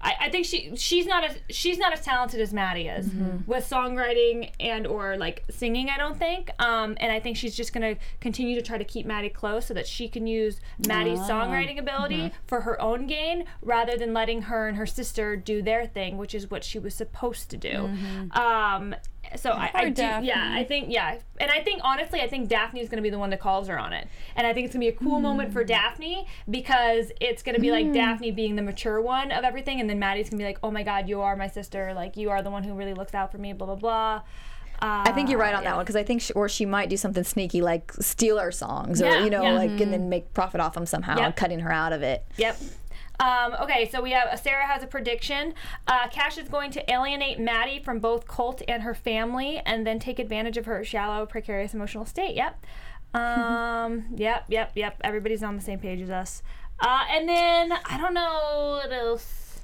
I, 0.01 0.15
I 0.21 0.31
think 0.31 0.47
she 0.47 0.77
she's 0.77 1.07
not 1.07 1.25
as 1.25 1.39
she's 1.51 1.77
not 1.77 1.93
as 1.93 2.03
talented 2.03 2.41
as 2.41 2.53
Maddie 2.53 2.87
is 2.87 3.11
with 3.49 3.69
songwriting 3.69 4.53
and 4.61 4.87
or 4.87 5.17
like 5.17 5.43
singing. 5.51 5.91
I 5.91 5.99
don't 5.99 6.17
think, 6.17 6.51
um, 6.61 6.97
and 7.01 7.11
I 7.11 7.19
think 7.19 7.37
she's 7.37 7.57
just 7.57 7.73
gonna 7.73 7.97
continue 8.21 8.55
to 8.55 8.63
try 8.63 8.79
to 8.79 8.85
keep 8.85 9.07
Maddie 9.07 9.29
close 9.29 9.67
so 9.67 9.75
that 9.75 9.89
she 9.89 10.07
can 10.09 10.27
use 10.29 10.61
Maddie's 10.87 11.19
songwriting 11.19 11.79
ability 11.79 12.33
for 12.47 12.61
her 12.61 12.81
own 12.81 13.09
gain 13.09 13.45
rather 13.61 13.97
than 13.97 14.15
letting 14.15 14.43
her 14.43 14.69
and 14.69 14.77
her 14.77 14.87
sister 14.87 15.35
do 15.35 15.63
their 15.63 15.85
thing, 15.87 16.17
which 16.17 16.33
is 16.33 16.49
what 16.49 16.63
she 16.63 16.79
was 16.79 16.95
supposed 16.95 17.51
to 17.51 17.57
do. 17.57 17.91
Um, 18.31 18.95
so 19.37 19.51
I, 19.51 19.71
I 19.75 19.89
do, 19.91 20.03
yeah, 20.03 20.53
I 20.55 20.65
think 20.65 20.91
yeah, 20.91 21.19
and 21.39 21.51
I 21.51 21.61
think 21.61 21.81
honestly, 21.85 22.21
I 22.21 22.29
think 22.29 22.49
Daphne 22.49 22.81
is 22.81 22.89
going 22.89 22.99
to 22.99 23.03
be 23.03 23.11
the 23.11 23.19
one 23.19 23.31
that 23.31 23.41
calls 23.41 23.69
her 23.69 23.79
on 23.79 23.93
it, 23.93 24.09
and 24.37 24.47
I 24.47 24.53
think 24.53 24.67
it's 24.67 24.75
going 24.75 24.87
to 24.87 24.93
be 24.93 24.97
a 24.97 24.99
cool 24.99 25.21
moment 25.21 25.53
for 25.53 25.63
hmm. 25.63 25.69
Daphne 25.69 26.27
because 26.49 27.13
it's 27.21 27.43
going 27.43 27.55
to 27.55 27.61
be 27.61 27.71
like 27.71 27.87
hmm. 27.87 27.93
Daphne 27.93 28.31
being 28.31 28.57
the 28.57 28.63
mature 28.63 29.01
one 29.01 29.31
of 29.31 29.45
everything, 29.45 29.81
and 29.81 29.89
then 29.89 29.99
Maddie's 29.99 30.31
going 30.31 30.39
to 30.39 30.43
be 30.43 30.47
like, 30.47 30.59
oh 30.63 30.71
my 30.71 30.83
god, 30.83 31.09
you 31.09 31.21
are 31.21 31.37
my 31.37 31.49
sister, 31.49 31.93
like 31.95 32.17
you 32.17 32.31
are 32.31 32.43
the 32.43 32.51
one 32.51 32.63
who 32.63 32.75
really 32.75 32.95
looks 32.95 33.15
out 33.15 33.33
for 33.33 33.39
me, 33.39 33.53
blah 33.53 33.67
blah 33.67 33.77
blah. 33.77 34.23
Uh, 34.81 35.03
I 35.07 35.13
think 35.13 35.29
you're 35.29 35.41
right 35.41 35.55
on 35.55 35.63
uh, 35.63 35.71
that 35.71 35.77
one 35.77 35.85
because 35.85 35.97
I 35.97 36.05
think, 36.05 36.23
she, 36.23 36.33
or 36.35 36.49
she 36.49 36.65
might 36.65 36.89
do 36.89 36.97
something 36.97 37.25
sneaky 37.25 37.63
like 37.63 37.93
steal 37.95 38.39
our 38.39 38.53
songs, 38.53 39.03
or 39.03 39.07
Yeah, 39.07 39.25
you 39.25 39.31
know, 39.31 39.43
yeah. 39.43 39.53
like 39.53 39.71
and 39.71 39.81
mm-hmm. 39.81 39.91
then 39.91 40.09
make 40.09 40.33
profit 40.35 40.61
off 40.61 40.75
them 40.75 40.87
somehow, 40.87 41.19
Yep. 41.19 41.37
cutting 41.37 41.61
her 41.61 41.73
out 41.73 41.93
of 41.93 42.03
it. 42.03 42.25
Yep. 42.37 42.59
Um, 43.21 43.55
okay, 43.63 43.89
so 43.91 44.01
we 44.01 44.13
have 44.13 44.39
Sarah 44.39 44.67
has 44.67 44.83
a 44.83 44.87
prediction. 44.87 45.55
Uh, 45.87 46.07
Cash 46.09 46.39
is 46.39 46.49
going 46.49 46.71
to 46.73 46.93
alienate 46.93 47.41
Maddie 47.41 47.81
from 47.81 47.99
both 47.99 48.29
Colt 48.29 48.63
and 48.69 48.83
her 48.85 48.95
family, 48.95 49.61
and 49.67 49.87
then 49.87 49.99
take 49.99 50.19
advantage 50.19 50.57
of 50.57 50.67
her 50.67 50.85
shallow, 50.85 51.27
precarious 51.27 51.75
emotional 51.75 52.07
state. 52.07 52.37
Yep. 52.37 52.65
Um, 53.15 54.05
yep, 54.17 54.45
yep, 54.49 54.73
yep. 54.75 55.01
Everybody's 55.03 55.43
on 55.43 55.57
the 55.57 55.63
same 55.63 55.79
page 55.81 56.01
as 56.01 56.11
us. 56.11 56.43
Uh, 56.81 57.05
and 57.11 57.29
then 57.29 57.73
I 57.73 57.99
don't 57.99 58.15
know 58.15 58.81
what 58.83 58.93
else. 58.93 59.61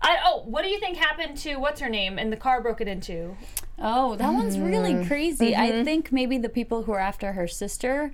I, 0.00 0.16
oh, 0.24 0.42
what 0.46 0.62
do 0.62 0.68
you 0.68 0.80
think 0.80 0.96
happened 0.96 1.36
to 1.38 1.56
what's 1.56 1.80
her 1.80 1.88
name 1.88 2.18
and 2.18 2.32
the 2.32 2.36
car 2.36 2.60
broke 2.60 2.80
it 2.80 2.88
into? 2.88 3.36
Oh, 3.78 4.16
that 4.16 4.32
one's 4.32 4.56
Mm-hmm. 4.56 4.64
really 4.64 5.04
crazy. 5.06 5.54
I 5.54 5.84
think 5.84 6.10
maybe 6.10 6.38
the 6.38 6.48
people 6.48 6.84
who 6.84 6.92
are 6.92 6.98
after 6.98 7.32
her 7.34 7.46
sister 7.46 8.12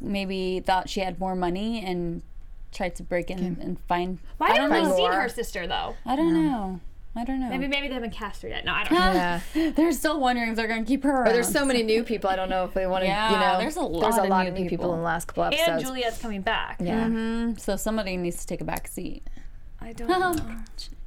maybe 0.00 0.60
thought 0.60 0.88
she 0.88 1.00
had 1.00 1.20
more 1.20 1.36
money 1.36 1.84
and 1.84 2.22
tried 2.72 2.94
to 2.96 3.02
break 3.02 3.30
in 3.30 3.38
and 3.60 3.78
find. 3.88 4.18
Why 4.38 4.48
haven't 4.52 4.70
don't 4.70 4.90
we 4.90 4.96
seen 4.96 5.12
her 5.12 5.28
sister 5.28 5.66
though? 5.66 5.96
I 6.06 6.16
don't 6.16 6.34
know. 6.34 6.80
I 7.16 7.24
don't 7.24 7.40
know. 7.40 7.48
Maybe 7.48 7.66
maybe 7.66 7.88
they 7.88 7.94
haven't 7.94 8.12
cast 8.12 8.42
her 8.42 8.48
yet. 8.48 8.64
No, 8.64 8.72
I 8.72 8.84
don't 8.84 8.92
know. 8.98 9.40
Yeah. 9.54 9.70
They're 9.70 9.92
still 9.92 10.20
wondering 10.20 10.50
if 10.50 10.56
they're 10.56 10.68
gonna 10.68 10.84
keep 10.84 11.02
her 11.02 11.10
around. 11.10 11.24
But 11.24 11.32
there's 11.32 11.50
so 11.50 11.64
many 11.64 11.82
new 11.82 12.04
people. 12.04 12.30
I 12.30 12.36
don't 12.36 12.48
know 12.50 12.64
if 12.64 12.74
they 12.74 12.86
want 12.86 13.02
to. 13.02 13.08
Yeah, 13.08 13.32
you 13.32 13.38
know, 13.38 13.58
there's 13.58 13.76
a 13.76 13.80
lot 13.80 14.02
There's 14.02 14.16
a 14.18 14.22
of 14.22 14.28
lot 14.28 14.42
new 14.44 14.48
of 14.50 14.54
new 14.54 14.68
people. 14.68 14.84
people. 14.84 14.92
in 14.94 14.98
the 15.00 15.04
last 15.04 15.26
couple 15.26 15.44
episodes. 15.44 15.68
And 15.68 15.80
Juliette's 15.84 16.18
coming 16.18 16.42
back. 16.42 16.76
Yeah. 16.80 17.06
Mm, 17.06 17.58
so 17.58 17.76
somebody 17.76 18.16
needs 18.16 18.36
to 18.36 18.46
take 18.46 18.60
a 18.60 18.64
back 18.64 18.86
seat. 18.86 19.26
I 19.80 19.92
don't 19.94 20.08
know. 20.08 20.36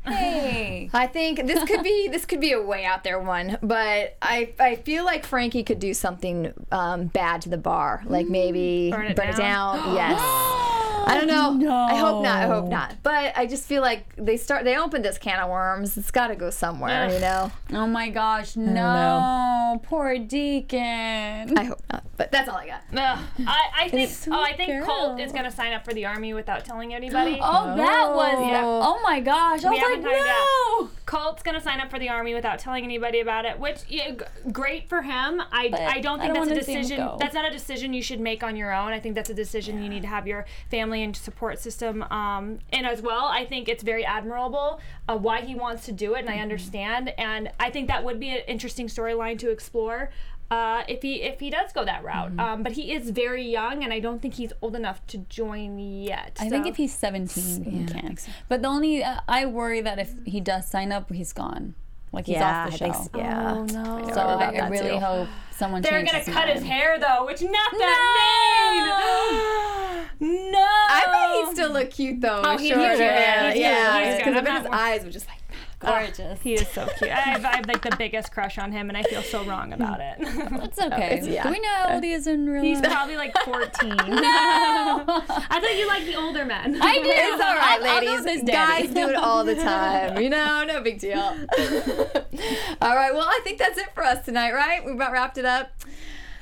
Hey. 0.06 0.90
I 0.94 1.08
think 1.08 1.46
this 1.46 1.64
could 1.64 1.84
be 1.84 2.08
this 2.08 2.26
could 2.26 2.42
be 2.42 2.52
a 2.54 2.62
way 2.62 2.86
out 2.86 3.04
there 3.04 3.20
one, 3.20 3.58
but 3.62 4.18
I 4.22 4.54
I 4.60 4.76
feel 4.76 5.06
like 5.06 5.26
Frankie 5.26 5.64
could 5.64 5.80
do 5.80 5.94
something 5.94 6.54
um, 6.72 7.06
bad 7.06 7.42
to 7.44 7.50
the 7.50 7.58
bar, 7.58 8.04
like 8.06 8.28
maybe 8.28 8.90
Burn 8.92 9.06
it 9.08 9.16
down. 9.16 9.36
down? 9.38 9.96
Yes. 9.96 10.58
I 11.04 11.18
don't 11.18 11.60
know. 11.60 11.86
I 11.86 11.96
hope 11.96 12.24
not. 12.24 12.44
I 12.44 12.48
hope 12.48 12.70
not. 12.70 12.96
But 13.04 13.34
I 13.36 13.46
just 13.46 13.66
feel 13.66 13.82
like 13.82 14.16
they 14.18 14.38
start. 14.38 14.64
They 14.66 14.78
opened 14.78 15.04
this 15.04 15.18
can 15.18 15.40
of 15.40 15.50
worms. 15.50 15.98
It's 15.98 16.12
got 16.12 16.28
to 16.28 16.36
go 16.36 16.50
somewhere. 16.50 17.10
You 17.12 17.20
know. 17.20 17.52
Oh 17.74 17.88
my 17.88 18.10
gosh, 18.10 18.56
no. 18.56 18.72
know. 18.72 19.82
Poor 19.84 20.18
Deacon. 20.18 21.58
I 21.58 21.64
hope 21.64 21.82
not. 21.92 22.04
But 22.18 22.32
that's 22.32 22.48
all 22.48 22.56
I 22.58 22.68
got. 22.68 22.82
No, 22.92 23.18
I, 23.48 23.64
I 23.80 23.90
think 23.90 24.12
oh 24.28 24.44
I 24.44 24.54
think 24.54 24.86
Colt 24.86 25.20
is 25.20 25.32
gonna 25.32 25.50
sign 25.50 25.74
up 25.74 25.84
for 25.84 25.94
the 25.94 26.06
army 26.06 26.34
without 26.34 26.66
telling 26.66 26.94
anybody. 26.94 27.40
Oh, 27.54 27.76
that 27.76 28.14
was. 28.14 28.48
Yeah. 28.48 28.62
Oh 28.64 29.00
my 29.04 29.20
gosh. 29.20 29.64
I 29.66 29.70
We 29.70 29.76
was 29.76 29.84
like, 29.84 29.91
haven't 29.96 30.04
timed 30.04 30.26
no. 30.26 30.90
Colt's 31.06 31.44
gonna 31.44 31.62
sign 31.62 31.80
up 31.80 31.90
for 31.90 32.00
the 32.00 32.10
army 32.10 32.34
without 32.34 32.60
telling 32.60 32.84
anybody 32.84 33.20
about 33.20 33.46
it, 33.46 33.60
which 33.60 33.80
yeah, 33.90 34.12
g- 34.12 34.18
great 34.52 34.88
for 34.90 35.02
him. 35.02 35.42
I, 35.52 35.70
I 35.74 36.00
don't 36.00 36.20
I 36.20 36.24
think 36.26 36.34
don't 36.36 36.48
that's 36.48 36.48
a 36.48 36.50
wanna 36.52 36.64
see 36.64 36.74
him 36.74 36.82
decision. 36.82 37.10
That's 37.20 37.34
not 37.34 37.46
a 37.48 37.52
decision 37.52 37.94
you 37.94 38.02
should 38.02 38.20
make 38.20 38.44
on 38.44 38.56
your 38.56 38.74
own. 38.74 38.92
I 38.94 39.00
think 39.00 39.16
that's 39.16 39.30
a 39.30 39.34
decision 39.34 39.82
you 39.84 39.90
need 39.90 40.02
to 40.04 40.08
have 40.08 40.26
your 40.28 40.46
family 40.70 41.04
and 41.04 41.16
support 41.16 41.60
system 41.60 42.04
um, 42.04 42.60
in 42.72 42.86
as 42.86 43.02
well. 43.02 43.26
I 43.26 43.46
think 43.46 43.68
it's 43.70 43.84
very 43.84 44.06
admirable 44.06 44.80
uh, 45.10 45.18
why 45.18 45.42
he 45.42 45.54
wants 45.56 45.86
to 45.86 45.92
do 45.92 46.16
it, 46.16 46.20
and 46.20 46.28
Mm-hmm. 46.30 46.40
I 46.40 46.42
understand. 46.42 47.14
And 47.18 47.50
I 47.60 47.70
think 47.70 47.88
that 47.90 48.04
would 48.04 48.20
be 48.20 48.30
an 48.30 48.42
interesting 48.48 48.88
storyline 48.88 49.38
to 49.40 49.50
explore. 49.52 50.10
Uh, 50.52 50.84
if 50.90 51.02
he 51.02 51.22
if 51.24 51.40
he 51.40 51.50
does 51.50 51.72
go 51.72 51.86
that 51.86 52.04
route, 52.04 52.32
Mm-hmm. 52.32 52.40
um, 52.42 52.64
but 52.64 52.74
he 52.74 52.92
is 52.94 53.10
very 53.12 53.48
young, 53.48 53.86
and 53.86 53.94
I 53.94 54.02
don't 54.02 54.22
think 54.22 54.34
he's 54.34 54.52
old 54.62 54.76
enough 54.76 55.06
to 55.08 55.20
join 55.20 55.80
yet. 55.80 56.38
I 56.42 56.50
think 56.50 56.68
if 56.68 56.76
he's 56.76 56.94
17, 56.94 57.64
he 57.64 57.78
yeah, 57.80 57.84
I 57.84 57.86
can. 57.94 58.02
think 58.08 58.20
so. 58.20 58.32
But 58.50 58.62
the 58.62 58.68
only, 58.68 59.02
uh, 59.02 59.22
I 59.30 59.46
worry 59.46 59.80
that 59.82 59.98
if 59.98 60.14
he 60.26 60.42
does 60.42 60.68
sign 60.68 60.92
up, 60.92 61.10
he's 61.12 61.32
gone. 61.32 61.74
Like 62.12 62.26
he's 62.26 62.34
yeah, 62.36 62.66
off 62.66 62.72
the 62.72 62.78
show. 62.78 62.84
think. 62.92 62.96
So. 62.96 63.10
Yeah. 63.16 63.54
Oh, 63.56 63.64
no. 63.64 64.10
I 64.10 64.14
So 64.14 64.20
I, 64.20 64.56
I 64.58 64.68
really 64.68 64.90
too. 64.90 65.00
hope 65.00 65.30
someone 65.52 65.82
They're 65.82 66.04
gonna 66.04 66.18
his 66.20 66.28
cut 66.28 66.50
his 66.50 66.64
hair 66.64 67.00
though, 67.00 67.26
which 67.26 67.42
not 67.42 67.72
that 67.72 70.18
mean. 70.20 70.20
no. 70.52 70.60
I 70.60 71.06
bet 71.40 71.48
he'd 71.48 71.54
still 71.56 71.72
look 71.72 71.90
cute 71.92 72.20
though. 72.20 72.42
Oh, 72.44 72.52
with 72.54 72.62
he- 72.62 72.70
short 72.70 72.82
he's 72.82 72.90
cute, 72.98 73.10
hair. 73.10 73.56
yeah, 73.56 73.64
yeah. 74.04 74.18
Because 74.18 74.34
I 74.36 74.40
I'm 74.40 74.44
bet 74.44 74.62
his 74.64 74.72
eyes 74.72 75.06
were 75.06 75.12
just 75.12 75.28
like. 75.30 75.38
Gorgeous. 75.82 76.40
He 76.42 76.54
is 76.54 76.68
so 76.70 76.88
cute. 76.98 77.10
I 77.12 77.16
have, 77.20 77.44
I 77.46 77.56
have 77.58 77.68
like 77.68 77.82
the 77.82 77.96
biggest 77.98 78.32
crush 78.32 78.58
on 78.58 78.72
him, 78.72 78.90
and 78.90 78.98
I 78.98 79.04
feel 79.04 79.22
so 79.24 79.44
wrong 79.44 79.74
about 79.78 80.00
it. 80.00 80.18
That's 80.20 80.80
okay. 80.80 81.22
yeah. 81.24 81.44
Do 81.44 81.50
we 81.52 81.60
know 81.60 81.70
uh, 81.70 81.88
how 81.88 81.94
old 81.96 82.04
he 82.04 82.14
is 82.14 82.28
in 82.28 82.48
real 82.48 82.62
He's 82.64 82.80
life? 82.82 82.92
probably 82.92 83.18
like 83.18 83.36
14. 83.44 83.90
no! 83.98 84.06
I 84.08 85.60
thought 85.60 85.78
you 85.78 85.88
liked 85.88 86.06
the 86.06 86.16
older 86.16 86.46
men. 86.46 86.82
I 86.82 86.96
do. 86.96 87.02
It's 87.12 87.44
all 87.44 87.56
right, 87.56 87.80
I'll- 87.82 87.88
I'll 87.88 88.02
go 88.02 88.24
ladies. 88.24 88.44
Guys 88.50 88.90
do 88.94 89.10
it 89.10 89.16
all 89.16 89.44
the 89.44 89.56
time. 89.56 90.20
You 90.22 90.30
know, 90.30 90.64
no 90.66 90.82
big 90.82 91.00
deal. 91.00 91.18
all 91.20 92.96
right. 92.96 93.14
Well, 93.14 93.28
I 93.28 93.40
think 93.44 93.58
that's 93.58 93.78
it 93.78 93.94
for 93.94 94.04
us 94.04 94.24
tonight, 94.26 94.54
right? 94.54 94.84
We've 94.86 94.96
about 94.96 95.12
wrapped 95.14 95.38
it 95.38 95.46
up. 95.46 95.72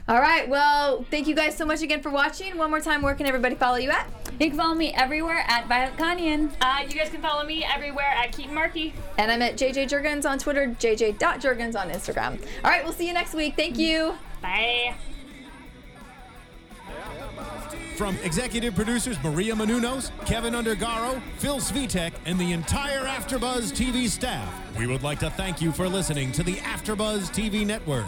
All 0.10 0.20
right. 0.20 0.50
Well, 0.50 1.06
thank 1.12 1.28
you 1.28 1.36
guys 1.36 1.56
so 1.56 1.68
much 1.68 1.84
again 1.84 2.02
for 2.02 2.10
watching. 2.10 2.58
One 2.58 2.72
more 2.72 2.82
time, 2.82 3.04
where 3.04 3.14
can 3.14 3.28
everybody 3.28 3.54
follow 3.54 3.78
you 3.78 3.92
at? 3.92 4.10
You 4.40 4.50
can 4.50 4.58
follow 4.58 4.74
me 4.74 4.92
everywhere 4.92 5.44
at 5.48 5.68
Violet 5.68 5.96
Kanian. 5.98 6.52
Uh, 6.60 6.84
you 6.90 6.96
guys 6.96 7.10
can 7.10 7.22
follow 7.22 7.46
me 7.46 7.64
everywhere 7.64 8.08
at 8.18 8.32
Keetin 8.32 8.52
Marchi. 8.52 8.96
And 9.20 9.32
I'm 9.32 9.44
at 9.44 9.56
JJ 9.56 9.88
Jurgens 9.88 10.28
on 10.28 10.40
Twitter, 10.40 10.76
JJ.Jurgens 10.80 11.80
on 11.80 11.92
Instagram. 11.92 12.42
All 12.64 12.72
right. 12.72 12.84
We'll 12.84 12.94
see 12.94 13.06
you 13.06 13.14
next 13.14 13.36
week. 13.36 13.56
Thank 13.56 13.78
you. 13.78 14.16
Bye. 14.42 14.96
From 17.96 18.18
executive 18.24 18.74
producers 18.74 19.22
Maria 19.24 19.54
Menounos, 19.54 20.10
Kevin 20.26 20.56
Undergaro, 20.56 21.22
Phil 21.38 21.58
Svitek, 21.58 22.14
and 22.26 22.40
the 22.40 22.52
entire 22.54 23.04
AfterBuzz 23.04 23.74
TV 23.74 24.08
staff, 24.08 24.52
we 24.76 24.88
would 24.88 25.04
like 25.04 25.20
to 25.20 25.30
thank 25.30 25.62
you 25.62 25.72
for 25.72 25.88
listening 25.88 26.32
to 26.32 26.42
the 26.42 26.56
AfterBuzz 26.56 27.30
TV 27.30 27.64
network. 27.64 28.08